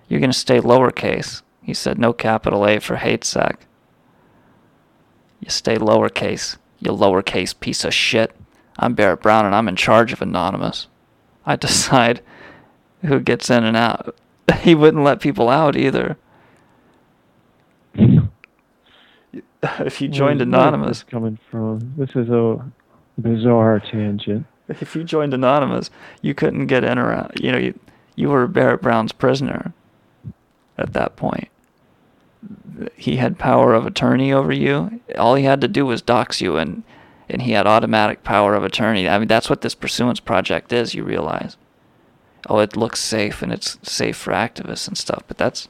You're 0.08 0.20
gonna 0.20 0.32
stay 0.32 0.60
lowercase. 0.60 1.42
He 1.64 1.74
said 1.74 1.98
no 1.98 2.12
capital 2.12 2.64
A 2.64 2.78
for 2.78 2.94
hate 2.94 3.24
sack. 3.24 3.66
You 5.40 5.50
stay 5.50 5.78
lowercase. 5.78 6.58
You 6.78 6.92
lowercase 6.92 7.58
piece 7.58 7.84
of 7.84 7.92
shit. 7.92 8.36
I'm 8.78 8.94
Barrett 8.94 9.20
Brown 9.20 9.46
and 9.46 9.52
I'm 9.54 9.66
in 9.66 9.74
charge 9.74 10.12
of 10.12 10.22
Anonymous. 10.22 10.86
I 11.44 11.56
decide 11.66 12.22
who 13.04 13.18
gets 13.18 13.50
in 13.50 13.64
and 13.64 13.76
out. 13.76 14.14
He 14.60 14.76
wouldn't 14.76 15.02
let 15.02 15.18
people 15.18 15.48
out 15.48 15.74
either. 15.76 16.16
if 17.96 18.30
you 20.00 20.06
joined 20.06 20.38
Where's- 20.38 20.38
where's 20.38 20.40
Anonymous, 20.42 20.98
this 21.00 21.02
coming 21.10 21.36
from? 21.50 21.94
This 21.96 22.10
is 22.14 22.28
a 22.28 22.64
bizarre 23.18 23.80
tangent. 23.80 24.46
If 24.68 24.94
you 24.94 25.04
joined 25.04 25.34
Anonymous, 25.34 25.90
you 26.20 26.34
couldn't 26.34 26.66
get 26.66 26.84
in 26.84 26.98
or 26.98 27.12
out. 27.12 27.40
You 27.42 27.52
know, 27.52 27.58
you, 27.58 27.78
you 28.16 28.28
were 28.28 28.46
Barrett 28.46 28.82
Brown's 28.82 29.12
prisoner 29.12 29.72
at 30.78 30.92
that 30.92 31.16
point. 31.16 31.48
He 32.96 33.16
had 33.16 33.38
power 33.38 33.74
of 33.74 33.86
attorney 33.86 34.32
over 34.32 34.52
you. 34.52 35.00
All 35.16 35.34
he 35.34 35.44
had 35.44 35.60
to 35.60 35.68
do 35.68 35.86
was 35.86 36.02
dox 36.02 36.40
you, 36.40 36.56
and, 36.56 36.82
and 37.28 37.42
he 37.42 37.52
had 37.52 37.66
automatic 37.66 38.24
power 38.24 38.54
of 38.54 38.64
attorney. 38.64 39.08
I 39.08 39.18
mean, 39.18 39.28
that's 39.28 39.48
what 39.48 39.60
this 39.60 39.74
Pursuance 39.74 40.20
Project 40.20 40.72
is, 40.72 40.94
you 40.94 41.04
realize. 41.04 41.56
Oh, 42.48 42.58
it 42.58 42.76
looks 42.76 42.98
safe, 42.98 43.42
and 43.42 43.52
it's 43.52 43.78
safe 43.82 44.16
for 44.16 44.32
activists 44.32 44.88
and 44.88 44.98
stuff, 44.98 45.22
but 45.28 45.38
that's 45.38 45.68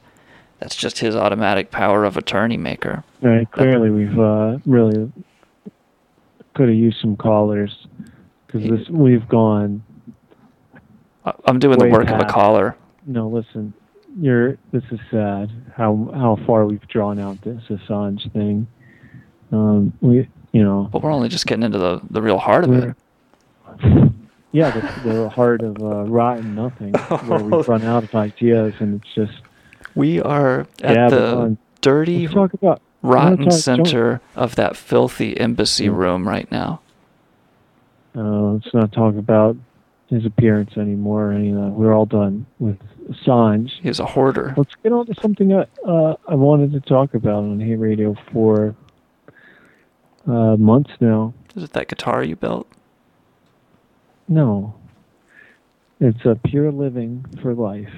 that's 0.59 0.75
just 0.75 0.99
his 0.99 1.15
automatic 1.15 1.71
power 1.71 2.05
of 2.05 2.15
attorney 2.15 2.57
maker. 2.57 3.03
Right. 3.21 3.51
Clearly, 3.51 3.89
we've 3.89 4.17
uh, 4.17 4.57
really 4.65 5.11
could 6.55 6.69
have 6.69 6.77
used 6.77 6.99
some 7.01 7.17
callers 7.17 7.87
because 8.53 8.89
we've 8.89 9.27
gone. 9.27 9.83
I'm 11.45 11.59
doing 11.59 11.77
the 11.79 11.87
work 11.87 12.09
of 12.09 12.19
a 12.19 12.25
caller. 12.25 12.75
No, 13.05 13.27
listen. 13.27 13.73
You're. 14.19 14.57
This 14.71 14.83
is 14.91 14.99
sad. 15.11 15.49
How 15.75 16.09
how 16.13 16.37
far 16.45 16.65
we've 16.65 16.85
drawn 16.87 17.19
out 17.19 17.41
this 17.41 17.61
Assange 17.69 18.31
thing. 18.33 18.67
Um, 19.51 19.93
we, 20.01 20.29
you 20.51 20.63
know. 20.63 20.89
But 20.91 21.01
we're 21.03 21.11
only 21.11 21.29
just 21.29 21.45
getting 21.45 21.63
into 21.63 21.77
the, 21.79 22.01
the 22.09 22.21
real 22.21 22.37
heart 22.39 22.63
of 22.65 22.73
it. 22.73 22.95
Yeah, 24.51 24.69
the, 24.69 25.09
the 25.09 25.29
heart 25.29 25.61
of 25.63 25.81
uh, 25.81 26.03
rotten 26.03 26.53
nothing, 26.53 26.93
where 27.27 27.39
we've 27.39 27.67
run 27.67 27.81
out 27.83 28.03
of 28.03 28.13
ideas, 28.13 28.75
and 28.79 29.01
it's 29.01 29.13
just 29.15 29.41
We 29.95 30.21
are 30.21 30.67
at 30.83 30.95
Yeah, 30.95 31.09
the 31.09 31.35
on- 31.35 31.57
dirty, 31.81 32.21
let's 32.27 32.33
talk 32.35 32.53
about- 32.53 32.81
rotten 33.01 33.49
center 33.51 34.21
of 34.35 34.55
that 34.55 34.77
filthy 34.77 35.37
embassy 35.39 35.89
room 35.89 36.27
right 36.27 36.49
now. 36.51 36.81
Uh, 38.15 38.53
let's 38.53 38.73
not 38.73 38.91
talk 38.91 39.15
about 39.15 39.55
his 40.07 40.25
appearance 40.25 40.77
anymore 40.77 41.29
or 41.29 41.31
any 41.33 41.49
of 41.49 41.55
that. 41.55 41.69
We're 41.69 41.93
all 41.93 42.05
done 42.05 42.45
with 42.59 42.77
Assange. 43.09 43.71
He's 43.81 43.99
a 43.99 44.05
hoarder. 44.05 44.53
Let's 44.55 44.75
get 44.83 44.91
on 44.91 45.05
to 45.07 45.15
something 45.21 45.47
that 45.49 45.69
uh, 45.87 46.15
I 46.27 46.35
wanted 46.35 46.71
to 46.73 46.79
talk 46.79 47.13
about 47.13 47.43
on 47.43 47.59
Hey 47.59 47.75
Radio 47.75 48.15
for 48.31 48.75
uh, 50.27 50.55
months 50.57 50.91
now. 50.99 51.33
Is 51.55 51.63
it 51.63 51.73
that 51.73 51.87
guitar 51.87 52.23
you 52.23 52.35
built? 52.35 52.67
No. 54.27 54.75
It's 55.99 56.25
a 56.25 56.35
Pure 56.35 56.71
Living 56.73 57.25
for 57.41 57.53
Life. 57.53 57.91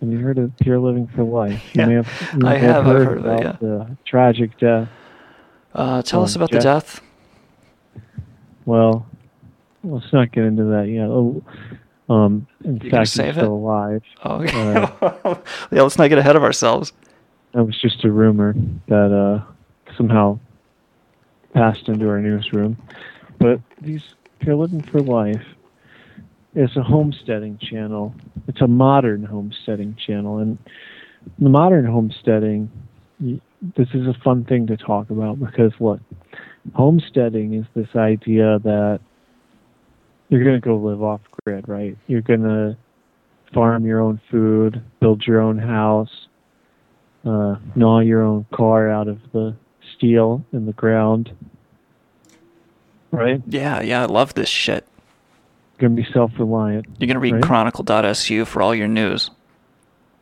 Have 0.00 0.10
you 0.10 0.18
heard 0.18 0.38
of 0.38 0.56
Pure 0.58 0.80
Living 0.80 1.06
for 1.14 1.22
Life? 1.22 1.62
Yeah, 1.74 1.82
you 1.82 1.88
may 1.88 1.94
have, 1.94 2.44
I 2.44 2.56
have, 2.56 2.76
I've 2.76 2.84
heard, 2.84 3.06
heard 3.06 3.18
it, 3.18 3.20
about 3.20 3.42
yeah. 3.42 3.56
the 3.60 3.96
tragic 4.04 4.58
death. 4.58 4.88
Uh, 5.74 6.02
tell 6.02 6.22
us 6.22 6.36
about 6.36 6.50
the 6.50 6.58
death. 6.58 7.00
Well, 8.64 9.06
let's 9.84 10.12
not 10.12 10.32
get 10.32 10.44
into 10.44 10.64
that 10.64 10.88
yet. 10.88 11.06
Oh, 11.08 11.42
um, 12.08 12.46
in 12.64 12.78
You 12.78 12.90
fact, 12.90 13.08
save 13.08 13.26
he's 13.26 13.36
it? 13.36 13.40
still 13.40 13.54
alive. 13.54 14.02
Oh, 14.24 14.42
Uh, 14.44 15.36
yeah, 15.72 15.82
let's 15.82 15.98
not 15.98 16.08
get 16.08 16.18
ahead 16.18 16.36
of 16.36 16.42
ourselves. 16.42 16.92
That 17.52 17.64
was 17.64 17.78
just 17.80 18.04
a 18.04 18.10
rumor 18.10 18.54
that 18.88 19.12
uh, 19.12 19.44
somehow 19.96 20.38
passed 21.54 21.88
into 21.88 22.08
our 22.08 22.20
newsroom. 22.20 22.76
But 23.38 23.60
these 23.80 24.02
Living 24.46 24.82
for 24.82 25.00
Life 25.00 25.44
is 26.54 26.76
a 26.76 26.82
homesteading 26.82 27.58
channel. 27.58 28.14
It's 28.48 28.60
a 28.60 28.66
modern 28.66 29.22
homesteading 29.24 29.96
channel, 30.04 30.38
and 30.38 30.58
the 31.38 31.48
modern 31.48 31.84
homesteading. 31.86 32.70
This 33.20 33.88
is 33.94 34.06
a 34.08 34.14
fun 34.24 34.44
thing 34.44 34.66
to 34.66 34.76
talk 34.76 35.10
about 35.10 35.38
because 35.38 35.72
look, 35.78 36.00
homesteading 36.74 37.54
is 37.54 37.66
this 37.74 37.88
idea 37.96 38.58
that 38.60 39.00
you're 40.28 40.44
gonna 40.44 40.60
go 40.60 40.76
live 40.76 41.02
off 41.02 41.20
grid, 41.44 41.68
right? 41.68 41.96
You're 42.06 42.22
gonna 42.22 42.76
farm 43.52 43.84
your 43.84 44.00
own 44.00 44.20
food, 44.30 44.82
build 45.00 45.26
your 45.26 45.40
own 45.40 45.58
house, 45.58 46.28
uh, 47.24 47.56
gnaw 47.74 48.00
your 48.00 48.22
own 48.22 48.46
car 48.52 48.88
out 48.88 49.08
of 49.08 49.18
the 49.32 49.54
steel 49.94 50.44
in 50.52 50.66
the 50.66 50.72
ground, 50.72 51.30
right? 53.10 53.42
Yeah, 53.46 53.82
yeah, 53.82 54.02
I 54.02 54.06
love 54.06 54.34
this 54.34 54.48
shit. 54.48 54.86
You're 55.78 55.88
gonna 55.90 56.00
be 56.00 56.08
self-reliant. 56.12 56.86
You're 56.98 57.08
gonna 57.08 57.20
read 57.20 57.34
right? 57.34 57.42
Chronicle.su 57.42 58.44
for 58.44 58.62
all 58.62 58.74
your 58.74 58.88
news. 58.88 59.30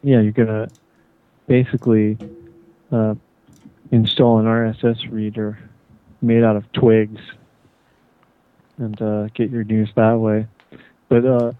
yeah, 0.02 0.20
you're 0.20 0.32
gonna 0.32 0.68
basically 1.46 2.16
uh, 2.90 3.14
install 3.92 4.38
an 4.38 4.46
RSS 4.46 5.10
reader 5.10 5.58
made 6.22 6.42
out 6.42 6.56
of 6.56 6.70
twigs 6.72 7.20
and 8.78 9.00
uh, 9.00 9.26
get 9.34 9.50
your 9.50 9.64
news 9.64 9.90
that 9.96 10.14
way. 10.14 10.46
But 11.08 11.24
uh, 11.24 11.52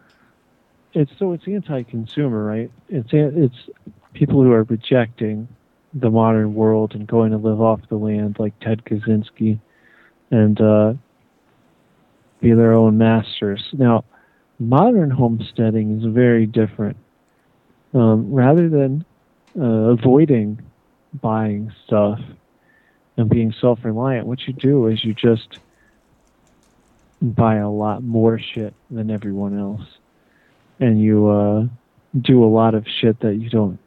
it's 0.95 1.13
so 1.19 1.33
it's 1.33 1.47
anti-consumer, 1.47 2.45
right? 2.45 2.71
It's 2.89 3.09
it's 3.13 3.57
people 4.13 4.43
who 4.43 4.53
are 4.53 4.65
rejecting 4.65 5.49
the 5.95 6.11
modern 6.11 6.55
world 6.55 6.95
and 6.95 7.07
going 7.07 7.33
to 7.33 7.37
live 7.37 7.61
off 7.61 7.81
the 7.89 7.97
land, 7.97 8.37
like 8.39 8.59
Ted 8.61 8.85
Kaczynski, 8.85 9.59
and 10.31 10.61
uh, 10.61 10.95
be 12.41 12.53
their 12.53 12.73
own 12.73 12.97
masters. 12.97 13.63
Now, 13.73 14.05
modern 14.59 15.11
homesteading 15.11 15.99
is 15.99 16.05
very 16.13 16.47
different 16.47 16.97
um, 17.93 18.33
rather 18.33 18.69
than 18.69 19.05
uh, 19.59 19.65
avoiding 19.65 20.61
buying 21.21 21.73
stuff 21.87 22.21
and 23.21 23.29
being 23.31 23.53
self-reliant, 23.61 24.27
what 24.27 24.41
you 24.47 24.53
do 24.55 24.87
is 24.87 25.05
you 25.05 25.15
just 25.15 25.59
buy 27.23 27.57
a 27.57 27.69
lot 27.69 28.03
more 28.03 28.39
shit 28.39 28.75
than 28.91 29.11
everyone 29.11 29.59
else, 29.59 29.87
and 30.81 31.01
you 31.01 31.29
uh, 31.29 31.67
do 32.21 32.43
a 32.43 32.47
lot 32.49 32.75
of 32.75 32.87
shit 32.89 33.21
that 33.21 33.35
you 33.37 33.51
don't 33.51 33.79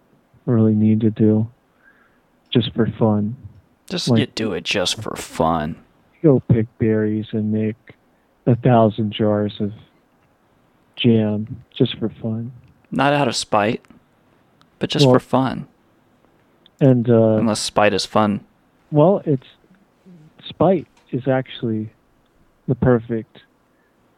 really 0.46 0.76
need 0.76 1.02
to 1.02 1.10
do, 1.10 1.50
just 2.52 2.72
for 2.74 2.86
fun. 3.00 3.36
Just 3.90 4.08
Like- 4.10 4.20
you 4.20 4.26
do 4.28 4.54
it 4.54 4.64
just 4.64 5.02
for 5.02 5.16
fun. 5.16 5.78
Go 6.22 6.40
pick 6.40 6.68
berries 6.78 7.28
and 7.34 7.52
make 7.52 7.76
a 8.46 8.56
thousand 8.56 9.12
jars 9.12 9.60
of 9.60 9.74
jam 10.96 11.64
just 11.76 11.98
for 11.98 12.10
fun. 12.10 12.52
Not 12.92 13.14
out 13.14 13.28
of 13.28 13.36
spite, 13.36 13.82
but 14.80 14.90
just 14.90 15.06
Well- 15.06 15.16
for 15.16 15.20
fun. 15.20 15.68
And 16.80 17.10
uh, 17.10 17.38
Unless 17.38 17.62
spite 17.62 17.94
is 17.94 18.06
fun. 18.06 18.42
Well, 18.94 19.24
it's 19.26 19.48
spite 20.48 20.86
is 21.12 21.28
actually 21.28 21.92
the 22.68 22.76
perfect. 22.76 23.40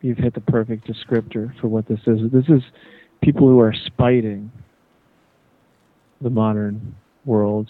You've 0.02 0.18
hit 0.18 0.34
the 0.34 0.42
perfect 0.42 0.86
descriptor 0.86 1.58
for 1.62 1.70
what 1.70 1.88
this 1.88 2.02
is. 2.06 2.30
This 2.30 2.44
is 2.50 2.62
people 3.22 3.48
who 3.48 3.62
are 3.62 3.74
spiting 3.74 4.52
the 6.20 6.30
modern 6.30 6.94
world 7.24 7.70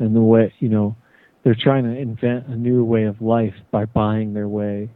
and 0.00 0.14
the 0.16 0.20
way 0.20 0.52
you 0.58 0.68
know 0.68 0.96
they're 1.44 1.54
trying 1.54 1.84
to 1.84 1.96
invent 1.96 2.48
a 2.48 2.56
new 2.56 2.82
way 2.82 3.04
of 3.04 3.22
life 3.22 3.54
by 3.70 3.84
buying 3.84 4.34
their 4.34 4.48
way. 4.48 4.90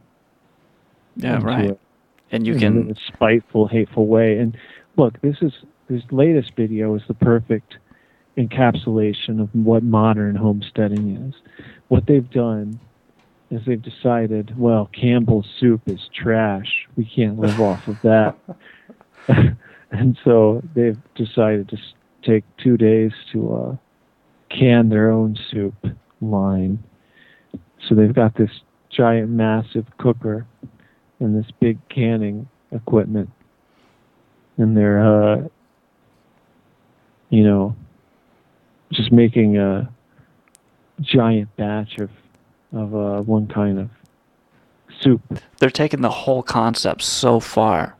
Yeah, 1.15 1.39
right. 1.41 1.69
it 1.69 1.79
And 2.33 2.45
you 2.45 2.55
in 2.55 2.59
can 2.59 2.91
a 2.91 2.95
spiteful, 3.13 3.69
hateful 3.69 4.07
way. 4.07 4.39
And 4.39 4.57
look, 4.97 5.21
this 5.21 5.37
is 5.41 5.53
this 5.89 6.01
latest 6.11 6.51
video 6.57 6.95
is 6.95 7.01
the 7.07 7.13
perfect 7.13 7.77
encapsulation 8.37 9.41
of 9.41 9.49
what 9.53 9.83
modern 9.83 10.35
homesteading 10.35 11.15
is. 11.27 11.35
What 11.87 12.05
they've 12.07 12.29
done 12.29 12.79
is 13.51 13.61
they've 13.65 13.81
decided, 13.81 14.57
well, 14.57 14.89
Campbell's 14.93 15.47
soup 15.59 15.81
is 15.85 16.09
trash. 16.13 16.87
We 16.95 17.05
can't 17.05 17.39
live 17.39 17.59
off 17.61 17.87
of 17.87 17.97
that. 18.03 18.35
and 19.91 20.17
so 20.23 20.61
they've 20.73 20.99
decided 21.15 21.69
to 21.69 21.77
take 22.23 22.43
two 22.57 22.77
days 22.77 23.11
to 23.31 23.55
uh, 23.55 23.75
can 24.49 24.89
their 24.89 25.11
own 25.11 25.37
soup 25.51 25.75
line. 26.21 26.83
So 27.87 27.95
they've 27.95 28.13
got 28.13 28.35
this 28.35 28.49
giant, 28.89 29.29
massive 29.29 29.85
cooker 29.97 30.45
and 31.19 31.37
this 31.37 31.51
big 31.59 31.77
canning 31.89 32.47
equipment, 32.71 33.29
and 34.57 34.75
they're, 34.75 34.99
uh, 34.99 35.47
you 37.29 37.43
know, 37.43 37.75
just 38.91 39.11
making 39.11 39.57
a 39.57 39.89
giant 41.01 41.53
batch 41.57 41.97
of 41.99 42.09
of 42.73 42.95
uh, 42.95 43.21
one 43.21 43.47
kind 43.47 43.79
of 43.79 43.89
soup. 44.99 45.21
they're 45.59 45.69
taking 45.69 46.01
the 46.01 46.09
whole 46.09 46.43
concept 46.43 47.01
so 47.03 47.39
far. 47.39 47.95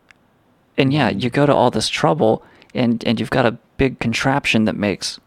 And 0.78 0.92
yeah, 0.94 1.10
Mm-hmm. 1.10 1.20
you 1.20 1.30
go 1.30 1.46
to 1.46 1.54
all 1.54 1.72
this 1.72 1.88
trouble 1.90 2.44
and 2.74 3.04
and 3.06 3.20
you've 3.20 3.30
got 3.30 3.46
a 3.46 3.58
big 3.78 4.00
contraption 4.00 4.66
that 4.66 4.76
makes 4.76 5.20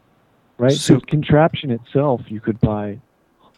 Right, 0.58 0.72
Soup. 0.72 1.00
the 1.02 1.06
contraption 1.06 1.70
itself, 1.70 2.22
you 2.26 2.40
could 2.40 2.58
buy, 2.60 2.98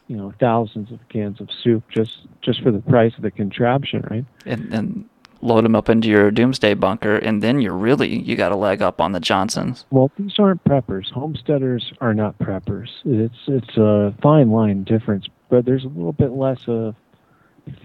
you 0.06 0.16
know, 0.16 0.34
thousands 0.38 0.92
of 0.92 0.98
cans 1.08 1.40
of 1.40 1.48
soup 1.50 1.82
just 1.88 2.18
just 2.42 2.62
for 2.62 2.70
the 2.70 2.80
price 2.80 3.14
of 3.16 3.22
the 3.22 3.30
contraption, 3.30 4.06
right? 4.10 4.24
and, 4.44 4.72
and 4.74 5.08
load 5.42 5.64
them 5.64 5.74
up 5.74 5.88
into 5.88 6.08
your 6.08 6.30
doomsday 6.30 6.74
bunker 6.74 7.16
and 7.16 7.42
then 7.42 7.60
you're 7.60 7.74
really 7.74 8.18
you 8.22 8.36
got 8.36 8.52
a 8.52 8.56
leg 8.56 8.82
up 8.82 9.00
on 9.00 9.12
the 9.12 9.20
Johnsons. 9.20 9.84
Well, 9.90 10.10
these 10.18 10.38
aren't 10.38 10.62
preppers. 10.64 11.10
Homesteaders 11.10 11.92
are 12.00 12.14
not 12.14 12.38
preppers. 12.38 12.88
It's 13.04 13.38
it's 13.46 13.76
a 13.76 14.14
fine 14.22 14.50
line 14.50 14.84
difference, 14.84 15.26
but 15.48 15.64
there's 15.64 15.84
a 15.84 15.88
little 15.88 16.12
bit 16.12 16.32
less 16.32 16.60
of 16.68 16.94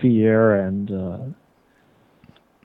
fear 0.02 0.56
and 0.56 0.92
uh, 0.92 1.18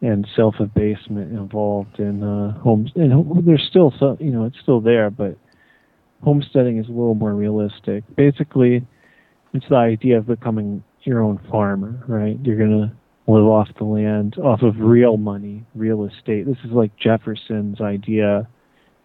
and 0.02 0.26
self 0.34 0.56
abasement 0.60 1.32
involved 1.32 1.98
in 1.98 2.22
uh, 2.22 2.58
homes. 2.60 2.90
And 2.96 3.46
there's 3.46 3.66
still 3.68 3.92
some, 3.98 4.16
you 4.20 4.30
know, 4.30 4.44
it's 4.44 4.58
still 4.60 4.80
there, 4.80 5.10
but 5.10 5.36
homesteading 6.22 6.78
is 6.78 6.86
a 6.86 6.90
little 6.90 7.14
more 7.14 7.34
realistic. 7.34 8.04
Basically, 8.16 8.86
it's 9.52 9.68
the 9.68 9.76
idea 9.76 10.18
of 10.18 10.26
becoming 10.26 10.82
your 11.02 11.22
own 11.22 11.38
farmer, 11.50 12.02
right? 12.06 12.38
You're 12.42 12.58
gonna 12.58 12.96
live 13.30 13.44
off 13.44 13.68
the 13.78 13.84
land, 13.84 14.36
off 14.38 14.62
of 14.62 14.80
real 14.80 15.16
money, 15.16 15.64
real 15.74 16.04
estate. 16.04 16.46
This 16.46 16.58
is 16.64 16.70
like 16.70 16.96
Jefferson's 16.96 17.80
idea 17.80 18.48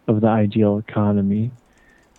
of 0.08 0.20
the 0.20 0.28
ideal 0.28 0.78
economy. 0.78 1.50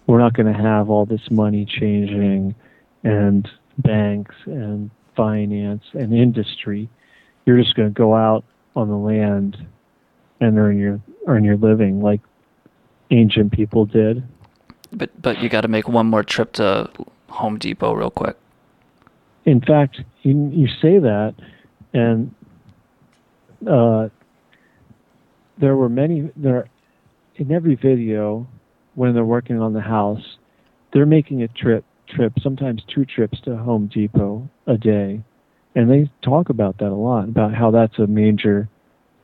We're 0.05 0.19
not 0.19 0.33
going 0.33 0.51
to 0.51 0.59
have 0.59 0.89
all 0.89 1.05
this 1.05 1.29
money 1.29 1.65
changing 1.65 2.55
and 3.03 3.49
banks 3.77 4.35
and 4.45 4.89
finance 5.15 5.83
and 5.93 6.13
industry. 6.13 6.89
You're 7.45 7.61
just 7.61 7.75
going 7.75 7.89
to 7.89 7.93
go 7.93 8.15
out 8.15 8.43
on 8.75 8.89
the 8.89 8.97
land 8.97 9.57
and 10.39 10.57
earn 10.57 10.77
your 10.77 11.01
earn 11.25 11.43
your 11.43 11.57
living 11.57 12.01
like 12.01 12.21
ancient 13.11 13.51
people 13.51 13.85
did. 13.85 14.23
But 14.91 15.21
but 15.21 15.41
you 15.41 15.49
got 15.49 15.61
to 15.61 15.67
make 15.67 15.87
one 15.87 16.07
more 16.07 16.23
trip 16.23 16.53
to 16.53 16.89
Home 17.29 17.57
Depot 17.57 17.93
real 17.93 18.11
quick. 18.11 18.37
In 19.45 19.61
fact, 19.61 20.01
you, 20.23 20.49
you 20.53 20.67
say 20.67 20.99
that, 20.99 21.33
and 21.97 22.31
uh, 23.67 24.07
there 25.59 25.75
were 25.75 25.89
many 25.89 26.29
there 26.35 26.69
in 27.37 27.51
every 27.51 27.75
video 27.75 28.47
when 28.95 29.13
they're 29.13 29.25
working 29.25 29.59
on 29.59 29.73
the 29.73 29.81
house, 29.81 30.37
they're 30.93 31.05
making 31.05 31.41
a 31.43 31.47
trip 31.47 31.83
trip 32.07 32.33
sometimes 32.41 32.83
two 32.93 33.03
trips 33.03 33.39
to 33.41 33.57
Home 33.57 33.89
Depot 33.93 34.47
a 34.67 34.77
day, 34.77 35.21
and 35.75 35.89
they 35.89 36.09
talk 36.21 36.49
about 36.49 36.77
that 36.77 36.89
a 36.89 36.95
lot 36.95 37.29
about 37.29 37.53
how 37.53 37.71
that's 37.71 37.97
a 37.99 38.07
major 38.07 38.69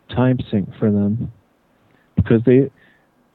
time 0.09 0.39
sink 0.51 0.69
for 0.80 0.91
them. 0.91 1.32
Because 2.15 2.41
they 2.45 2.71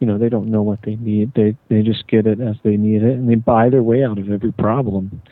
you 0.00 0.06
know 0.06 0.18
they 0.18 0.28
don't 0.28 0.50
know 0.50 0.62
what 0.62 0.80
they 0.84 0.96
need. 0.96 1.32
They 1.34 1.56
they 1.68 1.82
just 1.82 2.08
get 2.08 2.26
it 2.26 2.40
as 2.40 2.56
they 2.64 2.76
need 2.76 3.04
it 3.04 3.14
and 3.14 3.30
they 3.30 3.36
buy 3.36 3.70
their 3.70 3.84
way 3.84 4.02
out 4.02 4.18
of 4.18 4.30
every 4.30 4.52
problem. 4.52 5.22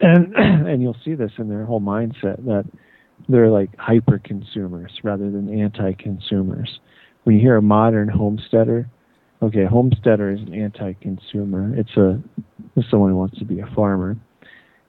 And 0.00 0.34
and 0.36 0.82
you'll 0.82 0.96
see 1.04 1.14
this 1.14 1.32
in 1.38 1.48
their 1.48 1.64
whole 1.64 1.80
mindset 1.80 2.44
that 2.46 2.64
they're 3.28 3.50
like 3.50 3.74
hyper 3.76 4.18
consumers 4.18 4.92
rather 5.02 5.30
than 5.30 5.48
anti 5.60 5.92
consumers 5.92 6.80
when 7.24 7.36
you 7.36 7.40
hear 7.42 7.56
a 7.56 7.62
modern 7.62 8.08
homesteader 8.08 8.88
okay 9.42 9.64
homesteader 9.64 10.30
is 10.30 10.40
an 10.40 10.54
anti 10.54 10.92
consumer 10.94 11.74
it's 11.76 11.96
a 11.96 12.20
it's 12.76 12.88
someone 12.90 13.10
who 13.10 13.16
wants 13.16 13.38
to 13.38 13.44
be 13.44 13.60
a 13.60 13.66
farmer 13.74 14.16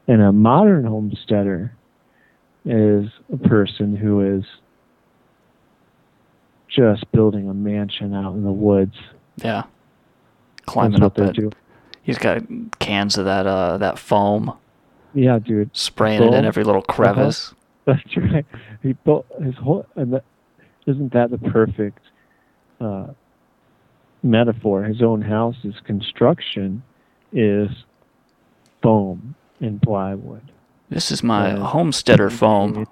and 0.08 0.22
a 0.22 0.32
modern 0.32 0.84
homesteader 0.86 1.74
is 2.66 3.10
a 3.32 3.38
person 3.38 3.96
who 3.96 4.22
is 4.38 4.44
just 6.70 7.10
building 7.12 7.50
a 7.50 7.54
mansion 7.54 8.14
out 8.14 8.34
in 8.34 8.44
the 8.44 8.52
woods 8.52 8.96
Yeah. 9.38 9.64
Climbing 10.66 11.04
up 11.04 11.20
it. 11.20 11.36
do. 11.36 11.52
He's 12.04 12.18
got 12.18 12.42
cans 12.80 13.18
of 13.18 13.26
that 13.26 13.46
uh 13.46 13.78
that 13.78 14.00
foam, 14.00 14.54
Yeah, 15.14 15.40
dude. 15.40 15.70
spraying 15.76 16.24
it 16.24 16.34
in 16.34 16.46
every 16.46 16.64
little 16.64 16.82
Uh-huh. 16.88 16.94
That's 17.86 18.18
right. 18.18 18.46
He 18.82 18.94
built 18.94 19.26
his 19.42 19.56
whole. 19.56 19.86
And 19.96 20.14
that, 20.14 20.24
isn't 20.88 21.14
that 21.14 21.32
the 21.32 21.38
perfect 21.38 22.00
uh, 22.80 23.08
metaphor? 24.22 24.84
His 24.84 25.02
own 25.02 25.22
house's 25.22 25.76
construction 25.86 26.84
is 27.32 27.70
foam 28.82 29.36
and 29.60 29.82
plywood 29.82 30.52
This 30.90 31.12
is 31.12 31.24
my 31.24 31.50
Yeah. 31.50 31.64
homesteader 31.66 32.30
foam. 32.30 32.86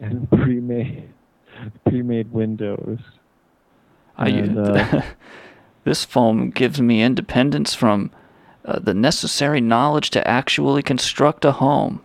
and 0.00 0.28
pre-made 0.30 1.14
pre-made 1.88 2.32
windows. 2.32 2.98
I, 4.16 4.28
And, 4.28 4.58
uh, 4.58 5.02
this 5.84 6.04
foam 6.04 6.50
gives 6.50 6.80
me 6.80 7.02
independence 7.02 7.74
from 7.74 8.10
uh, 8.64 8.78
the 8.78 8.94
necessary 8.94 9.60
knowledge 9.60 10.10
to 10.10 10.26
actually 10.28 10.82
construct 10.82 11.44
a 11.44 11.52
home. 11.52 12.00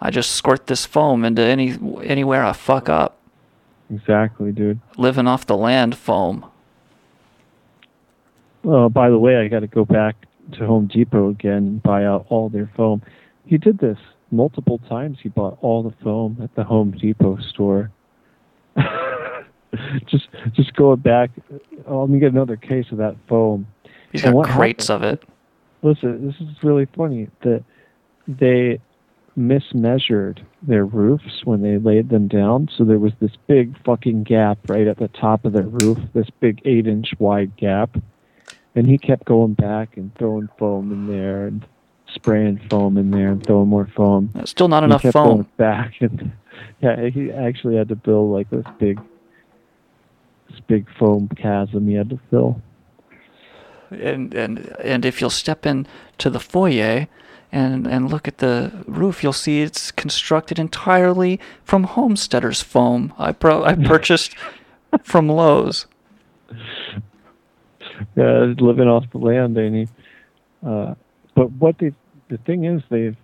I 0.00 0.10
just 0.10 0.32
squirt 0.32 0.66
this 0.66 0.84
foam 0.86 1.24
into 1.24 1.42
any 1.42 1.76
anywhere 2.04 2.44
I 2.44 2.52
fuck 2.52 2.88
up. 2.88 3.18
Exactly, 3.90 4.52
dude. 4.52 4.80
Living 4.96 5.26
off 5.26 5.46
the 5.46 5.56
land 5.56 5.96
foam. 5.96 6.44
Oh, 8.64 8.88
by 8.88 9.10
the 9.10 9.18
way, 9.18 9.36
I 9.36 9.48
got 9.48 9.60
to 9.60 9.68
go 9.68 9.84
back 9.84 10.16
to 10.52 10.66
Home 10.66 10.86
Depot 10.86 11.30
again 11.30 11.56
and 11.58 11.82
buy 11.82 12.04
out 12.04 12.26
all 12.28 12.48
their 12.48 12.70
foam. 12.76 13.00
He 13.44 13.58
did 13.58 13.78
this 13.78 13.98
multiple 14.32 14.78
times. 14.88 15.18
He 15.22 15.28
bought 15.28 15.56
all 15.60 15.82
the 15.84 15.94
foam 16.02 16.38
at 16.42 16.54
the 16.56 16.64
Home 16.64 16.90
Depot 16.90 17.38
store. 17.48 17.92
just, 20.06 20.28
just 20.52 20.74
going 20.74 20.98
back. 21.00 21.30
Oh, 21.86 22.00
let 22.02 22.10
me 22.10 22.18
get 22.18 22.32
another 22.32 22.56
case 22.56 22.86
of 22.90 22.98
that 22.98 23.16
foam. 23.28 23.68
He's 24.10 24.22
got 24.22 24.44
crates 24.46 24.88
happened- 24.88 25.04
of 25.04 25.12
it. 25.22 25.28
Listen, 25.82 26.26
this 26.26 26.34
is 26.40 26.62
really 26.64 26.86
funny 26.96 27.28
that 27.42 27.62
they 28.26 28.80
mismeasured 29.38 30.38
their 30.62 30.84
roofs 30.84 31.44
when 31.44 31.62
they 31.62 31.78
laid 31.78 32.08
them 32.08 32.28
down. 32.28 32.68
So 32.76 32.84
there 32.84 32.98
was 32.98 33.12
this 33.20 33.36
big 33.46 33.76
fucking 33.84 34.24
gap 34.24 34.58
right 34.68 34.86
at 34.86 34.98
the 34.98 35.08
top 35.08 35.44
of 35.44 35.52
their 35.52 35.66
roof, 35.66 35.98
this 36.14 36.30
big 36.40 36.62
eight 36.64 36.86
inch 36.86 37.12
wide 37.18 37.56
gap. 37.56 37.96
And 38.74 38.86
he 38.86 38.98
kept 38.98 39.24
going 39.24 39.54
back 39.54 39.96
and 39.96 40.14
throwing 40.16 40.48
foam 40.58 40.92
in 40.92 41.06
there 41.06 41.46
and 41.46 41.66
spraying 42.08 42.60
foam 42.70 42.96
in 42.96 43.10
there 43.10 43.28
and 43.28 43.44
throwing 43.44 43.68
more 43.68 43.88
foam. 43.94 44.30
Still 44.44 44.68
not 44.68 44.84
enough 44.84 45.02
foam. 45.02 45.46
Back 45.56 45.94
and 46.00 46.32
yeah, 46.80 47.08
he 47.08 47.30
actually 47.30 47.76
had 47.76 47.88
to 47.88 47.96
build 47.96 48.32
like 48.32 48.50
this 48.50 48.66
big, 48.78 49.00
this 50.50 50.60
big 50.60 50.86
foam 50.98 51.28
chasm 51.36 51.88
he 51.88 51.94
had 51.94 52.10
to 52.10 52.20
fill. 52.30 52.60
and 53.90 54.34
and 54.34 54.74
and 54.82 55.04
if 55.04 55.20
you'll 55.20 55.30
step 55.30 55.64
in 55.66 55.86
to 56.18 56.28
the 56.30 56.40
foyer 56.40 57.06
and 57.52 57.86
and 57.86 58.10
look 58.10 58.26
at 58.28 58.38
the 58.38 58.72
roof, 58.86 59.22
you'll 59.22 59.32
see 59.32 59.62
it's 59.62 59.90
constructed 59.90 60.58
entirely 60.58 61.40
from 61.64 61.84
homesteaders 61.84 62.62
foam. 62.62 63.12
I 63.18 63.32
pro 63.32 63.64
I 63.64 63.74
purchased 63.74 64.34
from 65.02 65.28
Lowe's. 65.28 65.86
yeah, 68.16 68.54
living 68.58 68.88
off 68.88 69.04
the 69.12 69.18
land, 69.18 69.56
ain't 69.58 69.74
he? 69.74 69.88
Uh, 70.66 70.94
but 71.34 71.50
what 71.52 71.78
they, 71.78 71.92
the 72.28 72.38
thing 72.38 72.64
is, 72.64 72.82
they've 72.90 73.16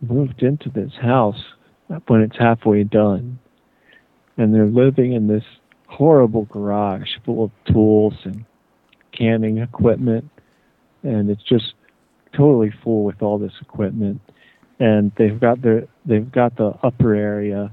moved 0.00 0.42
into 0.42 0.70
this 0.70 0.92
house 1.00 1.42
when 2.06 2.20
it's 2.20 2.36
halfway 2.36 2.84
done, 2.84 3.38
and 4.36 4.54
they're 4.54 4.66
living 4.66 5.12
in 5.12 5.26
this 5.26 5.44
horrible 5.86 6.44
garage 6.44 7.08
full 7.24 7.44
of 7.44 7.50
tools 7.72 8.14
and 8.24 8.44
canning 9.12 9.58
equipment, 9.58 10.28
and 11.02 11.30
it's 11.30 11.42
just 11.42 11.74
totally 12.32 12.72
full 12.82 13.04
with 13.04 13.22
all 13.22 13.38
this 13.38 13.52
equipment. 13.60 14.20
And 14.80 15.12
they've 15.16 15.38
got 15.38 15.62
their 15.62 15.88
they've 16.06 16.30
got 16.30 16.56
the 16.56 16.74
upper 16.82 17.14
area 17.14 17.72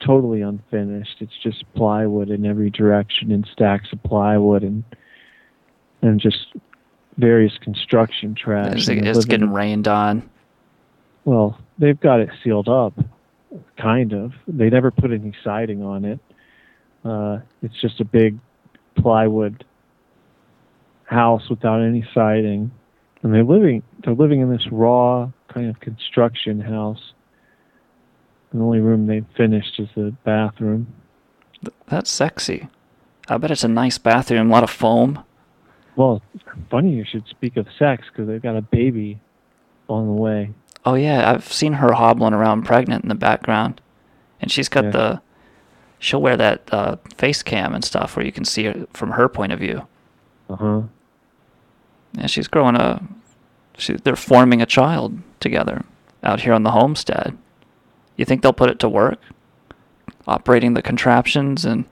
totally 0.00 0.40
unfinished. 0.40 1.16
It's 1.20 1.36
just 1.42 1.64
plywood 1.74 2.30
in 2.30 2.46
every 2.46 2.70
direction 2.70 3.30
and 3.30 3.46
stacks 3.52 3.92
of 3.92 4.02
plywood 4.02 4.62
and 4.62 4.82
and 6.02 6.20
just 6.20 6.54
various 7.18 7.56
construction 7.58 8.34
trash. 8.34 8.76
It's, 8.76 8.86
they're 8.86 9.04
it's 9.04 9.24
getting 9.26 9.52
rained 9.52 9.86
on. 9.86 10.28
well, 11.24 11.58
they've 11.78 12.00
got 12.00 12.20
it 12.20 12.30
sealed 12.42 12.68
up, 12.68 12.94
kind 13.76 14.12
of. 14.12 14.32
They 14.48 14.70
never 14.70 14.90
put 14.90 15.12
any 15.12 15.34
siding 15.44 15.82
on 15.82 16.04
it. 16.04 16.20
Uh, 17.04 17.38
it's 17.62 17.78
just 17.80 18.00
a 18.00 18.04
big 18.04 18.38
plywood 18.96 19.64
house 21.04 21.48
without 21.48 21.80
any 21.82 22.06
siding, 22.14 22.70
and 23.22 23.32
they're 23.34 23.44
living 23.44 23.82
they're 24.04 24.14
living 24.14 24.40
in 24.40 24.50
this 24.50 24.66
raw 24.70 25.30
kind 25.48 25.68
of 25.68 25.78
construction 25.80 26.60
house. 26.60 27.12
The 28.52 28.60
only 28.60 28.80
room 28.80 29.06
they've 29.06 29.26
finished 29.36 29.78
is 29.78 29.88
the 29.94 30.12
bathroom. 30.24 30.86
That's 31.86 32.10
sexy. 32.10 32.68
I 33.28 33.36
bet 33.38 33.50
it's 33.50 33.62
a 33.64 33.68
nice 33.68 33.98
bathroom, 33.98 34.48
a 34.50 34.52
lot 34.52 34.64
of 34.64 34.70
foam. 34.70 35.22
Well, 35.96 36.22
funny 36.70 36.90
you 36.92 37.04
should 37.04 37.28
speak 37.28 37.56
of 37.56 37.66
sex 37.78 38.04
because 38.10 38.26
they've 38.26 38.42
got 38.42 38.56
a 38.56 38.62
baby 38.62 39.20
on 39.88 40.06
the 40.06 40.12
way. 40.12 40.50
Oh 40.84 40.94
yeah, 40.94 41.30
I've 41.30 41.52
seen 41.52 41.74
her 41.74 41.92
hobbling 41.92 42.32
around 42.32 42.62
pregnant 42.62 43.04
in 43.04 43.08
the 43.08 43.14
background, 43.14 43.80
and 44.40 44.50
she's 44.50 44.68
got 44.68 44.84
Yeah. 44.84 44.90
the. 44.90 45.22
She'll 45.98 46.22
wear 46.22 46.36
that 46.38 46.62
uh, 46.72 46.96
face 47.18 47.42
cam 47.42 47.74
and 47.74 47.84
stuff 47.84 48.16
where 48.16 48.24
you 48.24 48.32
can 48.32 48.46
see 48.46 48.64
her 48.64 48.86
from 48.94 49.10
her 49.12 49.28
point 49.28 49.52
of 49.52 49.58
view. 49.58 49.86
Uh 50.48 50.56
huh. 50.56 50.82
Yeah, 52.12 52.26
she's 52.26 52.48
growing 52.48 52.76
a. 52.76 53.02
She, 53.78 53.94
they're 53.94 54.16
forming 54.16 54.60
a 54.60 54.66
child 54.66 55.18
together 55.40 55.84
out 56.22 56.40
here 56.42 56.52
on 56.52 56.64
the 56.64 56.72
homestead. 56.72 57.36
You 58.16 58.24
think 58.24 58.42
they'll 58.42 58.52
put 58.52 58.68
it 58.70 58.78
to 58.80 58.88
work? 58.88 59.18
Operating 60.26 60.74
the 60.74 60.82
contraptions 60.82 61.64
and 61.64 61.84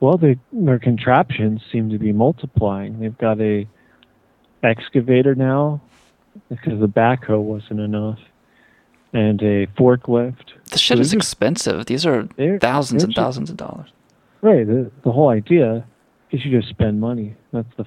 Well, 0.00 0.18
they, 0.18 0.36
their 0.52 0.78
contraptions 0.80 1.62
seem 1.70 1.90
to 1.90 1.98
be 1.98 2.12
multiplying. 2.12 2.98
They've 2.98 3.16
got 3.16 3.40
a 3.40 3.68
excavator 4.62 5.34
now 5.34 5.80
because 6.48 6.80
the 6.80 6.88
backhoe 6.88 7.40
wasn't 7.40 7.80
enough, 7.80 8.18
and 9.12 9.40
a 9.42 9.66
forklift. 9.78 10.52
the 10.70 10.78
shit 10.78 10.96
So 10.98 11.00
is 11.00 11.12
expensive. 11.12 11.86
These 11.86 12.04
are 12.06 12.28
they're- 12.36 12.58
thousands 12.58 13.02
they're 13.02 13.08
and 13.08 13.14
thousands 13.14 13.50
of 13.50 13.56
dollars. 13.56 13.90
Right. 14.40 14.66
The 14.66 14.90
the 15.02 15.12
whole 15.12 15.28
idea 15.30 15.84
is 16.30 16.44
you 16.44 16.56
just 16.58 16.68
spend 16.70 17.00
money. 17.00 17.34
That's 17.52 17.68
the 17.76 17.84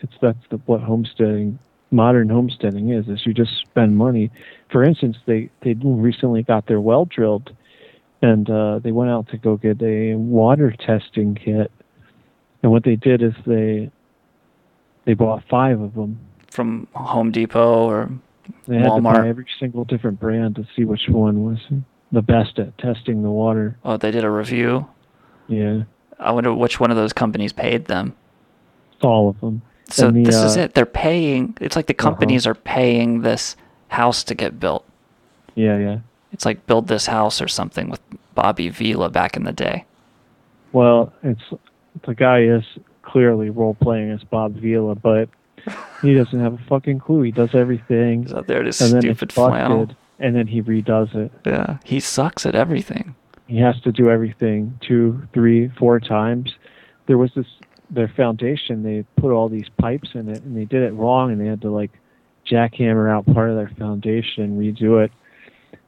it's 0.00 0.14
that's 0.20 0.38
the 0.50 0.56
what 0.66 0.80
homesteading 0.80 1.58
modern 1.90 2.28
homesteading 2.28 2.90
is. 2.90 3.08
Is 3.08 3.24
you 3.26 3.32
just 3.34 3.58
spend 3.60 3.96
money. 3.96 4.30
For 4.70 4.82
instance, 4.82 5.16
they 5.26 5.50
they 5.62 5.74
recently 5.74 6.42
got 6.42 6.66
their 6.66 6.80
well 6.80 7.04
drilled, 7.04 7.54
and 8.22 8.48
uh, 8.50 8.78
they 8.80 8.92
went 8.92 9.10
out 9.10 9.28
to 9.28 9.38
go 9.38 9.56
get 9.56 9.80
a 9.82 10.14
water 10.14 10.72
testing 10.72 11.34
kit. 11.34 11.70
And 12.62 12.72
what 12.72 12.84
they 12.84 12.96
did 12.96 13.22
is 13.22 13.34
they 13.46 13.90
they 15.04 15.14
bought 15.14 15.42
five 15.48 15.80
of 15.80 15.94
them. 15.94 16.18
From 16.50 16.88
Home 16.94 17.30
Depot 17.32 17.84
or 17.86 18.10
They 18.66 18.76
had 18.76 18.84
to 18.84 18.90
Walmart. 18.90 19.14
buy 19.22 19.28
every 19.28 19.46
single 19.60 19.84
different 19.84 20.18
brand 20.18 20.56
to 20.56 20.66
see 20.74 20.84
which 20.84 21.02
one 21.08 21.44
was 21.44 21.58
the 22.12 22.22
best 22.22 22.58
at 22.58 22.76
testing 22.78 23.22
the 23.22 23.30
water. 23.30 23.76
Oh, 23.84 23.96
they 23.98 24.10
did 24.10 24.24
a 24.24 24.30
review. 24.30 24.88
Yeah, 25.48 25.82
I 26.18 26.32
wonder 26.32 26.52
which 26.54 26.80
one 26.80 26.90
of 26.90 26.96
those 26.96 27.12
companies 27.12 27.52
paid 27.52 27.84
them. 27.86 28.16
All 29.04 29.28
of 29.28 29.40
them. 29.40 29.62
So 29.88 30.10
the, 30.10 30.24
this 30.24 30.34
is 30.36 30.56
uh, 30.56 30.60
it. 30.60 30.74
They're 30.74 30.86
paying. 30.86 31.56
It's 31.60 31.76
like 31.76 31.86
the 31.86 31.94
Uh-huh. 31.94 32.10
companies 32.10 32.46
are 32.46 32.54
paying 32.54 33.20
this 33.22 33.56
house 33.88 34.24
to 34.24 34.34
get 34.34 34.58
built. 34.58 34.84
Yeah, 35.54 35.78
yeah. 35.78 35.98
It's 36.32 36.44
like 36.44 36.66
build 36.66 36.88
this 36.88 37.06
house 37.06 37.40
or 37.40 37.48
something 37.48 37.88
with 37.88 38.00
Bobby 38.34 38.68
Vila 38.68 39.08
back 39.08 39.36
in 39.36 39.44
the 39.44 39.52
day. 39.52 39.84
Well, 40.72 41.12
it's 41.22 41.40
the 42.06 42.14
guy 42.14 42.42
is 42.42 42.64
clearly 43.02 43.50
role 43.50 43.74
playing 43.80 44.10
as 44.10 44.22
Bob 44.24 44.54
Vila, 44.54 44.94
but 44.96 45.28
he 46.02 46.14
doesn't 46.14 46.38
have 46.40 46.54
a 46.54 46.58
fucking 46.68 46.98
clue. 46.98 47.22
He 47.22 47.30
does 47.30 47.54
everything. 47.54 48.24
He's 48.24 48.34
out 48.34 48.46
there 48.48 48.60
in 48.60 48.66
his 48.66 48.80
and 48.80 48.92
then 48.92 49.02
stupid 49.02 49.32
flannel. 49.32 49.88
and 50.18 50.34
then 50.36 50.46
he 50.46 50.60
redoes 50.62 51.14
it. 51.14 51.32
Yeah, 51.46 51.78
he 51.84 52.00
sucks 52.00 52.44
at 52.44 52.54
everything. 52.54 53.14
He 53.46 53.58
has 53.58 53.80
to 53.82 53.92
do 53.92 54.10
everything 54.10 54.78
two, 54.80 55.26
three, 55.32 55.68
four 55.78 56.00
times. 56.00 56.54
There 57.06 57.16
was 57.16 57.30
this 57.34 57.46
their 57.90 58.08
foundation. 58.08 58.82
They 58.82 59.04
put 59.20 59.32
all 59.32 59.48
these 59.48 59.68
pipes 59.80 60.10
in 60.14 60.28
it, 60.28 60.42
and 60.42 60.56
they 60.56 60.64
did 60.64 60.82
it 60.82 60.92
wrong, 60.92 61.32
and 61.32 61.40
they 61.40 61.46
had 61.46 61.62
to 61.62 61.70
like 61.70 61.92
jackhammer 62.50 63.10
out 63.10 63.26
part 63.34 63.50
of 63.50 63.56
their 63.56 63.72
foundation 63.78 64.58
redo 64.58 65.04
it. 65.04 65.12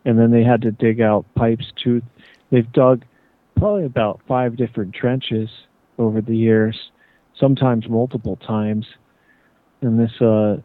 And 0.04 0.18
then 0.18 0.30
they 0.30 0.42
had 0.42 0.62
to 0.62 0.70
dig 0.70 1.00
out 1.00 1.26
pipes 1.34 1.72
too. 1.82 2.02
They've 2.50 2.70
dug 2.72 3.04
probably 3.56 3.84
about 3.84 4.20
five 4.26 4.56
different 4.56 4.94
trenches 4.94 5.50
over 5.98 6.20
the 6.20 6.36
years, 6.36 6.90
sometimes 7.38 7.88
multiple 7.88 8.36
times. 8.36 8.86
And 9.80 9.98
this 9.98 10.20
uh, 10.20 10.58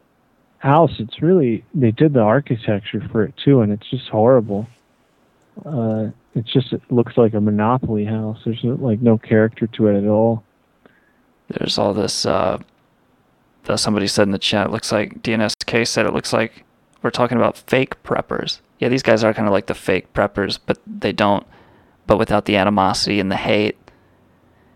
house, 0.59 0.91
it's 0.99 1.21
really 1.21 1.65
they 1.73 1.91
did 1.91 2.13
the 2.13 2.21
architecture 2.21 3.03
for 3.11 3.23
it 3.23 3.33
too, 3.43 3.61
and 3.61 3.71
it's 3.71 3.89
just 3.89 4.07
horrible. 4.09 4.67
Uh, 5.65 6.07
it's 6.35 6.51
just 6.51 6.73
it 6.73 6.81
looks 6.89 7.17
like 7.17 7.33
a 7.33 7.41
monopoly 7.41 8.05
house. 8.05 8.39
There's 8.45 8.63
like 8.63 9.01
no 9.01 9.17
character 9.17 9.67
to 9.67 9.87
it 9.87 9.97
at 9.97 10.07
all. 10.07 10.43
There's 11.57 11.77
all 11.77 11.93
this. 11.93 12.25
Uh, 12.25 12.59
that 13.65 13.77
somebody 13.77 14.07
said 14.07 14.23
in 14.23 14.31
the 14.31 14.37
chat. 14.39 14.67
It 14.67 14.71
looks 14.73 14.91
like 14.91 15.23
DNSK 15.23 15.87
said 15.87 16.05
it 16.05 16.11
looks 16.13 16.33
like 16.33 16.65
we're 17.01 17.09
talking 17.11 17.37
about 17.37 17.57
fake 17.57 18.01
preppers. 18.03 18.59
Yeah, 18.79 18.89
these 18.89 19.03
guys 19.03 19.23
are 19.23 19.33
kind 19.33 19.47
of 19.47 19.53
like 19.53 19.67
the 19.67 19.73
fake 19.73 20.11
preppers, 20.13 20.59
but 20.65 20.79
they 20.85 21.13
don't. 21.13 21.47
But 22.05 22.17
without 22.17 22.43
the 22.43 22.57
animosity 22.57 23.21
and 23.21 23.31
the 23.31 23.37
hate. 23.37 23.77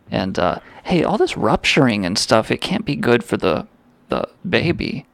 And 0.09 0.39
uh, 0.39 0.59
hey, 0.85 1.03
all 1.03 1.17
this 1.17 1.35
rupturing 1.35 2.05
and 2.05 2.17
stuff, 2.17 2.49
it 2.49 2.61
can't 2.61 2.85
be 2.85 2.95
good 2.95 3.23
for 3.25 3.35
the 3.35 3.67
the 4.07 4.29
baby. 4.49 5.05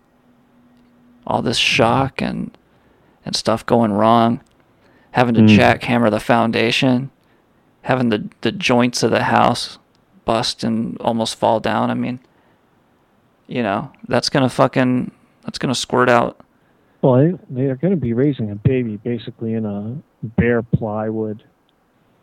All 1.25 1.41
this 1.41 1.57
shock 1.57 2.21
and 2.21 2.55
and 3.25 3.35
stuff 3.35 3.65
going 3.65 3.93
wrong, 3.93 4.41
having 5.11 5.33
to 5.35 5.41
Mm. 5.41 5.57
jackhammer 5.57 6.11
the 6.11 6.19
foundation. 6.19 7.09
having 7.83 8.09
the 8.09 8.29
the 8.41 8.51
joints 8.51 9.01
of 9.03 9.09
the 9.11 9.23
house 9.23 9.77
bust 10.25 10.63
and 10.63 10.97
almost 10.99 11.35
fall 11.35 11.59
down. 11.59 11.89
I 11.89 11.93
mean, 11.93 12.19
you 13.47 13.63
know, 13.63 13.91
that's 14.07 14.29
gonna 14.29 14.49
fucking 14.49 15.11
that's 15.43 15.57
gonna 15.57 15.75
squirt 15.75 16.09
out. 16.09 16.43
Well, 17.03 17.15
they, 17.17 17.37
they're 17.49 17.75
going 17.75 17.91
to 17.91 17.99
be 17.99 18.13
raising 18.13 18.49
a 18.49 18.55
baby 18.55 18.95
basically 18.95 19.55
in 19.55 19.65
a 19.65 19.97
bare 20.23 20.63
plywood 20.63 21.43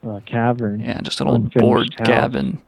uh, 0.03 0.21
cavern. 0.25 0.81
Yeah, 0.81 1.03
just 1.03 1.21
an 1.21 1.29
old 1.29 1.53
board 1.53 1.95
house. 1.99 2.07
cabin. 2.07 2.63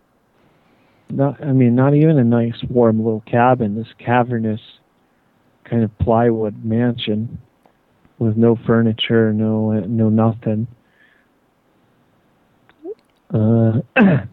Not, 1.08 1.42
I 1.42 1.52
mean, 1.52 1.74
not 1.74 1.94
even 1.94 2.18
a 2.18 2.24
nice 2.24 2.62
warm 2.68 3.02
little 3.02 3.22
cabin. 3.22 3.76
This 3.76 3.88
cavernous 3.98 4.60
kind 5.64 5.82
of 5.82 5.98
plywood 5.98 6.62
mansion 6.62 7.38
with 8.18 8.36
no 8.36 8.56
furniture, 8.66 9.32
no 9.32 9.72
no 9.72 10.10
nothing. 10.10 10.66
Uh, 13.32 13.80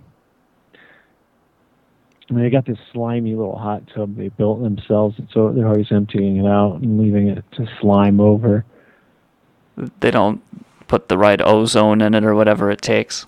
they 2.37 2.49
got 2.49 2.65
this 2.65 2.77
slimy 2.93 3.33
little 3.35 3.57
hot 3.57 3.83
tub 3.93 4.15
they 4.15 4.29
built 4.29 4.61
themselves, 4.61 5.17
and 5.17 5.27
so 5.33 5.51
they're 5.51 5.67
always 5.67 5.91
emptying 5.91 6.37
it 6.37 6.45
out 6.45 6.75
and 6.81 6.99
leaving 6.99 7.27
it 7.27 7.43
to 7.53 7.67
slime 7.81 8.19
over. 8.19 8.65
They 9.99 10.11
don't 10.11 10.41
put 10.87 11.07
the 11.09 11.17
right 11.17 11.41
ozone 11.41 12.01
in 12.01 12.13
it 12.13 12.23
or 12.23 12.35
whatever 12.35 12.69
it 12.69 12.81
takes. 12.81 13.25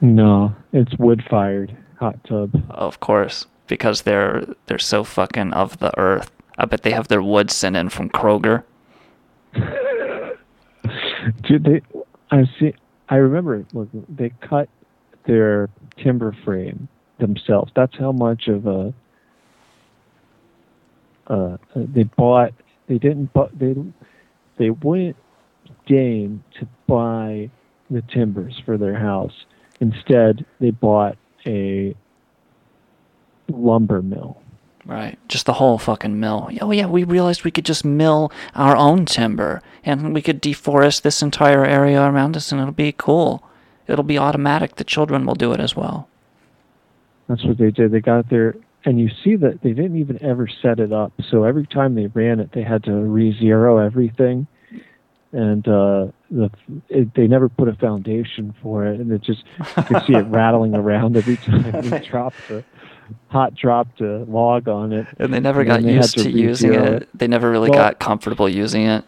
No, 0.00 0.54
it's 0.72 0.96
wood 0.98 1.22
fired 1.28 1.76
hot 1.98 2.22
tub. 2.24 2.50
Of 2.70 3.00
course, 3.00 3.46
because 3.66 4.02
they're 4.02 4.46
they're 4.66 4.78
so 4.78 5.04
fucking 5.04 5.52
of 5.52 5.78
the 5.78 5.96
earth. 5.98 6.30
I 6.56 6.64
bet 6.64 6.82
they 6.82 6.92
have 6.92 7.08
their 7.08 7.22
wood 7.22 7.50
sent 7.50 7.76
in 7.76 7.88
from 7.90 8.08
Kroger. 8.08 8.64
Dude, 11.42 11.64
they, 11.64 11.82
I 12.30 12.44
see. 12.58 12.74
I 13.08 13.16
remember. 13.16 13.66
Look, 13.72 13.88
they 14.08 14.32
cut 14.40 14.68
their 15.26 15.68
timber 15.98 16.34
frame 16.44 16.88
themselves. 17.20 17.70
That's 17.74 17.96
how 17.98 18.12
much 18.12 18.48
of 18.48 18.66
a. 18.66 18.94
Uh, 21.26 21.56
they 21.74 22.02
bought. 22.02 22.52
They 22.88 22.98
didn't. 22.98 23.32
But 23.32 23.58
they. 23.58 23.74
They 24.58 24.70
wouldn't 24.70 25.16
deign 25.86 26.44
to 26.58 26.68
buy 26.86 27.50
the 27.90 28.02
timbers 28.02 28.60
for 28.66 28.76
their 28.76 28.98
house. 28.98 29.32
Instead, 29.80 30.44
they 30.60 30.70
bought 30.70 31.16
a 31.46 31.96
lumber 33.48 34.02
mill. 34.02 34.40
Right. 34.84 35.18
Just 35.28 35.46
the 35.46 35.54
whole 35.54 35.78
fucking 35.78 36.20
mill. 36.20 36.50
Oh 36.60 36.72
yeah, 36.72 36.86
we 36.86 37.04
realized 37.04 37.44
we 37.44 37.50
could 37.50 37.64
just 37.64 37.84
mill 37.84 38.30
our 38.54 38.76
own 38.76 39.06
timber 39.06 39.62
and 39.82 40.12
we 40.12 40.20
could 40.20 40.42
deforest 40.42 41.02
this 41.02 41.22
entire 41.22 41.64
area 41.64 42.02
around 42.02 42.36
us 42.36 42.52
and 42.52 42.60
it'll 42.60 42.72
be 42.72 42.92
cool. 42.92 43.42
It'll 43.86 44.04
be 44.04 44.18
automatic. 44.18 44.76
The 44.76 44.84
children 44.84 45.24
will 45.24 45.34
do 45.34 45.52
it 45.52 45.60
as 45.60 45.74
well. 45.74 46.09
That's 47.30 47.44
what 47.44 47.58
they 47.58 47.70
did. 47.70 47.92
They 47.92 48.00
got 48.00 48.28
there, 48.28 48.56
and 48.84 48.98
you 48.98 49.08
see 49.22 49.36
that 49.36 49.62
they 49.62 49.72
didn't 49.72 49.96
even 49.96 50.20
ever 50.20 50.48
set 50.48 50.80
it 50.80 50.92
up. 50.92 51.12
So 51.30 51.44
every 51.44 51.64
time 51.64 51.94
they 51.94 52.08
ran 52.08 52.40
it, 52.40 52.50
they 52.50 52.64
had 52.64 52.82
to 52.84 52.92
re-zero 52.92 53.78
everything, 53.78 54.48
and 55.30 55.66
uh, 55.68 56.08
the 56.28 56.50
it, 56.88 57.14
they 57.14 57.28
never 57.28 57.48
put 57.48 57.68
a 57.68 57.74
foundation 57.74 58.52
for 58.60 58.84
it, 58.84 58.98
and 58.98 59.12
it 59.12 59.22
just 59.22 59.44
you 59.76 59.82
could 59.84 60.02
see 60.08 60.14
it 60.14 60.22
rattling 60.26 60.74
around 60.74 61.16
every 61.16 61.36
time 61.36 61.88
they 61.88 62.00
dropped 62.00 62.50
a 62.50 62.64
hot 63.28 63.54
dropped 63.54 64.00
a 64.00 64.24
log 64.24 64.66
on 64.66 64.92
it. 64.92 65.06
And 65.20 65.32
they 65.32 65.38
never 65.38 65.60
and 65.60 65.68
got 65.68 65.82
they 65.82 65.94
used 65.94 66.18
to, 66.18 66.28
using 66.28 66.70
re-zero 66.70 66.96
it. 66.96 67.08
They 67.14 67.28
never 67.28 67.48
really 67.48 67.70
Well, 67.70 67.78
got 67.78 68.00
comfortable 68.00 68.48
using 68.48 68.86
it. 68.86 69.04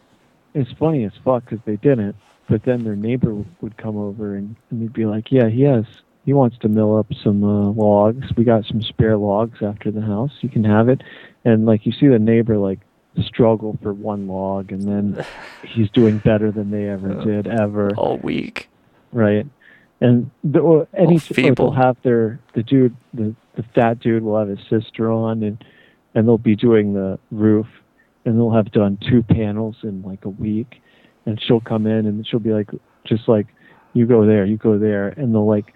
It's 0.55 0.71
funny 0.79 1.03
as 1.03 1.13
fuck 1.25 1.45
because 1.45 1.59
they 1.65 1.77
didn't. 1.77 2.15
But 2.49 2.63
then 2.63 2.85
their 2.85 2.97
neighbor 2.97 3.35
would 3.61 3.77
come 3.79 3.97
over 3.97 4.37
and, 4.37 4.55
and 4.71 4.81
they'd 4.81 4.93
be 4.93 5.07
like, 5.07 5.33
"Yeah, 5.33 5.49
he 5.49 5.63
has. 5.63 5.87
He 6.25 6.33
wants 6.33 6.57
to 6.59 6.69
mill 6.69 6.97
up 6.97 7.07
some 7.23 7.43
uh, 7.43 7.71
logs. 7.71 8.27
We 8.37 8.45
got 8.45 8.65
some 8.67 8.83
spare 8.83 9.17
logs 9.17 9.59
after 9.63 9.91
the 9.91 10.03
house. 10.03 10.33
You 10.41 10.49
can 10.49 10.65
have 10.65 10.89
it." 10.89 11.03
And 11.45 11.67
like 11.67 11.85
you 11.85 11.93
see 11.93 12.09
the 12.09 12.19
neighbor 12.19 12.59
like 12.59 12.81
struggle 13.25 13.79
for 13.83 13.93
one 13.93 14.29
log, 14.29 14.73
and 14.73 14.83
then 14.83 15.27
he's 15.67 15.91
doing 15.91 16.19
better 16.19 16.51
than 16.51 16.71
they 16.71 16.89
ever 16.89 17.25
did 17.25 17.47
ever 17.47 17.95
all 17.97 18.19
week. 18.19 18.69
Right. 19.13 19.47
And 20.01 20.33
the, 20.43 20.89
any 20.95 21.21
like, 21.37 21.75
have 21.77 21.97
their 22.03 22.41
the 22.55 22.63
dude 22.63 22.97
the 23.15 23.35
the 23.55 23.63
fat 23.75 24.01
dude 24.01 24.23
will 24.23 24.39
have 24.39 24.49
his 24.49 24.59
sister 24.69 25.11
on 25.11 25.43
and 25.43 25.65
and 26.15 26.27
they'll 26.27 26.39
be 26.39 26.57
doing 26.57 26.93
the 26.93 27.19
roof 27.31 27.67
and 28.25 28.37
they'll 28.37 28.51
have 28.51 28.73
done 28.73 28.99
two 29.09 29.23
panels 29.23 29.77
in 29.83 30.03
like 30.03 30.25
a 30.25 30.29
week 30.29 30.83
and 31.27 31.41
she'll 31.41 31.61
come 31.61 31.87
in 31.87 32.07
and 32.07 32.27
she'll 32.27 32.41
be 32.41 32.53
like 32.53 32.71
just 33.05 33.29
like 33.29 33.47
you 33.93 34.07
go 34.07 34.27
there 34.27 34.45
you 34.45 34.57
go 34.57 34.79
there 34.79 35.09
and 35.09 35.35
they'll 35.35 35.47
like 35.47 35.73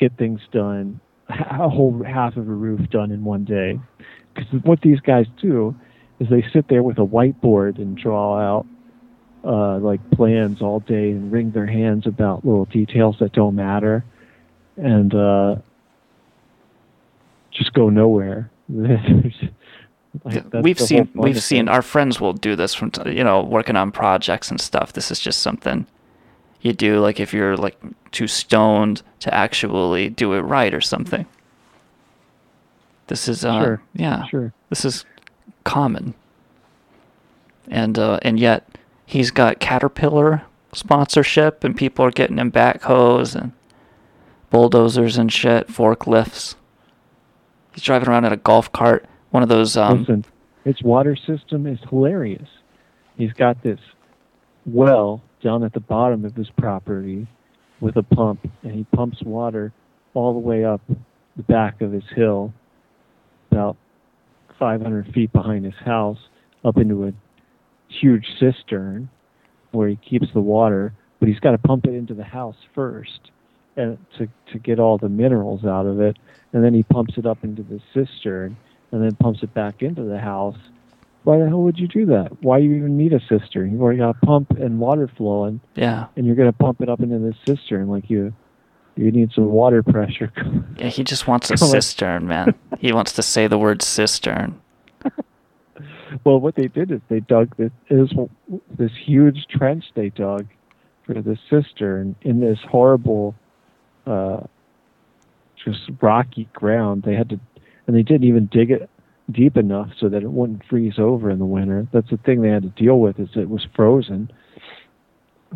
get 0.00 0.16
things 0.16 0.40
done 0.50 1.00
a 1.28 1.68
whole 1.68 2.02
half 2.02 2.36
of 2.36 2.48
a 2.48 2.52
roof 2.52 2.88
done 2.90 3.12
in 3.12 3.22
one 3.22 3.44
day 3.44 3.78
because 4.34 4.50
what 4.62 4.80
these 4.80 5.00
guys 5.00 5.26
do 5.40 5.74
is 6.18 6.28
they 6.28 6.44
sit 6.52 6.66
there 6.68 6.82
with 6.82 6.98
a 6.98 7.06
whiteboard 7.06 7.78
and 7.78 7.96
draw 7.96 8.38
out 8.38 8.66
uh, 9.44 9.78
like 9.78 10.00
plans 10.10 10.60
all 10.60 10.80
day 10.80 11.10
and 11.10 11.30
wring 11.32 11.50
their 11.52 11.66
hands 11.66 12.06
about 12.06 12.44
little 12.44 12.66
details 12.66 13.16
that 13.20 13.32
don't 13.32 13.54
matter 13.54 14.04
and 14.76 15.14
uh, 15.14 15.56
just 17.50 17.72
go 17.72 17.90
nowhere. 17.90 18.50
Like, 20.24 20.42
we've 20.54 20.80
seen 20.80 21.08
we've 21.14 21.40
seen 21.40 21.68
our 21.68 21.82
friends 21.82 22.20
will 22.20 22.32
do 22.32 22.56
this 22.56 22.74
from 22.74 22.90
t- 22.90 23.12
you 23.12 23.22
know 23.22 23.44
working 23.44 23.76
on 23.76 23.92
projects 23.92 24.50
and 24.50 24.60
stuff. 24.60 24.92
This 24.92 25.12
is 25.12 25.20
just 25.20 25.40
something 25.40 25.86
you 26.60 26.72
do 26.72 27.00
like 27.00 27.20
if 27.20 27.32
you're 27.32 27.56
like 27.56 27.78
too 28.12 28.26
stoned 28.26 29.02
to 29.20 29.32
actually 29.32 30.08
do 30.10 30.32
it 30.34 30.40
right 30.40 30.74
or 30.74 30.80
something. 30.80 31.26
This 33.06 33.28
is 33.28 33.44
uh 33.44 33.62
Sure, 33.62 33.82
yeah 33.94 34.26
sure. 34.28 34.52
this 34.68 34.84
is 34.84 35.04
common. 35.64 36.14
And 37.68 37.98
uh 37.98 38.18
and 38.22 38.38
yet 38.38 38.78
he's 39.06 39.30
got 39.30 39.60
Caterpillar 39.60 40.42
sponsorship 40.72 41.64
and 41.64 41.76
people 41.76 42.04
are 42.04 42.10
getting 42.10 42.38
him 42.38 42.50
backhoes 42.52 43.34
and 43.34 43.52
bulldozers 44.50 45.16
and 45.18 45.32
shit, 45.32 45.68
forklifts. 45.68 46.54
He's 47.74 47.84
driving 47.84 48.08
around 48.08 48.24
in 48.24 48.32
a 48.32 48.36
golf 48.36 48.70
cart, 48.72 49.06
one 49.30 49.42
of 49.42 49.48
those 49.48 49.76
um 49.76 50.00
Listen, 50.00 50.24
its 50.64 50.82
water 50.82 51.16
system 51.16 51.66
is 51.66 51.78
hilarious. 51.88 52.48
He's 53.16 53.32
got 53.32 53.62
this 53.62 53.80
well 54.66 55.22
down 55.42 55.64
at 55.64 55.72
the 55.72 55.80
bottom 55.80 56.24
of 56.24 56.34
his 56.34 56.50
property 56.58 57.26
with 57.80 57.96
a 57.96 58.02
pump, 58.02 58.40
and 58.62 58.72
he 58.72 58.84
pumps 58.94 59.22
water 59.22 59.72
all 60.14 60.32
the 60.32 60.38
way 60.38 60.64
up 60.64 60.80
the 61.36 61.42
back 61.44 61.80
of 61.80 61.92
his 61.92 62.04
hill, 62.14 62.52
about 63.50 63.76
500 64.58 65.12
feet 65.14 65.32
behind 65.32 65.64
his 65.64 65.74
house, 65.84 66.18
up 66.64 66.76
into 66.76 67.06
a 67.06 67.12
huge 67.88 68.26
cistern 68.38 69.08
where 69.72 69.88
he 69.88 69.96
keeps 69.96 70.26
the 70.34 70.40
water. 70.40 70.92
But 71.18 71.28
he's 71.28 71.40
got 71.40 71.52
to 71.52 71.58
pump 71.58 71.86
it 71.86 71.94
into 71.94 72.14
the 72.14 72.24
house 72.24 72.56
first, 72.74 73.30
and 73.76 73.98
to 74.18 74.26
to 74.52 74.58
get 74.58 74.78
all 74.78 74.98
the 74.98 75.08
minerals 75.08 75.64
out 75.64 75.86
of 75.86 76.00
it, 76.00 76.18
and 76.52 76.64
then 76.64 76.74
he 76.74 76.82
pumps 76.82 77.14
it 77.16 77.26
up 77.26 77.44
into 77.44 77.62
the 77.62 77.80
cistern, 77.94 78.56
and 78.90 79.02
then 79.02 79.14
pumps 79.16 79.42
it 79.42 79.52
back 79.54 79.82
into 79.82 80.02
the 80.02 80.18
house. 80.18 80.56
Why 81.24 81.38
the 81.38 81.48
hell 81.48 81.60
would 81.62 81.78
you 81.78 81.86
do 81.86 82.06
that? 82.06 82.42
Why 82.42 82.60
do 82.60 82.66
you 82.66 82.76
even 82.76 82.96
need 82.96 83.12
a 83.12 83.20
cistern? 83.20 83.72
You've 83.72 83.82
already 83.82 83.98
got 83.98 84.16
a 84.16 84.26
pump 84.26 84.52
and 84.52 84.78
water 84.78 85.10
flowing, 85.16 85.60
yeah. 85.74 86.06
and 86.16 86.26
you're 86.26 86.36
gonna 86.36 86.52
pump 86.52 86.80
it 86.80 86.88
up 86.88 87.00
into 87.00 87.18
this 87.18 87.36
cistern 87.46 87.88
like 87.88 88.08
you 88.08 88.32
you 88.96 89.10
need 89.10 89.30
some 89.32 89.46
water 89.46 89.82
pressure. 89.82 90.32
Yeah, 90.76 90.88
he 90.88 91.04
just 91.04 91.26
wants 91.26 91.50
a 91.50 91.56
cistern, 91.58 92.26
man. 92.26 92.54
he 92.78 92.92
wants 92.92 93.12
to 93.14 93.22
say 93.22 93.46
the 93.46 93.58
word 93.58 93.82
cistern. 93.82 94.60
well, 96.24 96.40
what 96.40 96.54
they 96.54 96.68
did 96.68 96.90
is 96.90 97.00
they 97.08 97.20
dug 97.20 97.56
this 97.56 97.70
is 97.88 98.10
this 98.76 98.90
huge 99.04 99.46
trench 99.50 99.84
they 99.94 100.10
dug 100.10 100.46
for 101.06 101.14
the 101.14 101.38
cistern 101.48 102.16
in 102.22 102.40
this 102.40 102.58
horrible, 102.68 103.34
uh, 104.06 104.40
just 105.64 105.80
rocky 106.02 106.48
ground. 106.52 107.04
They 107.04 107.14
had 107.14 107.30
to, 107.30 107.40
and 107.86 107.96
they 107.96 108.02
didn't 108.02 108.24
even 108.24 108.46
dig 108.46 108.70
it 108.70 108.89
deep 109.32 109.56
enough 109.56 109.90
so 109.98 110.08
that 110.08 110.22
it 110.22 110.30
wouldn't 110.30 110.64
freeze 110.66 110.98
over 110.98 111.30
in 111.30 111.38
the 111.38 111.46
winter. 111.46 111.86
That's 111.92 112.10
the 112.10 112.16
thing 112.18 112.42
they 112.42 112.50
had 112.50 112.62
to 112.62 112.68
deal 112.70 113.00
with 113.00 113.18
is 113.18 113.28
it 113.36 113.48
was 113.48 113.66
frozen, 113.74 114.30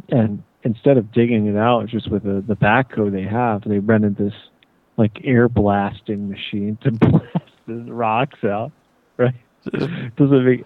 and 0.09 0.43
instead 0.63 0.97
of 0.97 1.13
digging 1.13 1.47
it 1.47 1.57
out 1.57 1.87
just 1.87 2.11
with 2.11 2.25
the 2.25 2.43
the 2.47 2.57
backhoe 2.57 3.11
they 3.11 3.23
have, 3.23 3.63
they 3.63 3.79
rented 3.79 4.17
this 4.17 4.35
like 4.97 5.21
air 5.25 5.49
blasting 5.49 6.29
machine 6.29 6.79
to 6.83 6.91
blast 6.93 7.53
the 7.67 7.93
rocks 7.93 8.43
out. 8.45 8.73
Right? 9.17 9.35
Doesn't 9.73 10.45
make 10.45 10.65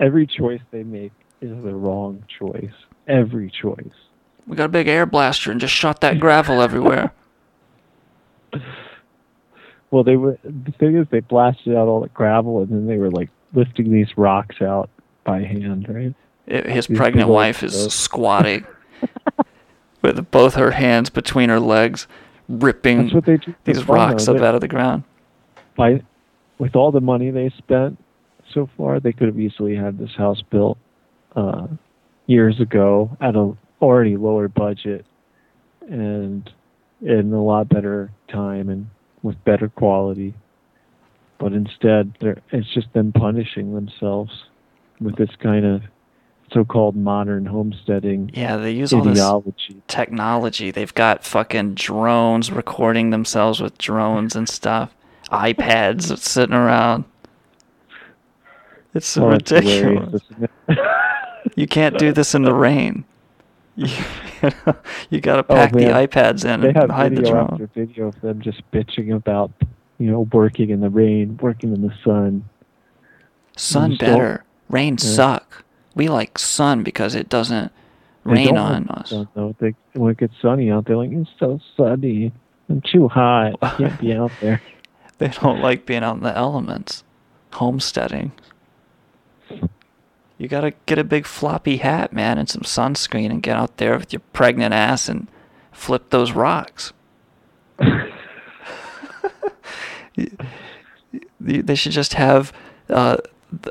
every 0.00 0.26
choice 0.26 0.60
they 0.70 0.82
make 0.82 1.12
is 1.40 1.50
the 1.50 1.74
wrong 1.74 2.24
choice. 2.38 2.72
Every 3.06 3.50
choice. 3.50 3.94
We 4.46 4.56
got 4.56 4.66
a 4.66 4.68
big 4.68 4.88
air 4.88 5.06
blaster 5.06 5.50
and 5.50 5.60
just 5.60 5.74
shot 5.74 6.00
that 6.00 6.20
gravel 6.20 6.60
everywhere. 6.60 7.12
Well, 9.90 10.02
they 10.04 10.16
were 10.16 10.38
the 10.44 10.72
thing 10.72 10.96
is 10.96 11.06
they 11.10 11.20
blasted 11.20 11.74
out 11.76 11.88
all 11.88 12.00
the 12.00 12.08
gravel 12.08 12.58
and 12.60 12.68
then 12.68 12.86
they 12.86 12.98
were 12.98 13.10
like 13.10 13.30
lifting 13.54 13.92
these 13.92 14.16
rocks 14.18 14.60
out 14.60 14.90
by 15.24 15.42
hand, 15.42 15.88
right? 15.88 16.14
It- 16.46 16.66
his 16.66 16.86
These 16.86 16.98
pregnant 16.98 17.28
wife 17.28 17.62
is 17.62 17.78
stuff. 17.80 17.92
squatting 17.92 18.66
with 20.02 20.30
both 20.30 20.54
her 20.54 20.72
hands 20.72 21.10
between 21.10 21.48
her 21.48 21.60
legs, 21.60 22.06
ripping 22.48 23.10
what 23.10 23.24
they 23.24 23.36
do 23.38 23.54
these 23.64 23.86
rocks 23.88 24.28
up 24.28 24.36
They- 24.38 24.46
out 24.46 24.54
of 24.54 24.60
the 24.60 24.68
ground. 24.68 25.04
by 25.76 26.02
with 26.58 26.74
all 26.76 26.90
the 26.90 27.00
money 27.00 27.30
they 27.30 27.50
spent 27.50 27.98
so 28.52 28.68
far, 28.78 28.98
they 29.00 29.12
could 29.12 29.26
have 29.26 29.38
easily 29.38 29.74
had 29.76 29.98
this 29.98 30.14
house 30.14 30.40
built 30.50 30.78
uh, 31.34 31.66
years 32.26 32.60
ago 32.60 33.10
at 33.20 33.36
a 33.36 33.52
already 33.82 34.16
lower 34.16 34.48
budget 34.48 35.04
and 35.88 36.50
in 37.02 37.32
a 37.32 37.42
lot 37.44 37.68
better 37.68 38.10
time 38.28 38.68
and 38.70 38.88
with 39.26 39.42
better 39.44 39.68
quality. 39.68 40.32
But 41.38 41.52
instead, 41.52 42.14
they're, 42.20 42.38
it's 42.50 42.72
just 42.72 42.92
them 42.94 43.12
punishing 43.12 43.74
themselves 43.74 44.44
with 45.00 45.16
this 45.16 45.28
kind 45.40 45.66
of 45.66 45.82
so-called 46.52 46.94
modern 46.96 47.44
homesteading 47.44 48.30
Yeah, 48.32 48.56
they 48.56 48.70
use 48.70 48.92
all 48.92 49.02
this 49.02 49.18
ideology. 49.18 49.82
technology. 49.88 50.70
They've 50.70 50.94
got 50.94 51.24
fucking 51.24 51.74
drones 51.74 52.50
recording 52.52 53.10
themselves 53.10 53.60
with 53.60 53.76
drones 53.78 54.36
and 54.36 54.48
stuff. 54.48 54.94
iPads 55.30 56.16
sitting 56.18 56.54
around. 56.54 57.04
It's 58.94 59.06
so 59.06 59.24
Oh, 59.32 59.38
hilarious, 59.44 60.22
ridiculous. 60.38 60.48
You 61.54 61.66
can't 61.68 61.96
do 61.98 62.12
this 62.12 62.34
in 62.34 62.42
the 62.42 62.52
rain. 62.54 63.04
You, 64.42 64.50
know, 64.66 64.74
you 65.10 65.20
got 65.20 65.36
to 65.36 65.52
Oh, 65.52 65.56
pack 65.56 65.72
the 65.72 65.78
man. 65.86 66.06
iPads 66.06 66.44
in 66.44 66.60
They 66.60 66.68
and 66.68 66.76
have 66.76 66.90
hide 66.90 67.12
the 67.12 67.16
video 67.16 67.32
drone. 67.32 67.48
after 67.52 67.66
video 67.74 68.08
of 68.08 68.20
them 68.20 68.40
just 68.42 68.60
bitching 68.70 69.14
about, 69.14 69.50
you 69.98 70.10
know, 70.10 70.28
working 70.32 70.68
in 70.70 70.80
the 70.80 70.90
rain, 70.90 71.38
working 71.40 71.72
in 71.74 71.80
the 71.82 71.92
sun. 72.04 72.44
Sun 73.56 73.92
just 73.92 74.00
don't- 74.02 74.10
better. 74.18 74.44
Rain 74.68 74.94
Yeah. 75.00 75.06
suck. 75.08 75.64
We 75.94 76.08
like 76.08 76.38
sun 76.38 76.82
because 76.82 77.14
it 77.14 77.28
doesn't 77.30 77.72
They 78.26 78.32
rain 78.32 78.56
on 78.58 78.88
us. 78.88 79.08
the 79.10 79.16
sun, 79.16 79.28
though. 79.34 79.56
They, 79.58 79.74
when 79.94 80.12
it 80.12 80.18
gets 80.18 80.34
sunny 80.42 80.70
out, 80.70 80.84
they're 80.84 80.96
like, 80.98 81.12
it's 81.12 81.30
so 81.38 81.58
sunny. 81.76 82.32
I'm 82.68 82.82
too 82.82 83.08
hot. 83.08 83.54
I 83.62 83.70
can't 83.70 83.98
be 84.00 84.12
out 84.16 84.32
there. 84.40 84.60
They 85.18 85.28
don't 85.28 85.62
like 85.62 85.86
being 85.86 86.02
out 86.04 86.16
in 86.18 86.22
the 86.24 86.36
elements. 86.36 87.04
Homesteading. 87.54 88.32
You 90.38 90.48
gotta 90.48 90.72
get 90.84 90.98
a 90.98 91.04
big 91.04 91.26
floppy 91.26 91.78
hat, 91.78 92.12
man, 92.12 92.38
and 92.38 92.48
some 92.48 92.62
sunscreen 92.62 93.30
and 93.30 93.42
get 93.42 93.56
out 93.56 93.78
there 93.78 93.96
with 93.98 94.12
your 94.12 94.20
pregnant 94.32 94.74
ass 94.74 95.08
and 95.08 95.28
flip 95.72 96.10
those 96.10 96.32
rocks. 96.32 96.92
They 101.38 101.74
should 101.74 101.92
just 101.92 102.14
have 102.14 102.52
uh, 102.88 103.18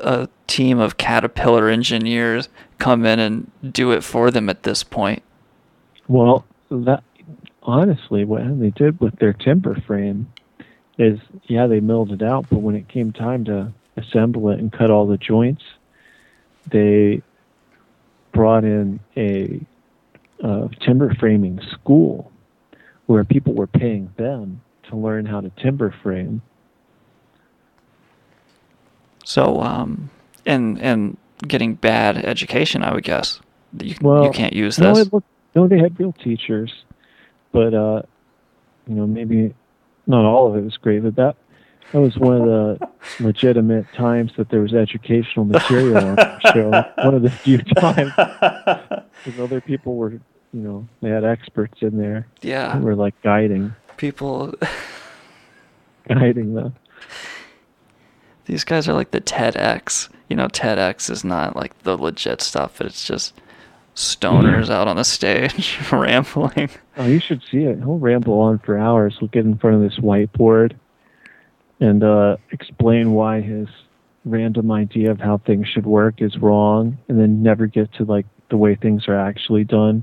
a 0.02 0.28
team 0.46 0.78
of 0.78 0.96
Caterpillar 0.96 1.68
engineers 1.68 2.48
come 2.78 3.04
in 3.04 3.18
and 3.18 3.50
do 3.72 3.92
it 3.92 4.02
for 4.02 4.30
them 4.30 4.48
at 4.48 4.62
this 4.62 4.82
point. 4.82 5.22
Well, 6.08 6.44
that 6.70 7.02
honestly, 7.62 8.24
what 8.24 8.58
they 8.60 8.70
did 8.70 9.00
with 9.00 9.18
their 9.18 9.32
timber 9.32 9.74
frame 9.86 10.28
is, 10.98 11.18
yeah, 11.44 11.66
they 11.66 11.80
milled 11.80 12.12
it 12.12 12.22
out, 12.22 12.46
but 12.48 12.58
when 12.58 12.74
it 12.74 12.88
came 12.88 13.12
time 13.12 13.44
to 13.46 13.72
assemble 13.96 14.48
it 14.50 14.58
and 14.58 14.72
cut 14.72 14.90
all 14.90 15.06
the 15.06 15.18
joints, 15.18 15.62
they 16.70 17.22
brought 18.32 18.64
in 18.64 19.00
a 19.16 19.60
uh, 20.42 20.68
timber 20.80 21.14
framing 21.14 21.60
school 21.72 22.30
where 23.06 23.24
people 23.24 23.54
were 23.54 23.66
paying 23.66 24.12
them 24.16 24.60
to 24.88 24.96
learn 24.96 25.26
how 25.26 25.40
to 25.40 25.50
timber 25.62 25.94
frame. 26.02 26.42
So, 29.24 29.60
um, 29.60 30.10
and 30.44 30.80
and 30.80 31.16
getting 31.46 31.74
bad 31.74 32.18
education, 32.24 32.82
I 32.82 32.94
would 32.94 33.04
guess. 33.04 33.40
You, 33.80 33.96
Well, 34.00 34.24
you 34.24 34.30
can't 34.30 34.52
use 34.52 34.78
no, 34.78 34.94
this. 34.94 35.06
it 35.06 35.12
looked, 35.12 35.26
no, 35.54 35.66
they 35.66 35.78
had 35.78 35.98
real 35.98 36.12
teachers, 36.12 36.72
but 37.52 37.74
uh, 37.74 38.02
you 38.86 38.94
know, 38.94 39.06
maybe 39.06 39.54
not 40.06 40.24
all 40.24 40.48
of 40.48 40.56
it 40.56 40.64
was 40.64 40.76
great. 40.76 41.02
But 41.02 41.16
that 41.16 41.36
that 41.92 42.00
was 42.00 42.16
one 42.18 42.36
of 42.40 42.44
the 42.44 42.88
legitimate 43.24 43.86
times 43.94 44.32
that 44.36 44.48
there 44.50 44.60
was 44.60 44.74
educational 44.74 45.44
material 45.44 45.96
on 45.98 46.16
the 46.16 46.40
show. 46.52 46.70
One 47.04 47.14
of 47.14 47.22
the 47.22 47.30
few 47.30 47.58
times, 47.58 48.12
because 49.24 49.40
other 49.40 49.60
people 49.60 49.96
were, 49.96 50.10
you 50.12 50.20
know, 50.52 50.88
they 51.00 51.10
had 51.10 51.24
experts 51.24 51.78
in 51.82 51.96
there. 51.98 52.26
Yeah. 52.42 52.76
who 52.78 52.84
were 52.84 52.94
like 52.96 53.20
guiding, 53.22 53.74
People, 53.96 54.54
guiding 56.08 56.54
them. 56.54 56.74
these 58.46 58.64
guys 58.64 58.88
are 58.88 58.92
like 58.94 59.10
the 59.12 59.20
TEDx. 59.20 60.08
You 60.28 60.36
know, 60.36 60.48
TEDx 60.48 61.08
is 61.10 61.24
not 61.24 61.56
like 61.56 61.78
the 61.84 61.96
legit 61.96 62.40
stuff, 62.42 62.78
but 62.78 62.86
it's 62.88 63.06
just 63.06 63.32
stoners 63.94 64.68
out 64.68 64.88
on 64.88 64.96
the 64.96 65.04
stage 65.04 65.78
rambling. 65.92 66.68
Oh, 66.98 67.06
you 67.06 67.20
should 67.20 67.42
see 67.50 67.62
it. 67.64 67.78
He'll 67.78 67.98
ramble 67.98 68.38
on 68.40 68.58
for 68.58 68.76
hours. 68.76 69.16
He'll 69.18 69.28
get 69.28 69.44
in 69.46 69.56
front 69.56 69.76
of 69.76 69.82
this 69.82 69.98
whiteboard 69.98 70.74
and 71.80 72.02
uh, 72.02 72.36
explain 72.52 73.12
why 73.12 73.40
his 73.40 73.68
random 74.24 74.72
idea 74.72 75.10
of 75.10 75.20
how 75.20 75.38
things 75.38 75.68
should 75.68 75.86
work 75.86 76.20
is 76.20 76.36
wrong, 76.38 76.98
and 77.08 77.18
then 77.20 77.42
never 77.42 77.66
get 77.66 77.92
to 77.94 78.04
like 78.04 78.26
the 78.50 78.56
way 78.56 78.74
things 78.74 79.08
are 79.08 79.18
actually 79.18 79.64
done. 79.64 80.02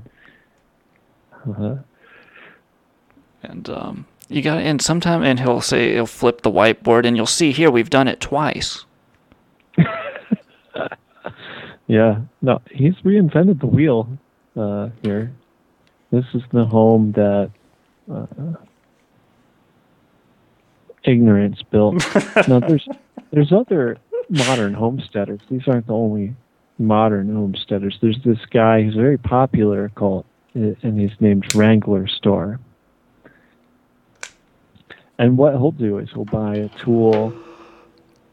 Uh, 1.46 1.76
And 3.42 3.68
um, 3.68 4.06
you 4.28 4.40
got 4.40 4.58
and 4.58 4.80
sometime 4.80 5.22
and 5.22 5.38
he'll 5.38 5.60
say 5.60 5.92
he'll 5.92 6.06
flip 6.06 6.40
the 6.42 6.50
whiteboard 6.50 7.04
and 7.06 7.16
you'll 7.16 7.26
see 7.26 7.52
here 7.52 7.70
we've 7.70 7.90
done 7.90 8.08
it 8.08 8.20
twice. 8.20 8.86
yeah, 11.86 12.20
no, 12.40 12.62
he's 12.70 12.94
reinvented 13.04 13.60
the 13.60 13.66
wheel 13.66 14.08
uh, 14.56 14.88
here. 15.02 15.32
This 16.10 16.24
is 16.32 16.42
the 16.52 16.64
home 16.64 17.12
that 17.12 17.50
uh, 18.10 18.26
ignorance 21.04 21.62
built. 21.62 21.94
now, 22.48 22.60
there's 22.60 22.88
there's 23.30 23.52
other 23.52 23.98
modern 24.28 24.74
homesteaders. 24.74 25.40
These 25.50 25.66
aren't 25.68 25.86
the 25.86 25.94
only 25.94 26.34
modern 26.78 27.34
homesteaders. 27.34 27.98
There's 28.00 28.22
this 28.24 28.38
guy 28.50 28.82
who's 28.82 28.94
very 28.94 29.18
popular 29.18 29.90
called, 29.90 30.24
and 30.54 31.00
he's 31.00 31.18
named 31.20 31.54
Wrangler 31.54 32.06
Star. 32.06 32.58
And 35.18 35.38
what 35.38 35.52
he'll 35.52 35.70
do 35.70 35.98
is 35.98 36.10
he'll 36.12 36.24
buy 36.24 36.56
a 36.56 36.68
tool 36.70 37.32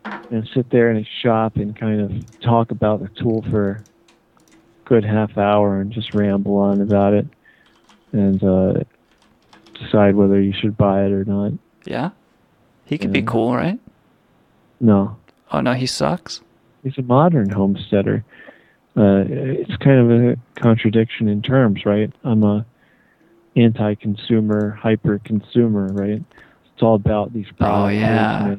and 0.03 0.49
sit 0.53 0.69
there 0.71 0.89
in 0.89 0.97
his 0.97 1.07
shop 1.07 1.57
and 1.57 1.75
kind 1.75 2.01
of 2.01 2.41
talk 2.41 2.71
about 2.71 3.01
the 3.01 3.09
tool 3.09 3.43
for 3.49 3.71
a 3.71 4.85
good 4.85 5.05
half 5.05 5.37
hour 5.37 5.79
and 5.79 5.91
just 5.91 6.15
ramble 6.15 6.57
on 6.57 6.81
about 6.81 7.13
it 7.13 7.27
and 8.13 8.43
uh, 8.43 8.73
decide 9.73 10.15
whether 10.15 10.41
you 10.41 10.53
should 10.53 10.75
buy 10.75 11.05
it 11.05 11.11
or 11.11 11.23
not. 11.25 11.51
Yeah, 11.85 12.09
he 12.91 12.97
could 12.97 13.11
be 13.13 13.21
cool, 13.21 13.55
right? 13.55 13.79
No, 14.81 15.15
Oh 15.51 15.61
no, 15.61 15.73
he 15.73 15.85
sucks. 15.85 16.41
he's 16.83 16.97
a 16.97 17.01
modern 17.01 17.49
homesteader. 17.49 18.23
Uh, 18.97 19.23
it's 19.27 19.75
kind 19.77 19.99
of 19.99 20.11
a 20.11 20.37
contradiction 20.61 21.27
in 21.29 21.41
terms, 21.41 21.85
right? 21.85 22.11
I'm 22.23 22.43
a 22.43 22.65
anti-consumer, 23.55 24.71
hyper-consumer, 24.81 25.87
right? 25.93 26.21
It's 26.73 26.83
all 26.83 26.95
about 26.95 27.33
these 27.33 27.47
products. 27.57 27.85
Oh 27.85 27.87
yeah, 27.89 28.55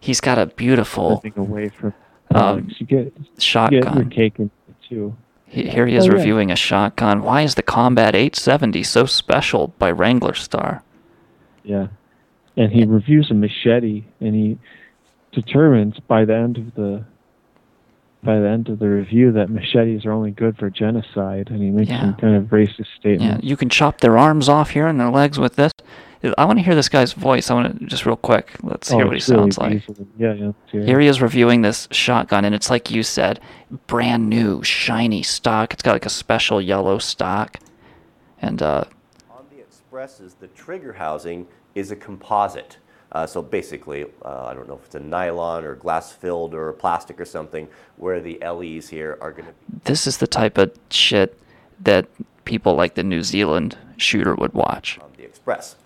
he's 0.00 0.20
got 0.20 0.38
a 0.38 0.46
beautiful 0.46 1.22
away 1.36 1.68
from 1.68 1.92
um, 2.34 2.68
you 2.78 2.86
get 2.86 3.04
you 3.06 3.12
get 3.12 3.14
your 3.18 3.34
shotgun. 3.38 4.10
cake 4.10 4.38
in 4.38 4.50
too. 4.88 5.14
He- 5.46 5.68
Here 5.68 5.86
he 5.86 5.94
is 5.94 6.04
Oh, 6.04 6.08
yeah. 6.12 6.14
reviewing 6.18 6.50
a 6.50 6.56
shotgun. 6.56 7.22
Why 7.22 7.42
is 7.42 7.54
the 7.54 7.62
Combat 7.62 8.14
870 8.16 8.82
so 8.82 9.06
special 9.06 9.68
by 9.78 9.90
Wrangler 9.92 10.34
Star? 10.34 10.82
Yeah. 11.62 11.88
And 12.56 12.70
he 12.72 12.84
reviews 12.84 13.30
a 13.30 13.34
machete 13.34 14.04
and 14.20 14.34
he 14.34 14.58
determines 15.32 15.98
by 16.06 16.24
the 16.24 16.34
end 16.34 16.58
of 16.58 16.74
the 16.74 17.04
by 18.22 18.38
the 18.40 18.48
end 18.48 18.70
of 18.70 18.78
the 18.78 18.88
review 18.88 19.32
that 19.32 19.50
machetes 19.50 20.06
are 20.06 20.12
only 20.12 20.30
good 20.30 20.56
for 20.56 20.70
genocide 20.70 21.48
and 21.50 21.60
he 21.62 21.68
makes 21.70 21.90
Yeah. 21.90 22.00
some 22.00 22.14
kind 22.14 22.34
of 22.36 22.44
racist 22.44 22.86
statement. 22.98 23.20
Yeah, 23.20 23.28
statement. 23.32 23.44
you 23.44 23.56
can 23.56 23.68
chop 23.68 24.00
their 24.00 24.16
arms 24.16 24.48
off 24.48 24.70
here 24.70 24.86
and 24.86 24.98
their 24.98 25.10
legs 25.10 25.38
with 25.38 25.56
this. 25.56 25.72
I 26.38 26.46
want 26.46 26.58
to 26.58 26.64
hear 26.64 26.74
this 26.74 26.88
guy's 26.88 27.12
voice. 27.12 27.50
I 27.50 27.54
want 27.54 27.80
to 27.80 27.84
just 27.84 28.06
real 28.06 28.16
quick. 28.16 28.52
Let's 28.62 28.90
Oh, 28.90 28.96
hear 28.96 29.06
what 29.06 29.20
he 29.22 29.30
really 29.32 29.42
sounds 29.42 29.58
like. 29.58 29.72
weaselly. 29.86 30.06
Yeah, 30.16 30.32
yeah. 30.32 30.46
let's 30.46 30.56
hear 30.72 30.80
it. 30.80 30.86
Here 30.88 31.00
he 31.00 31.06
is 31.06 31.20
reviewing 31.20 31.60
this 31.60 31.86
shotgun, 31.90 32.46
and 32.46 32.54
it's 32.54 32.70
like 32.70 32.90
you 32.90 33.02
said, 33.02 33.40
brand 33.86 34.30
new, 34.30 34.62
shiny 34.62 35.22
stock. 35.22 35.74
It's 35.74 35.82
got 35.82 35.92
like 35.92 36.06
a 36.06 36.10
special 36.10 36.62
yellow 36.62 36.96
stock, 36.96 37.58
and 38.40 38.62
uh, 38.62 38.84
On 39.32 39.44
the 39.54 39.60
Expresses, 39.60 40.36
the 40.40 40.46
trigger 40.46 40.94
housing 40.94 41.46
is 41.74 41.90
a 41.90 41.96
composite. 41.96 42.78
Uh, 43.12 43.24
so 43.26 43.40
basically, 43.40 44.04
uh, 44.24 44.46
I 44.46 44.54
don't 44.54 44.66
know 44.68 44.74
if 44.74 44.86
it's 44.86 44.94
a 44.96 45.00
nylon 45.00 45.64
or 45.64 45.76
glass 45.76 46.10
filled 46.12 46.52
or 46.54 46.72
plastic 46.72 47.20
or 47.20 47.24
something, 47.24 47.68
where 47.96 48.20
the 48.20 48.38
LEs 48.44 48.88
here 48.88 49.18
are 49.20 49.30
going 49.30 49.46
to 49.46 49.52
be. 49.52 49.80
this 49.84 50.06
is 50.06 50.18
the 50.18 50.26
type 50.26 50.58
of 50.58 50.72
shit 50.90 51.38
that 51.80 52.06
people 52.44 52.74
like 52.74 52.94
the 52.94 53.04
New 53.04 53.22
Zealand 53.22 53.78
shooter 53.96 54.34
would 54.34 54.52
watch. 54.52 54.98
on 55.00 55.10
the 55.16 55.24
Express. 55.24 55.76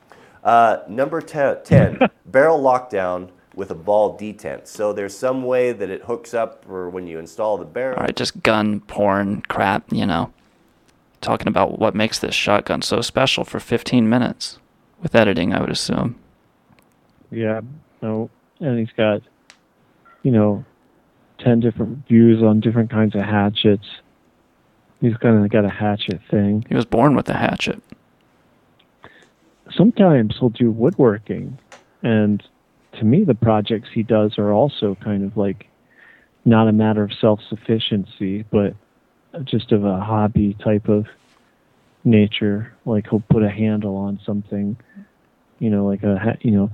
Uh, 0.42 0.78
number 0.88 1.20
te- 1.20 1.62
10, 1.64 1.98
barrel 2.26 2.60
lockdown 2.62 3.28
with 3.54 3.70
a 3.70 3.74
ball 3.74 4.16
detent. 4.16 4.66
So 4.66 4.92
there's 4.94 5.14
some 5.16 5.42
way 5.42 5.72
that 5.72 5.90
it 5.90 6.02
hooks 6.04 6.32
up 6.32 6.64
or 6.68 6.88
when 6.88 7.06
you 7.06 7.18
install 7.18 7.58
the 7.58 7.64
barrel. 7.66 7.96
All 7.98 8.04
right, 8.04 8.16
just 8.16 8.42
gun 8.42 8.80
porn 8.80 9.42
crap, 9.48 9.92
you 9.92 10.06
know. 10.06 10.32
Talking 11.20 11.48
about 11.48 11.78
what 11.78 11.94
makes 11.94 12.20
this 12.20 12.34
shotgun 12.34 12.80
so 12.82 13.00
special 13.00 13.44
for 13.44 13.58
15 13.60 14.08
minutes. 14.08 14.60
With 15.00 15.14
editing, 15.14 15.52
I 15.52 15.60
would 15.60 15.70
assume. 15.70 16.18
Yeah. 17.30 17.60
No. 18.02 18.30
And 18.60 18.78
he's 18.78 18.92
got, 18.96 19.22
you 20.22 20.30
know, 20.30 20.64
ten 21.38 21.60
different 21.60 22.06
views 22.08 22.42
on 22.42 22.60
different 22.60 22.90
kinds 22.90 23.14
of 23.14 23.22
hatchets. 23.22 23.86
He's 25.00 25.16
kind 25.18 25.44
of 25.44 25.50
got 25.50 25.64
a 25.64 25.70
hatchet 25.70 26.20
thing. 26.28 26.64
He 26.68 26.74
was 26.74 26.84
born 26.84 27.14
with 27.14 27.28
a 27.28 27.34
hatchet. 27.34 27.80
Sometimes 29.70 30.36
he'll 30.38 30.48
do 30.48 30.72
woodworking, 30.72 31.58
and 32.02 32.42
to 32.94 33.04
me, 33.04 33.22
the 33.22 33.34
projects 33.34 33.90
he 33.92 34.02
does 34.02 34.38
are 34.38 34.50
also 34.50 34.96
kind 34.96 35.22
of 35.22 35.36
like 35.36 35.68
not 36.44 36.66
a 36.66 36.72
matter 36.72 37.04
of 37.04 37.12
self-sufficiency, 37.12 38.44
but 38.50 38.74
just 39.44 39.70
of 39.70 39.84
a 39.84 40.00
hobby 40.00 40.54
type 40.54 40.88
of 40.88 41.06
nature. 42.02 42.72
Like 42.86 43.08
he'll 43.08 43.22
put 43.30 43.42
a 43.42 43.50
handle 43.50 43.94
on 43.96 44.18
something, 44.26 44.76
you 45.58 45.70
know, 45.70 45.86
like 45.86 46.02
a 46.02 46.38
you 46.40 46.50
know, 46.50 46.70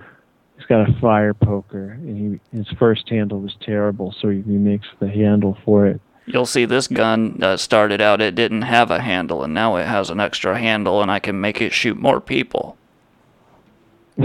he's 0.57 0.67
got 0.67 0.89
a 0.89 0.93
fire 1.01 1.35
poker, 1.35 1.91
and 1.93 2.41
he 2.53 2.57
his 2.57 2.69
first 2.79 3.09
handle 3.09 3.41
was 3.41 3.57
terrible, 3.61 4.15
so 4.21 4.29
he 4.29 4.39
remakes 4.39 4.89
the 5.01 5.09
handle 5.09 5.57
for 5.65 5.87
it. 5.87 6.01
You'll 6.27 6.47
see 6.47 6.65
this 6.65 6.89
gun 6.89 7.43
uh, 7.43 7.59
started 7.59 8.01
out, 8.01 8.23
it 8.23 8.35
didn't 8.35 8.63
have 8.63 8.91
a 8.91 9.03
handle, 9.03 9.45
and 9.45 9.53
now 9.53 9.77
it 9.77 9.87
has 9.87 10.09
an 10.09 10.21
extra 10.21 10.59
handle, 10.59 11.03
and 11.03 11.11
I 11.11 11.19
can 11.19 11.39
make 11.39 11.61
it 11.61 11.75
shoot 11.75 11.99
more 11.99 12.19
people. 12.21 12.79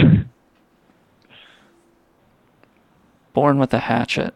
Born 3.33 3.59
with 3.59 3.73
a 3.73 3.79
hatchet, 3.79 4.33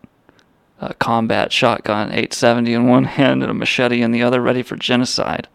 a 0.82 0.94
combat 0.94 1.54
shotgun 1.54 2.10
870 2.10 2.74
in 2.74 2.88
one 2.88 3.06
hand, 3.06 3.42
and 3.42 3.52
a 3.52 3.54
machete 3.54 4.02
in 4.02 4.12
the 4.12 4.24
other, 4.24 4.42
ready 4.42 4.62
for 4.62 4.76
genocide. 4.76 5.48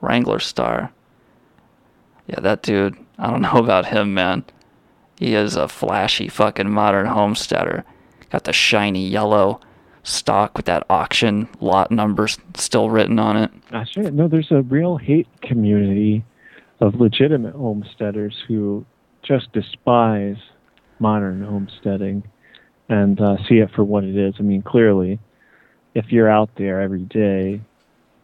Wrangler 0.00 0.40
Star. 0.40 0.92
Yeah, 2.26 2.40
that 2.40 2.62
dude, 2.62 2.96
I 3.18 3.30
don't 3.30 3.42
know 3.42 3.58
about 3.58 3.86
him, 3.86 4.14
man. 4.14 4.44
He 5.18 5.34
is 5.34 5.56
a 5.56 5.68
flashy 5.68 6.28
fucking 6.28 6.70
modern 6.70 7.06
homesteader. 7.06 7.84
Got 8.30 8.44
the 8.44 8.52
shiny 8.52 9.06
yellow 9.06 9.60
stock 10.02 10.56
with 10.56 10.66
that 10.66 10.84
auction 10.90 11.48
lot 11.60 11.90
number 11.90 12.28
still 12.54 12.90
written 12.90 13.18
on 13.18 13.36
it. 13.36 13.50
Ah, 13.72 13.84
shit. 13.84 14.12
No, 14.12 14.28
there's 14.28 14.50
a 14.50 14.62
real 14.62 14.96
hate 14.96 15.28
community 15.40 16.24
of 16.80 16.96
legitimate 16.96 17.54
homesteaders 17.54 18.34
who 18.46 18.84
just 19.22 19.52
despise 19.52 20.36
modern 20.98 21.42
homesteading 21.42 22.22
and 22.88 23.20
uh, 23.20 23.36
see 23.48 23.56
it 23.56 23.70
for 23.74 23.84
what 23.84 24.04
it 24.04 24.16
is. 24.16 24.34
I 24.38 24.42
mean, 24.42 24.62
clearly, 24.62 25.18
if 25.94 26.06
you're 26.10 26.28
out 26.28 26.50
there 26.56 26.80
every 26.80 27.04
day 27.04 27.60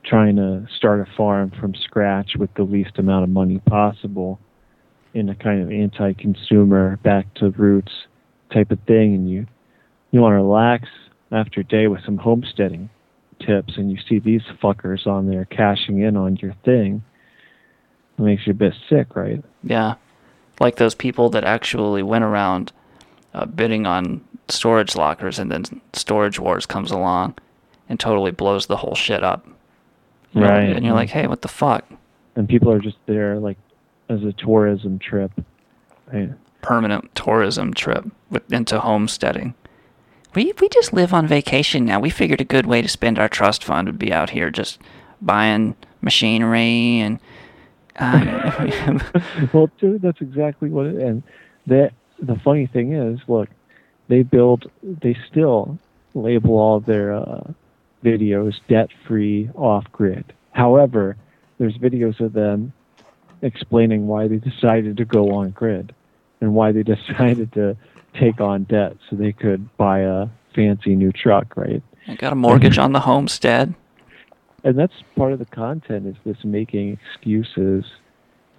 trying 0.05 0.37
to 0.37 0.67
start 0.77 1.01
a 1.01 1.17
farm 1.17 1.53
from 1.61 1.75
scratch 1.75 2.33
with 2.39 2.53
the 2.55 2.62
least 2.62 2.99
amount 2.99 3.25
of 3.25 3.31
money 3.31 3.59
possible 3.61 4.39
in 5.15 5.28
a 5.28 5.35
kind 5.35 5.62
of 5.62 5.70
anti-consumer, 5.70 6.99
back 6.99 7.32
to 7.35 7.51
roots 7.51 7.93
type 8.53 8.70
of 8.70 8.78
thing, 8.87 9.15
and 9.15 9.31
you 9.31 9.47
you 10.11 10.20
want 10.20 10.32
to 10.32 10.37
relax 10.37 10.89
after 11.32 11.61
a 11.61 11.65
day 11.65 11.87
with 11.87 12.05
some 12.05 12.16
homesteading 12.16 12.91
tips, 13.41 13.77
and 13.77 13.91
you 13.91 13.99
see 14.09 14.19
these 14.19 14.43
fuckers 14.62 15.07
on 15.07 15.28
there 15.28 15.45
cashing 15.45 16.01
in 16.01 16.16
on 16.16 16.37
your 16.37 16.55
thing, 16.65 17.03
it 18.19 18.23
makes 18.23 18.47
you 18.47 18.53
a 18.53 18.55
bit 18.55 18.74
sick, 18.89 19.15
right? 19.16 19.43
Yeah. 19.62 19.95
Like 20.59 20.77
those 20.77 20.95
people 20.95 21.31
that 21.31 21.45
actually 21.45 22.03
went 22.03 22.24
around 22.24 22.73
uh, 23.32 23.47
bidding 23.47 23.87
on 23.87 24.23
storage 24.49 24.97
lockers 24.97 25.39
and 25.39 25.51
then 25.51 25.65
Storage 25.93 26.39
Wars 26.39 26.66
comes 26.66 26.91
along 26.91 27.35
and 27.89 27.99
totally 27.99 28.31
blows 28.31 28.66
the 28.66 28.77
whole 28.77 28.95
shit 28.95 29.23
up. 29.23 29.47
You 30.32 30.43
know, 30.43 30.49
Right. 30.49 30.77
And 30.77 30.85
you're 30.85 30.95
like, 30.95 31.11
hey, 31.11 31.27
what 31.27 31.43
the 31.43 31.49
fuck? 31.49 31.85
And 32.37 32.49
people 32.49 32.70
are 32.70 32.78
just 32.78 32.99
there 33.07 33.39
like 33.39 33.57
as 34.11 34.24
a 34.24 34.32
tourism 34.32 34.99
trip. 34.99 35.31
Right. 36.12 36.31
Permanent 36.61 37.15
tourism 37.15 37.73
trip 37.73 38.05
with, 38.28 38.53
into 38.53 38.81
homesteading. 38.81 39.55
We, 40.35 40.53
we 40.61 40.69
just 40.69 40.93
live 40.93 41.15
on 41.15 41.27
vacation 41.27 41.85
now. 41.85 42.01
We 42.01 42.11
figured 42.11 42.41
a 42.41 42.45
good 42.45 42.66
way 42.66 42.82
to 42.82 42.89
spend 42.89 43.19
our 43.19 43.28
trust 43.28 43.65
fund 43.65 43.89
would 43.89 43.99
be 43.99 44.12
out 44.12 44.31
here 44.31 44.51
just 44.51 44.78
buying 45.23 45.77
machinery 46.03 47.01
and. 47.01 47.19
Uh, 47.97 48.99
well, 49.53 49.70
dude, 49.78 50.03
that's 50.03 50.20
exactly 50.20 50.69
what 50.69 50.87
it. 50.87 50.97
And 50.97 51.23
that 51.66 51.93
the 52.20 52.37
funny 52.45 52.66
thing 52.66 52.93
is, 52.93 53.20
look, 53.28 53.49
they 54.09 54.23
build, 54.23 54.70
they 54.82 55.16
still 55.31 55.78
label 56.15 56.59
all 56.59 56.81
their 56.81 57.15
uh, 57.15 57.53
videos 58.05 58.55
debt-free, 58.69 59.51
off-grid. 59.55 60.32
However, 60.53 61.16
there's 61.59 61.77
videos 61.78 62.19
of 62.20 62.32
them 62.32 62.73
explaining 63.43 64.07
why 64.07 64.29
they 64.29 64.37
decided 64.37 64.97
to 64.97 65.05
go 65.05 65.31
on 65.35 65.51
grid 65.51 65.95
and 66.41 66.55
why 66.55 66.73
they 66.73 66.83
decided 66.97 67.53
to 67.53 67.77
take 68.19 68.41
on 68.41 68.65
debt 68.65 68.97
so 69.09 69.17
they 69.17 69.33
could 69.33 69.75
buy 69.77 70.01
a 70.01 70.27
fancy 70.55 70.97
new 70.97 71.12
truck, 71.12 71.57
right? 71.57 71.83
I 72.09 72.17
got 72.17 72.33
a 72.33 72.37
mortgage 72.37 72.79
on 72.79 72.93
the 72.93 73.01
homestead. 73.01 73.75
And 74.65 74.79
that's 74.79 74.93
part 75.17 75.33
of 75.33 75.39
the 75.39 75.47
content 75.47 76.07
is 76.07 76.17
this 76.25 76.45
making 76.45 76.99
excuses 76.99 77.85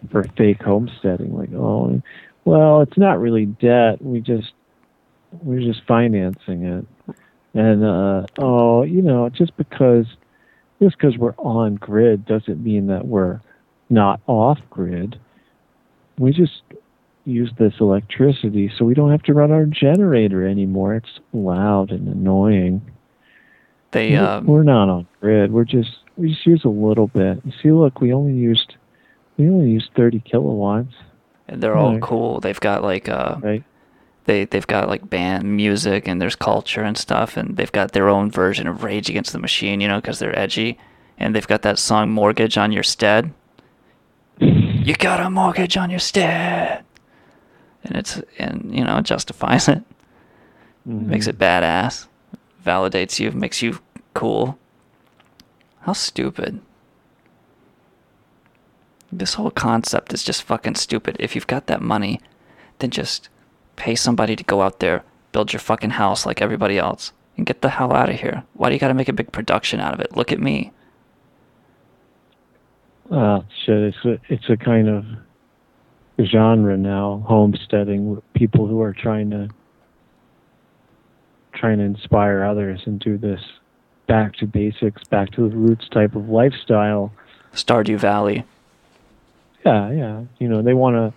for 0.10 0.24
fake 0.36 0.62
homesteading. 0.64 1.38
Like, 1.38 1.54
oh, 1.54 2.02
well, 2.46 2.82
it's 2.82 2.98
not 2.98 3.20
really 3.20 3.46
debt. 3.46 4.02
We 4.02 4.20
just 4.20 4.54
we're 5.44 5.60
just 5.60 5.86
financing 5.88 6.64
it. 6.64 6.88
And 7.54 7.84
uh, 7.84 8.26
oh, 8.40 8.84
you 8.84 9.02
know, 9.02 9.30
just 9.30 9.56
because 9.58 10.06
just 10.82 10.98
because 10.98 11.18
we're 11.18 11.36
on 11.38 11.76
grid 11.76 12.26
doesn't 12.26 12.64
mean 12.64 12.88
that 12.88 13.06
we're 13.06 13.40
not 13.92 14.22
off 14.28 14.60
grid. 14.70 15.20
We 16.18 16.32
just 16.32 16.62
use 17.26 17.52
this 17.60 17.74
electricity 17.80 18.72
so 18.78 18.84
we 18.86 18.94
don't 18.96 19.12
have 19.12 19.22
to 19.24 19.34
run 19.34 19.52
our 19.52 19.66
generator 19.66 20.48
anymore. 20.48 20.96
It's 20.96 21.20
loud 21.34 21.92
and 21.92 22.08
annoying. 22.08 22.82
They 23.92 24.12
We're- 24.12 24.26
um, 24.26 24.46
we're 24.46 24.64
not 24.64 24.90
on 24.90 25.08
grid. 25.20 25.52
We're 25.52 25.66
just 25.66 25.90
we 26.18 26.30
just 26.30 26.46
use 26.46 26.64
a 26.66 26.70
little 26.70 27.08
bit. 27.08 27.42
You 27.46 27.52
see, 27.62 27.72
look, 27.72 28.02
we 28.02 28.14
only 28.14 28.34
used 28.34 28.76
we 29.38 29.48
only 29.48 29.70
used 29.72 29.90
30 29.96 30.20
kilowatts. 30.22 30.94
and 31.48 31.62
they're 31.62 31.76
all 31.76 31.94
Right. 31.94 32.02
cool. 32.02 32.40
They've 32.40 32.60
got 32.60 32.82
like 32.84 33.10
uh, 33.10 33.36
Right. 33.42 33.64
they 34.26 34.46
they've 34.46 34.68
got 34.68 34.88
like 34.88 35.10
band 35.10 35.44
music 35.58 36.08
and 36.08 36.22
there's 36.22 36.36
culture 36.36 36.82
and 36.84 36.98
stuff, 36.98 37.36
and 37.36 37.58
they've 37.58 37.72
got 37.72 37.92
their 37.92 38.08
own 38.08 38.32
version 38.32 38.68
of 38.68 38.84
Rage 38.84 39.10
Against 39.10 39.34
the 39.34 39.40
Machine, 39.40 39.82
you 39.82 39.88
know, 39.90 39.98
because 39.98 40.20
they're 40.20 40.38
edgy, 40.38 40.78
and 41.18 41.36
they've 41.36 41.48
got 41.48 41.62
that 41.64 41.78
song 41.80 42.10
"Mortgage 42.12 42.58
on 42.58 42.72
Your 42.72 42.84
Stead." 42.84 43.34
You 44.86 44.96
got 44.96 45.20
a 45.20 45.30
mortgage 45.30 45.78
on 45.78 45.90
your 45.90 46.00
stead, 46.00 46.84
and 47.84 47.96
it's 47.96 48.22
and 48.38 48.72
you 48.74 48.84
know 48.84 48.98
it 48.98 49.06
justifies 49.06 49.68
it, 49.68 49.84
mm-hmm. 50.88 51.10
makes 51.10 51.28
it 51.28 51.38
badass, 51.38 52.08
validates 52.66 53.20
you, 53.20 53.32
makes 53.32 53.62
you 53.62 53.80
cool. 54.14 54.58
How 55.82 55.94
stupid. 55.94 56.62
This 59.12 59.34
whole 59.34 59.52
concept 59.52 60.14
is 60.14 60.24
just 60.24 60.44
fucking 60.44 60.76
stupid. 60.76 61.18
If 61.20 61.36
you've 61.36 61.48
got 61.48 61.68
that 61.68 61.82
money, 61.82 62.22
then 62.80 62.92
just 62.92 63.30
pay 63.76 63.96
somebody 63.96 64.36
to 64.36 64.44
go 64.44 64.62
out 64.62 64.80
there, 64.80 65.04
build 65.32 65.52
your 65.52 65.60
fucking 65.60 65.92
house 65.92 66.26
like 66.26 66.42
everybody 66.42 66.78
else, 66.78 67.12
and 67.36 67.46
get 67.46 67.62
the 67.62 67.70
hell 67.70 67.94
out 67.94 68.10
of 68.10 68.20
here. 68.20 68.44
Why 68.54 68.70
do 68.70 68.76
you 68.76 68.80
gotta 68.80 68.94
make 68.94 69.10
a 69.10 69.14
big 69.14 69.32
production 69.32 69.80
out 69.80 69.94
of 69.94 70.00
it? 70.00 70.16
Look 70.16 70.32
at 70.32 70.40
me. 70.40 70.72
Oh 73.12 73.44
shit! 73.66 73.78
It's 73.78 74.06
a 74.06 74.20
it's 74.30 74.50
a 74.50 74.56
kind 74.56 74.88
of 74.88 75.06
genre 76.26 76.78
now, 76.78 77.24
homesteading. 77.28 78.16
with 78.16 78.34
People 78.34 78.68
who 78.68 78.82
are 78.82 78.94
trying 78.94 79.30
to 79.32 79.50
trying 81.54 81.80
to 81.80 81.84
inspire 81.84 82.44
others 82.44 82.82
and 82.86 83.00
do 83.00 83.18
this 83.18 83.42
back 84.08 84.34
to 84.36 84.48
basics, 84.48 85.04
back 85.04 85.32
to 85.32 85.50
the 85.50 85.56
roots 85.56 85.88
type 85.90 86.16
of 86.16 86.30
lifestyle. 86.30 87.12
Stardew 87.54 88.00
Valley. 88.00 88.46
Yeah, 89.66 89.92
yeah. 89.92 90.24
You 90.40 90.48
know, 90.48 90.62
they 90.62 90.74
want 90.74 90.96
to 90.96 91.14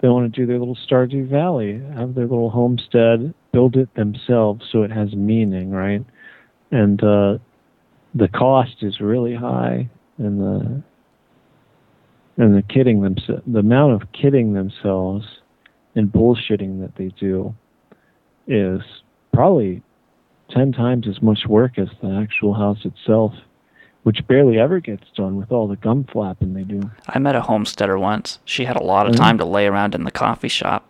they 0.00 0.08
want 0.08 0.32
to 0.32 0.40
do 0.40 0.46
their 0.46 0.58
little 0.58 0.76
Stardew 0.76 1.28
Valley, 1.28 1.82
have 1.94 2.14
their 2.14 2.26
little 2.26 2.50
homestead, 2.50 3.34
build 3.52 3.76
it 3.76 3.92
themselves 3.94 4.64
so 4.70 4.82
it 4.82 4.90
has 4.90 5.12
meaning, 5.14 5.70
right? 5.70 6.04
And 6.70 7.02
uh, 7.02 7.38
the 8.14 8.28
cost 8.28 8.82
is 8.82 9.00
really 9.00 9.34
high, 9.34 9.90
and 10.20 10.40
the 10.40 10.82
and 12.36 12.56
the 12.56 12.62
kidding 12.62 13.00
themselves, 13.02 13.42
the 13.46 13.58
amount 13.58 14.00
of 14.00 14.12
kidding 14.12 14.52
themselves 14.54 15.26
and 15.94 16.10
bullshitting 16.12 16.80
that 16.80 16.94
they 16.96 17.08
do 17.18 17.54
is 18.46 18.80
probably 19.32 19.82
ten 20.50 20.72
times 20.72 21.08
as 21.08 21.20
much 21.22 21.46
work 21.46 21.78
as 21.78 21.88
the 22.02 22.10
actual 22.22 22.54
house 22.54 22.84
itself, 22.84 23.34
which 24.04 24.26
barely 24.26 24.58
ever 24.58 24.78
gets 24.80 25.04
done 25.16 25.36
with 25.36 25.50
all 25.50 25.66
the 25.68 25.76
gum 25.76 26.04
flapping 26.12 26.54
they 26.54 26.62
do. 26.62 26.80
I 27.08 27.18
met 27.18 27.34
a 27.34 27.42
homesteader 27.42 27.98
once. 27.98 28.38
She 28.44 28.64
had 28.66 28.76
a 28.76 28.82
lot 28.82 29.06
of 29.06 29.14
Mhm. 29.14 29.18
time 29.18 29.38
to 29.38 29.44
lay 29.44 29.66
around 29.66 29.94
in 29.94 30.04
the 30.04 30.10
coffee 30.10 30.48
shop. 30.48 30.84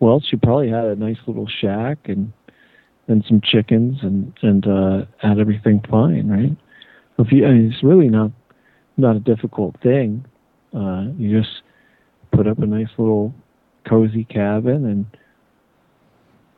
Well, 0.00 0.20
she 0.20 0.36
probably 0.36 0.68
had 0.70 0.84
a 0.84 0.94
nice 0.96 1.18
little 1.26 1.46
shack 1.48 1.98
and 2.08 2.32
and 3.08 3.24
some 3.24 3.40
chickens 3.40 3.98
and 4.02 4.32
and 4.42 4.66
uh, 4.66 5.04
had 5.18 5.38
everything 5.38 5.80
fine, 5.90 6.28
right? 6.28 6.56
If 7.18 7.32
you, 7.32 7.46
I 7.46 7.50
mean, 7.52 7.72
it's 7.72 7.82
really 7.82 8.08
not 8.08 8.30
not 8.96 9.16
a 9.16 9.20
difficult 9.20 9.76
thing 9.80 10.24
Uh, 10.74 11.06
you 11.16 11.40
just 11.40 11.62
put 12.32 12.46
up 12.46 12.58
a 12.58 12.66
nice 12.66 12.88
little 12.98 13.32
cozy 13.88 14.24
cabin 14.24 14.84
and 14.84 15.06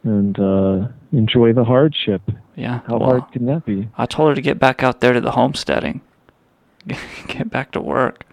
and 0.03 0.39
uh, 0.39 0.89
enjoy 1.13 1.53
the 1.53 1.65
hardship. 1.65 2.23
Yeah. 2.57 2.81
How 2.87 2.99
well, 2.99 3.11
hard 3.11 3.33
can 3.33 3.47
that 3.47 3.65
be? 3.67 3.89
I 3.97 4.07
told 4.07 4.31
her 4.31 4.35
to 4.35 4.41
get 4.41 4.59
back 4.59 4.83
out 4.83 5.01
there 5.01 5.13
to 5.13 5.21
the 5.21 5.33
homesteading. 5.33 6.01
get 7.29 7.51
back 7.51 7.73
to 7.73 7.81
work. 7.81 8.25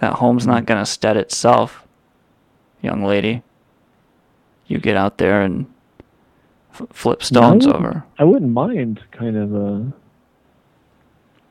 That 0.00 0.14
home's 0.14 0.46
not 0.46 0.64
going 0.64 0.80
to 0.80 0.86
stead 0.86 1.16
itself, 1.16 1.86
young 2.80 3.04
lady. 3.04 3.42
You 4.66 4.78
get 4.78 4.96
out 4.96 5.18
there 5.18 5.42
and 5.42 5.66
f- 6.72 6.86
flip 6.92 7.22
stones 7.22 7.66
I 7.66 7.72
over. 7.72 8.04
I 8.18 8.24
wouldn't 8.24 8.52
mind 8.52 9.00
kind 9.10 9.36
of 9.36 9.54
uh, 9.54 9.96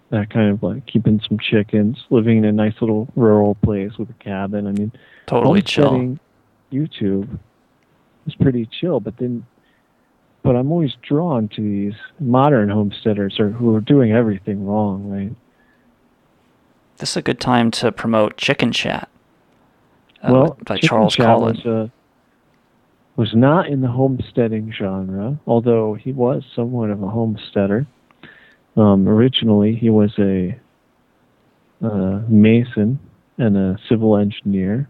that 0.10 0.30
kind 0.30 0.50
of 0.50 0.64
like 0.64 0.86
keeping 0.88 1.22
some 1.28 1.38
chickens, 1.40 1.98
living 2.10 2.40
in 2.40 2.46
a 2.46 2.52
nice 2.52 2.74
little 2.82 3.08
rural 3.16 3.56
place 3.56 3.98
with 3.98 4.10
a 4.10 4.14
cabin. 4.14 4.68
I 4.68 4.72
mean, 4.72 4.92
Totally 5.28 5.62
chill. 5.62 6.18
YouTube 6.72 7.38
is 8.26 8.36
pretty 8.36 8.66
chill, 8.66 9.00
but 9.00 9.18
then, 9.18 9.46
but 10.44 10.56
I'm 10.56 10.72
always 10.72 10.96
drawn 11.02 11.48
to 11.50 11.62
these 11.62 11.94
modern 12.20 12.70
homesteaders 12.70 13.40
or 13.40 13.50
who 13.50 13.76
are 13.76 13.82
doing 13.82 14.12
everything 14.12 14.66
wrong, 14.66 15.10
right? 15.10 15.36
This 16.98 17.12
is 17.12 17.18
a 17.18 17.22
good 17.22 17.40
time 17.40 17.72
to 17.72 17.92
promote 17.92 18.38
Chicken 18.38 18.72
Chat. 18.72 19.10
uh, 20.24 20.34
well, 20.34 20.58
by 20.66 20.76
Chicken 20.76 20.90
Charles 20.90 21.16
Chat 21.16 21.26
Collin. 21.26 21.56
was, 21.56 21.66
uh, 21.66 21.88
was 23.16 23.36
not 23.36 23.68
in 23.68 23.82
the 23.82 23.88
homesteading 23.88 24.72
genre, 24.72 25.40
although 25.46 25.94
he 25.94 26.12
was 26.12 26.44
somewhat 26.56 26.90
of 26.90 27.02
a 27.04 27.08
homesteader. 27.08 27.86
Um, 28.78 29.08
originally, 29.08 29.76
he 29.76 29.90
was 29.90 30.12
a 30.18 30.58
uh, 31.84 32.22
mason 32.28 33.00
and 33.38 33.58
a 33.58 33.78
civil 33.88 34.18
engineer, 34.18 34.90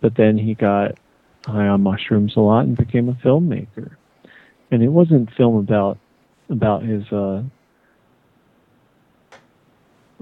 but 0.00 0.16
then 0.16 0.38
he 0.38 0.54
got 0.54 0.98
high 1.44 1.68
on 1.68 1.82
mushrooms 1.82 2.36
a 2.36 2.40
lot 2.40 2.64
and 2.64 2.76
became 2.76 3.08
a 3.08 3.14
filmmaker. 3.14 3.96
And 4.70 4.82
it 4.82 4.88
wasn't 4.88 5.32
film 5.34 5.56
about 5.56 5.98
about 6.50 6.82
his 6.82 7.04
uh, 7.12 7.42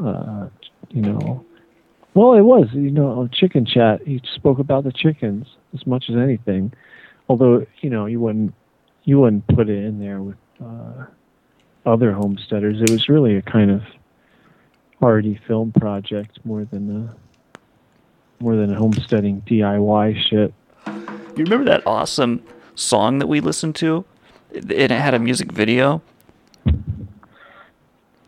uh, 0.04 0.48
you 0.90 1.02
know, 1.02 1.44
well, 2.14 2.34
it 2.34 2.42
was, 2.42 2.68
you 2.72 2.90
know, 2.90 3.20
on 3.20 3.30
Chicken 3.32 3.64
Chat, 3.64 4.02
he 4.06 4.20
spoke 4.34 4.58
about 4.58 4.84
the 4.84 4.92
chickens 4.92 5.46
as 5.74 5.86
much 5.86 6.06
as 6.10 6.16
anything. 6.16 6.72
Although, 7.28 7.66
you 7.80 7.90
know, 7.90 8.06
you 8.06 8.20
wouldn't 8.20 8.54
you 9.04 9.20
wouldn't 9.20 9.46
put 9.48 9.68
it 9.68 9.84
in 9.84 9.98
there 9.98 10.20
with 10.20 10.36
uh, 10.62 11.06
other 11.84 12.12
homesteaders. 12.12 12.80
It 12.80 12.90
was 12.90 13.08
really 13.08 13.36
a 13.36 13.42
kind 13.42 13.70
of 13.70 13.82
arty 15.00 15.40
film 15.46 15.72
project 15.72 16.38
more 16.44 16.64
than 16.64 17.08
a 17.08 18.42
more 18.42 18.56
than 18.56 18.72
a 18.72 18.76
homesteading 18.78 19.42
DIY 19.42 20.20
shit. 20.28 20.52
You 21.36 21.44
remember 21.44 21.64
that 21.66 21.86
awesome 21.86 22.42
song 22.74 23.18
that 23.20 23.26
we 23.28 23.40
listened 23.40 23.76
to? 23.76 24.04
It, 24.50 24.70
it 24.70 24.90
had 24.90 25.14
a 25.14 25.18
music 25.18 25.52
video. 25.52 26.02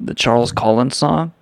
The 0.00 0.14
Charles 0.14 0.52
Collins 0.52 0.96
song. 0.96 1.32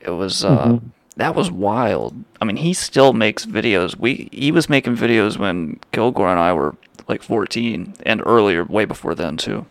It 0.00 0.10
was 0.10 0.44
uh 0.44 0.66
Mhm. 0.68 0.82
that 1.16 1.34
was 1.34 1.50
wild. 1.50 2.14
I 2.40 2.44
mean, 2.44 2.56
he 2.56 2.72
still 2.72 3.12
makes 3.12 3.44
videos. 3.46 3.96
We 3.98 4.28
he 4.32 4.52
was 4.52 4.68
making 4.68 4.96
videos 4.96 5.38
when 5.38 5.78
Kilgore 5.92 6.30
and 6.30 6.38
I 6.40 6.52
were 6.52 6.74
like 7.08 7.22
14 7.22 7.94
and 8.04 8.22
earlier, 8.26 8.64
way 8.64 8.84
before 8.84 9.14
then 9.14 9.36
too. 9.36 9.66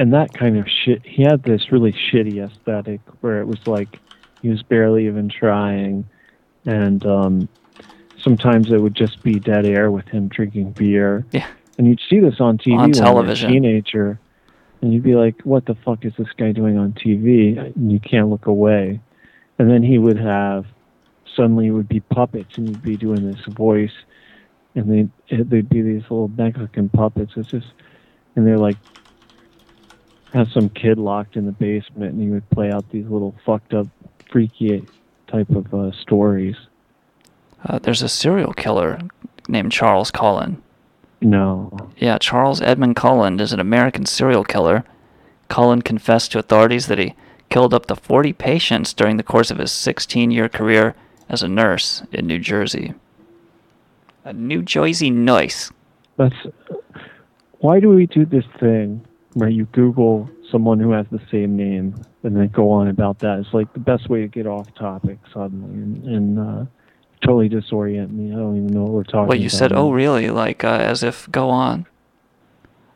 And 0.00 0.14
that 0.14 0.32
kind 0.32 0.56
of 0.56 0.66
shit 0.66 1.04
he 1.04 1.22
had 1.22 1.42
this 1.42 1.70
really 1.70 1.92
shitty 1.92 2.42
aesthetic 2.42 3.02
where 3.20 3.40
it 3.42 3.46
was 3.46 3.58
like 3.66 4.00
he 4.40 4.48
was 4.48 4.62
barely 4.62 5.06
even 5.06 5.28
trying. 5.28 6.08
And 6.64 7.04
um 7.04 7.48
sometimes 8.18 8.72
it 8.72 8.78
would 8.78 8.94
just 8.94 9.22
be 9.22 9.38
dead 9.38 9.66
air 9.66 9.90
with 9.90 10.08
him 10.08 10.28
drinking 10.28 10.72
beer. 10.72 11.26
Yeah. 11.32 11.46
and 11.76 11.86
you'd 11.86 12.00
see 12.08 12.18
this 12.18 12.40
on 12.40 12.56
tv 12.56 12.72
On 12.72 12.80
when 12.80 12.94
you're 12.94 13.02
a 13.02 13.06
television. 13.06 13.52
teenager 13.52 14.18
and 14.80 14.94
you'd 14.94 15.02
be 15.02 15.16
like 15.16 15.42
what 15.42 15.66
the 15.66 15.74
fuck 15.84 16.06
is 16.06 16.14
this 16.18 16.32
guy 16.38 16.52
doing 16.52 16.78
on 16.78 16.92
tv 16.92 17.58
and 17.58 17.92
you 17.92 18.00
can't 18.00 18.30
look 18.30 18.46
away. 18.46 19.00
And 19.58 19.70
then 19.70 19.82
he 19.82 19.98
would 19.98 20.18
have 20.18 20.64
suddenly 21.36 21.66
it 21.66 21.72
would 21.72 21.90
be 21.90 22.00
puppets 22.00 22.56
and 22.56 22.66
he'd 22.70 22.82
be 22.82 22.96
doing 22.96 23.30
this 23.30 23.44
voice 23.46 23.92
and 24.74 24.90
they 24.90 25.36
they'd 25.36 25.68
be 25.68 25.82
these 25.82 26.04
little 26.04 26.28
mexican 26.28 26.88
puppets. 26.88 27.32
It's 27.36 27.50
just 27.50 27.66
and 28.34 28.46
they're 28.46 28.56
like 28.56 28.78
have 30.32 30.48
some 30.52 30.68
kid 30.68 30.98
locked 30.98 31.36
in 31.36 31.46
the 31.46 31.52
basement 31.52 32.12
and 32.12 32.22
he 32.22 32.28
would 32.28 32.48
play 32.50 32.70
out 32.70 32.88
these 32.90 33.06
little 33.06 33.34
fucked 33.44 33.74
up 33.74 33.86
freaky 34.30 34.84
type 35.26 35.50
of 35.50 35.72
uh, 35.74 35.90
stories 35.92 36.56
Uh, 37.64 37.78
there's 37.78 38.02
a 38.02 38.08
serial 38.08 38.52
killer 38.52 38.98
named 39.48 39.72
Charles 39.72 40.10
Collin. 40.10 40.62
no 41.20 41.90
Yeah, 41.96 42.18
Charles 42.18 42.60
Edmund 42.60 42.96
Cullen 42.96 43.40
is 43.40 43.52
an 43.52 43.60
American 43.60 44.06
serial 44.06 44.44
killer. 44.44 44.84
Cullen 45.48 45.82
confessed 45.82 46.32
to 46.32 46.38
authorities 46.38 46.86
that 46.86 46.98
he 46.98 47.14
killed 47.48 47.74
up 47.74 47.86
to 47.86 47.96
40 47.96 48.32
patients 48.34 48.92
during 48.94 49.16
the 49.16 49.24
course 49.24 49.50
of 49.50 49.58
his 49.58 49.72
16 49.72 50.30
year 50.30 50.48
career 50.48 50.94
as 51.28 51.42
a 51.42 51.48
nurse 51.48 52.02
in 52.12 52.26
New 52.26 52.38
Jersey. 52.38 52.94
A 54.24 54.32
New 54.32 54.62
Jersey 54.62 55.10
nurse. 55.10 55.72
that's 56.16 56.34
why 57.58 57.80
do 57.80 57.88
we 57.90 58.06
do 58.06 58.24
this 58.24 58.44
thing 58.58 59.04
where 59.34 59.48
you 59.48 59.64
google 59.66 60.28
someone 60.50 60.80
who 60.80 60.90
has 60.90 61.06
the 61.10 61.20
same 61.30 61.56
name 61.56 61.94
and 62.24 62.36
then 62.36 62.48
go 62.48 62.70
on 62.70 62.88
about 62.88 63.18
that 63.20 63.38
it's 63.38 63.54
like 63.54 63.72
the 63.72 63.78
best 63.80 64.08
way 64.08 64.20
to 64.22 64.28
get 64.28 64.46
off 64.46 64.72
topic 64.74 65.18
suddenly 65.32 65.70
and, 65.70 66.04
and 66.04 66.38
uh, 66.38 66.64
totally 67.22 67.48
disorient 67.48 68.10
me 68.10 68.32
i 68.32 68.36
don't 68.36 68.56
even 68.56 68.66
know 68.68 68.82
what 68.82 68.92
we're 68.92 69.04
talking 69.04 69.20
about. 69.20 69.28
Well, 69.28 69.38
you 69.38 69.46
about 69.46 69.58
said, 69.58 69.70
now. 69.72 69.78
oh, 69.78 69.92
really? 69.92 70.30
Like, 70.30 70.64
uh, 70.64 70.68
as 70.68 71.02
if, 71.02 71.30
go 71.30 71.50
on. 71.50 71.86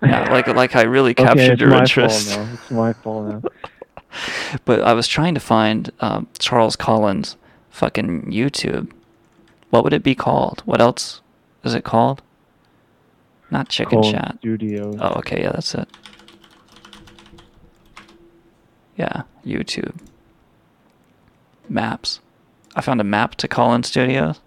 Yeah, 0.03 0.31
like, 0.31 0.47
like 0.49 0.77
I 0.77 0.83
really 0.83 1.13
okay, 1.13 1.25
captured 1.25 1.53
it's 1.53 1.61
your 1.63 1.71
my 1.71 1.81
interest. 1.81 2.35
fault 2.35 2.47
now. 2.47 2.53
it's 2.55 2.71
my 2.71 2.93
fault 2.93 3.43
now 3.43 3.51
But 4.67 4.83
I 4.83 4.93
was 4.93 5.07
trying 5.09 5.33
to 5.35 5.41
find 5.41 5.91
um, 6.01 6.27
Charles 6.39 6.77
Collins' 6.77 7.37
fucking 7.71 8.31
YouTube. 8.31 8.91
What 9.71 9.83
would 9.83 9.95
it 9.95 10.03
be 10.03 10.15
called? 10.15 10.63
What 10.67 10.81
else 10.81 11.23
is 11.65 11.75
it 11.75 11.85
called? 11.85 12.23
Not 13.51 13.69
Chicken 13.71 14.01
Colin 14.03 14.13
Chat. 14.15 14.37
Studios. 14.41 14.97
Oh, 15.01 15.15
okay, 15.21 15.43
yeah, 15.43 15.53
that's 15.53 15.75
it. 15.75 15.89
Yeah, 18.97 19.23
YouTube. 19.45 19.97
Maps. 21.69 22.21
I 22.77 22.81
found 22.81 23.01
a 23.01 23.05
map 23.05 23.35
to 23.37 23.49
Collin 23.49 23.83
Studios. 23.83 24.41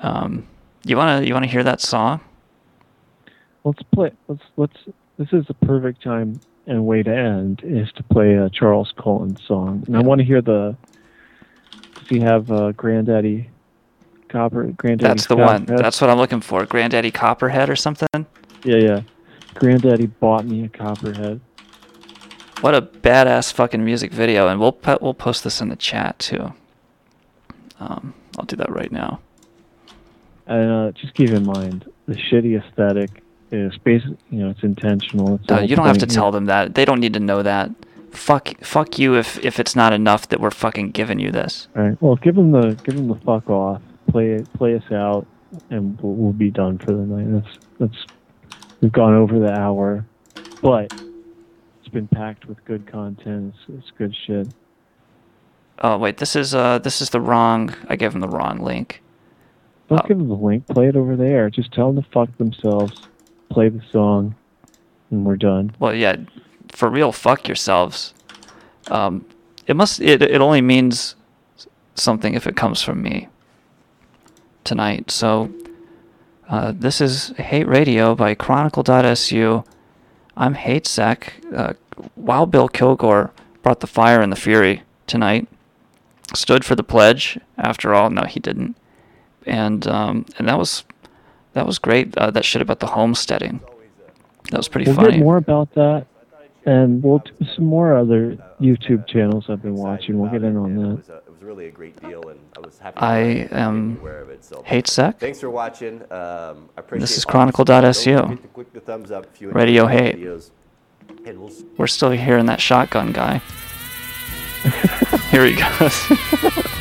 Um, 0.00 0.46
you 0.84 0.96
wanna 0.96 1.22
you 1.22 1.32
wanna 1.34 1.46
hear 1.46 1.62
that 1.62 1.80
song? 1.80 2.20
let's 3.64 3.82
play 3.94 4.10
let's 4.26 4.42
let's 4.56 4.76
this 5.18 5.28
is 5.32 5.46
the 5.46 5.54
perfect 5.54 6.02
time 6.02 6.40
and 6.66 6.84
way 6.84 7.00
to 7.00 7.14
end 7.14 7.60
is 7.64 7.90
to 7.92 8.02
play 8.02 8.34
a 8.34 8.50
charles 8.50 8.92
Cullen 9.00 9.36
song 9.46 9.84
and 9.86 9.96
i 9.96 10.00
want 10.00 10.18
to 10.20 10.24
hear 10.24 10.42
the 10.42 10.76
does 11.94 12.08
he 12.08 12.18
have 12.18 12.50
uh 12.50 12.72
granddaddy 12.72 13.48
copper 14.28 14.64
granddaddy 14.64 15.08
That's 15.08 15.26
the 15.26 15.36
one. 15.36 15.64
That's 15.66 16.00
what 16.00 16.10
I'm 16.10 16.18
looking 16.18 16.40
for. 16.40 16.66
Granddaddy 16.66 17.12
Copperhead 17.12 17.70
or 17.70 17.76
something. 17.76 18.08
yeah 18.64 18.76
yeah 18.78 19.00
granddaddy 19.54 20.06
bought 20.06 20.44
me 20.44 20.64
a 20.64 20.68
copperhead 20.68 21.40
What 22.62 22.74
a 22.76 22.80
badass 22.82 23.52
fucking 23.52 23.84
music 23.84 24.12
video, 24.12 24.46
and 24.48 24.60
we'll 24.60 24.72
put, 24.72 25.02
we'll 25.02 25.14
post 25.14 25.42
this 25.44 25.60
in 25.60 25.68
the 25.68 25.74
chat 25.76 26.18
too. 26.20 26.52
Um, 27.80 28.14
I'll 28.38 28.44
do 28.44 28.54
that 28.56 28.70
right 28.70 28.90
now. 28.92 29.20
and 30.46 30.70
uh 30.70 30.92
just 30.92 31.14
keep 31.14 31.30
in 31.30 31.44
mind 31.44 31.84
the 32.06 32.14
shitty 32.14 32.60
aesthetic 32.60 33.10
is 33.50 33.76
basically 33.78 34.16
you 34.30 34.38
know 34.40 34.50
it's 34.50 34.62
intentional 34.62 35.34
it's 35.36 35.50
Uh, 35.50 35.60
you 35.60 35.74
don't 35.76 35.86
have 35.86 35.98
to 35.98 36.06
tell 36.06 36.30
them 36.30 36.46
that. 36.46 36.74
They 36.76 36.84
don't 36.84 37.00
need 37.00 37.14
to 37.14 37.20
know 37.20 37.42
that. 37.42 37.70
Fuck, 38.12 38.58
fuck 38.62 38.98
you 38.98 39.14
if 39.16 39.38
if 39.44 39.58
it's 39.58 39.74
not 39.74 39.92
enough 39.92 40.28
that 40.28 40.38
we're 40.40 40.50
fucking 40.50 40.90
giving 40.92 41.18
you 41.18 41.30
this. 41.32 41.68
all 41.76 41.82
right 41.82 42.00
well 42.02 42.16
give 42.16 42.34
them 42.36 42.52
the 42.52 42.78
give 42.84 42.94
him 42.94 43.08
the 43.08 43.14
fuck 43.16 43.48
off 43.50 43.82
play 44.10 44.30
it 44.32 44.52
play 44.52 44.74
us 44.76 44.88
out 44.92 45.26
and 45.70 45.98
we'll, 46.00 46.12
we'll 46.14 46.32
be 46.32 46.50
done 46.50 46.78
for 46.78 46.92
the 46.92 47.04
night 47.14 47.26
that's 47.42 47.58
that's 47.80 48.06
we've 48.80 48.92
gone 48.92 49.14
over 49.14 49.38
the 49.38 49.50
hour 49.52 50.04
but 50.60 50.92
been 51.92 52.08
packed 52.08 52.46
with 52.46 52.64
good 52.64 52.86
content 52.90 53.54
it's, 53.68 53.78
it's 53.80 53.90
good 53.98 54.14
shit 54.26 54.48
Oh 55.84 55.98
wait, 55.98 56.18
this 56.18 56.36
is 56.36 56.54
uh 56.54 56.78
this 56.78 57.00
is 57.00 57.10
the 57.10 57.20
wrong. 57.20 57.74
I 57.88 57.96
gave 57.96 58.12
them 58.12 58.20
the 58.20 58.28
wrong 58.28 58.58
link. 58.60 59.02
don't 59.88 60.00
Oh. 60.04 60.06
give 60.06 60.18
them 60.18 60.28
the 60.28 60.34
link 60.34 60.66
play 60.68 60.86
it 60.88 60.96
over 60.96 61.16
there 61.16 61.50
just 61.50 61.72
tell 61.72 61.92
them 61.92 62.02
to 62.02 62.08
fuck 62.10 62.36
themselves 62.38 63.08
play 63.48 63.68
the 63.68 63.82
song 63.90 64.34
and 65.10 65.24
we're 65.26 65.36
done 65.36 65.74
Well, 65.80 65.94
yeah, 65.94 66.16
for 66.68 66.88
real, 66.88 67.10
fuck 67.12 67.48
yourselves. 67.48 68.14
Um, 68.90 69.24
it 69.66 69.76
must. 69.76 70.00
It 70.00 70.22
it 70.22 70.40
only 70.40 70.60
means 70.60 71.14
something 71.94 72.34
if 72.34 72.46
it 72.46 72.56
comes 72.56 72.82
from 72.82 73.02
me. 73.02 73.28
Tonight, 74.64 75.10
so 75.10 75.52
uh, 76.48 76.72
this 76.74 77.00
is 77.00 77.28
Hate 77.36 77.66
Radio 77.66 78.14
by 78.14 78.34
Chronicle.su. 78.34 79.64
I'm 80.36 80.54
Hate 80.54 80.86
Sec. 80.86 81.34
Uh, 81.54 81.74
Wild 82.16 82.50
Bill 82.50 82.68
Kilgore 82.68 83.32
brought 83.62 83.80
the 83.80 83.86
fire 83.86 84.20
and 84.20 84.32
the 84.32 84.36
fury 84.36 84.82
tonight. 85.06 85.48
stood 86.34 86.64
for 86.64 86.74
the 86.74 86.82
pledge. 86.82 87.38
After 87.58 87.94
all, 87.94 88.10
no, 88.10 88.22
he 88.22 88.40
didn't. 88.40 88.76
And 89.46 89.86
um, 89.86 90.26
and 90.38 90.48
that 90.48 90.58
was 90.58 90.84
that 91.54 91.66
was 91.66 91.78
great. 91.78 92.16
Uh, 92.16 92.30
that 92.30 92.44
shit 92.44 92.62
about 92.62 92.80
the 92.80 92.88
homesteading. 92.88 93.60
That 94.50 94.56
was 94.58 94.68
pretty 94.68 94.86
we'll 94.90 94.96
funny. 94.96 95.12
get 95.12 95.20
more 95.20 95.36
about 95.36 95.72
that, 95.74 96.06
and 96.64 97.02
we'll 97.02 97.18
do 97.18 97.46
some 97.54 97.64
more 97.64 97.96
other 97.96 98.36
YouTube 98.60 99.06
channels 99.06 99.46
I've 99.48 99.62
been 99.62 99.74
watching. 99.76 100.18
We'll 100.18 100.30
get 100.30 100.42
in 100.44 100.56
on 100.56 100.76
that. 100.76 101.08
It 101.26 101.30
was 101.30 101.42
really 101.42 101.66
a 101.66 101.70
great 101.70 102.00
deal, 102.00 102.28
and 102.28 102.38
I 102.56 102.60
was 102.60 102.78
happy. 102.78 102.98
I 103.00 103.18
to 103.18 103.24
make 103.34 103.50
you 103.50 103.56
am 103.56 103.98
aware 104.00 104.20
of 104.22 104.30
it. 104.30 104.44
So 104.44 104.62
hate 104.64 104.86
sec. 104.88 105.18
Thanks 105.18 105.40
for 105.40 105.50
watching. 105.50 106.02
Um, 106.12 106.68
I 106.76 106.80
appreciate 106.80 107.00
This 107.00 107.16
is 107.18 107.24
all 107.24 107.46
the 107.46 107.52
support. 107.52 107.64
Chronicle.su. 107.64 108.12
Don't 108.16 108.26
forget 108.28 108.42
to 108.42 108.48
click 108.48 108.72
the 108.72 108.80
thumbs 108.80 109.10
up 109.10 109.26
if 109.32 109.40
you 109.40 109.48
enjoyed 109.48 109.60
Radio 109.62 109.86
the 109.86 109.92
hate. 109.92 110.16
videos. 110.16 110.50
And 111.08 111.10
we'll 111.10 111.11
s- 111.11 111.11
We're 111.76 111.86
still 111.86 112.10
hearing 112.10 112.46
that 112.46 112.60
shotgun 112.60 113.12
guy. 113.12 113.40
Here 115.30 115.46
he 115.46 115.54
goes. 115.54 116.72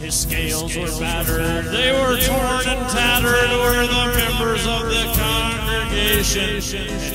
His 0.00 0.14
scales 0.20 0.76
were 0.76 0.86
battered, 1.00 1.64
they 1.66 1.92
were 1.92 2.18
torn 2.20 2.66
and 2.68 2.88
tattered, 2.90 3.50
where 3.50 3.86
the 3.86 4.06
members 4.16 4.66
of 4.66 4.82
the 4.88 5.12
congregation 5.18 6.60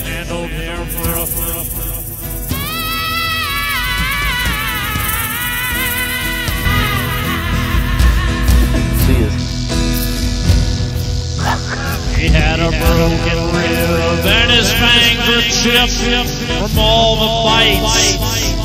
handled 0.03 0.49
him 0.49 0.85
for 0.87 1.09
a 1.09 1.25
for 1.25 1.57
a- 1.57 1.61
He 12.21 12.27
had 12.27 12.59
a 12.59 12.69
broken 12.69 13.39
rib. 13.49 14.25
And 14.29 14.51
his 14.51 14.69
fangs 14.71 15.25
were 15.25 15.41
chipped 15.41 15.97
from 16.45 16.77
all 16.77 17.15
the 17.17 17.31
bites. 17.49 18.13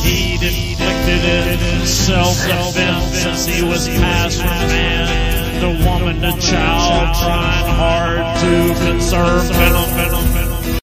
He'd 0.04 0.42
inflicted 0.44 1.24
in 1.24 1.86
self-defense 1.86 3.24
as 3.24 3.46
he 3.46 3.64
was 3.64 3.88
passed 3.88 4.42
from 4.42 4.50
man 4.68 5.60
to 5.62 5.68
woman 5.88 6.20
to 6.20 6.38
child, 6.38 7.16
trying 7.16 7.70
hard 7.80 8.20
to 8.40 8.74
conserve. 8.84 9.48
Venom, 9.48 9.88
venom, 9.96 10.24
venom. 10.36 10.78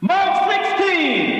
Mark 0.00 0.52
16, 0.78 1.37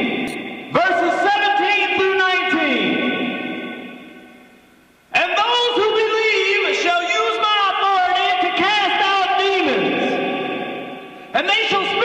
and 11.38 11.48
they 11.48 11.68
shall 11.68 11.97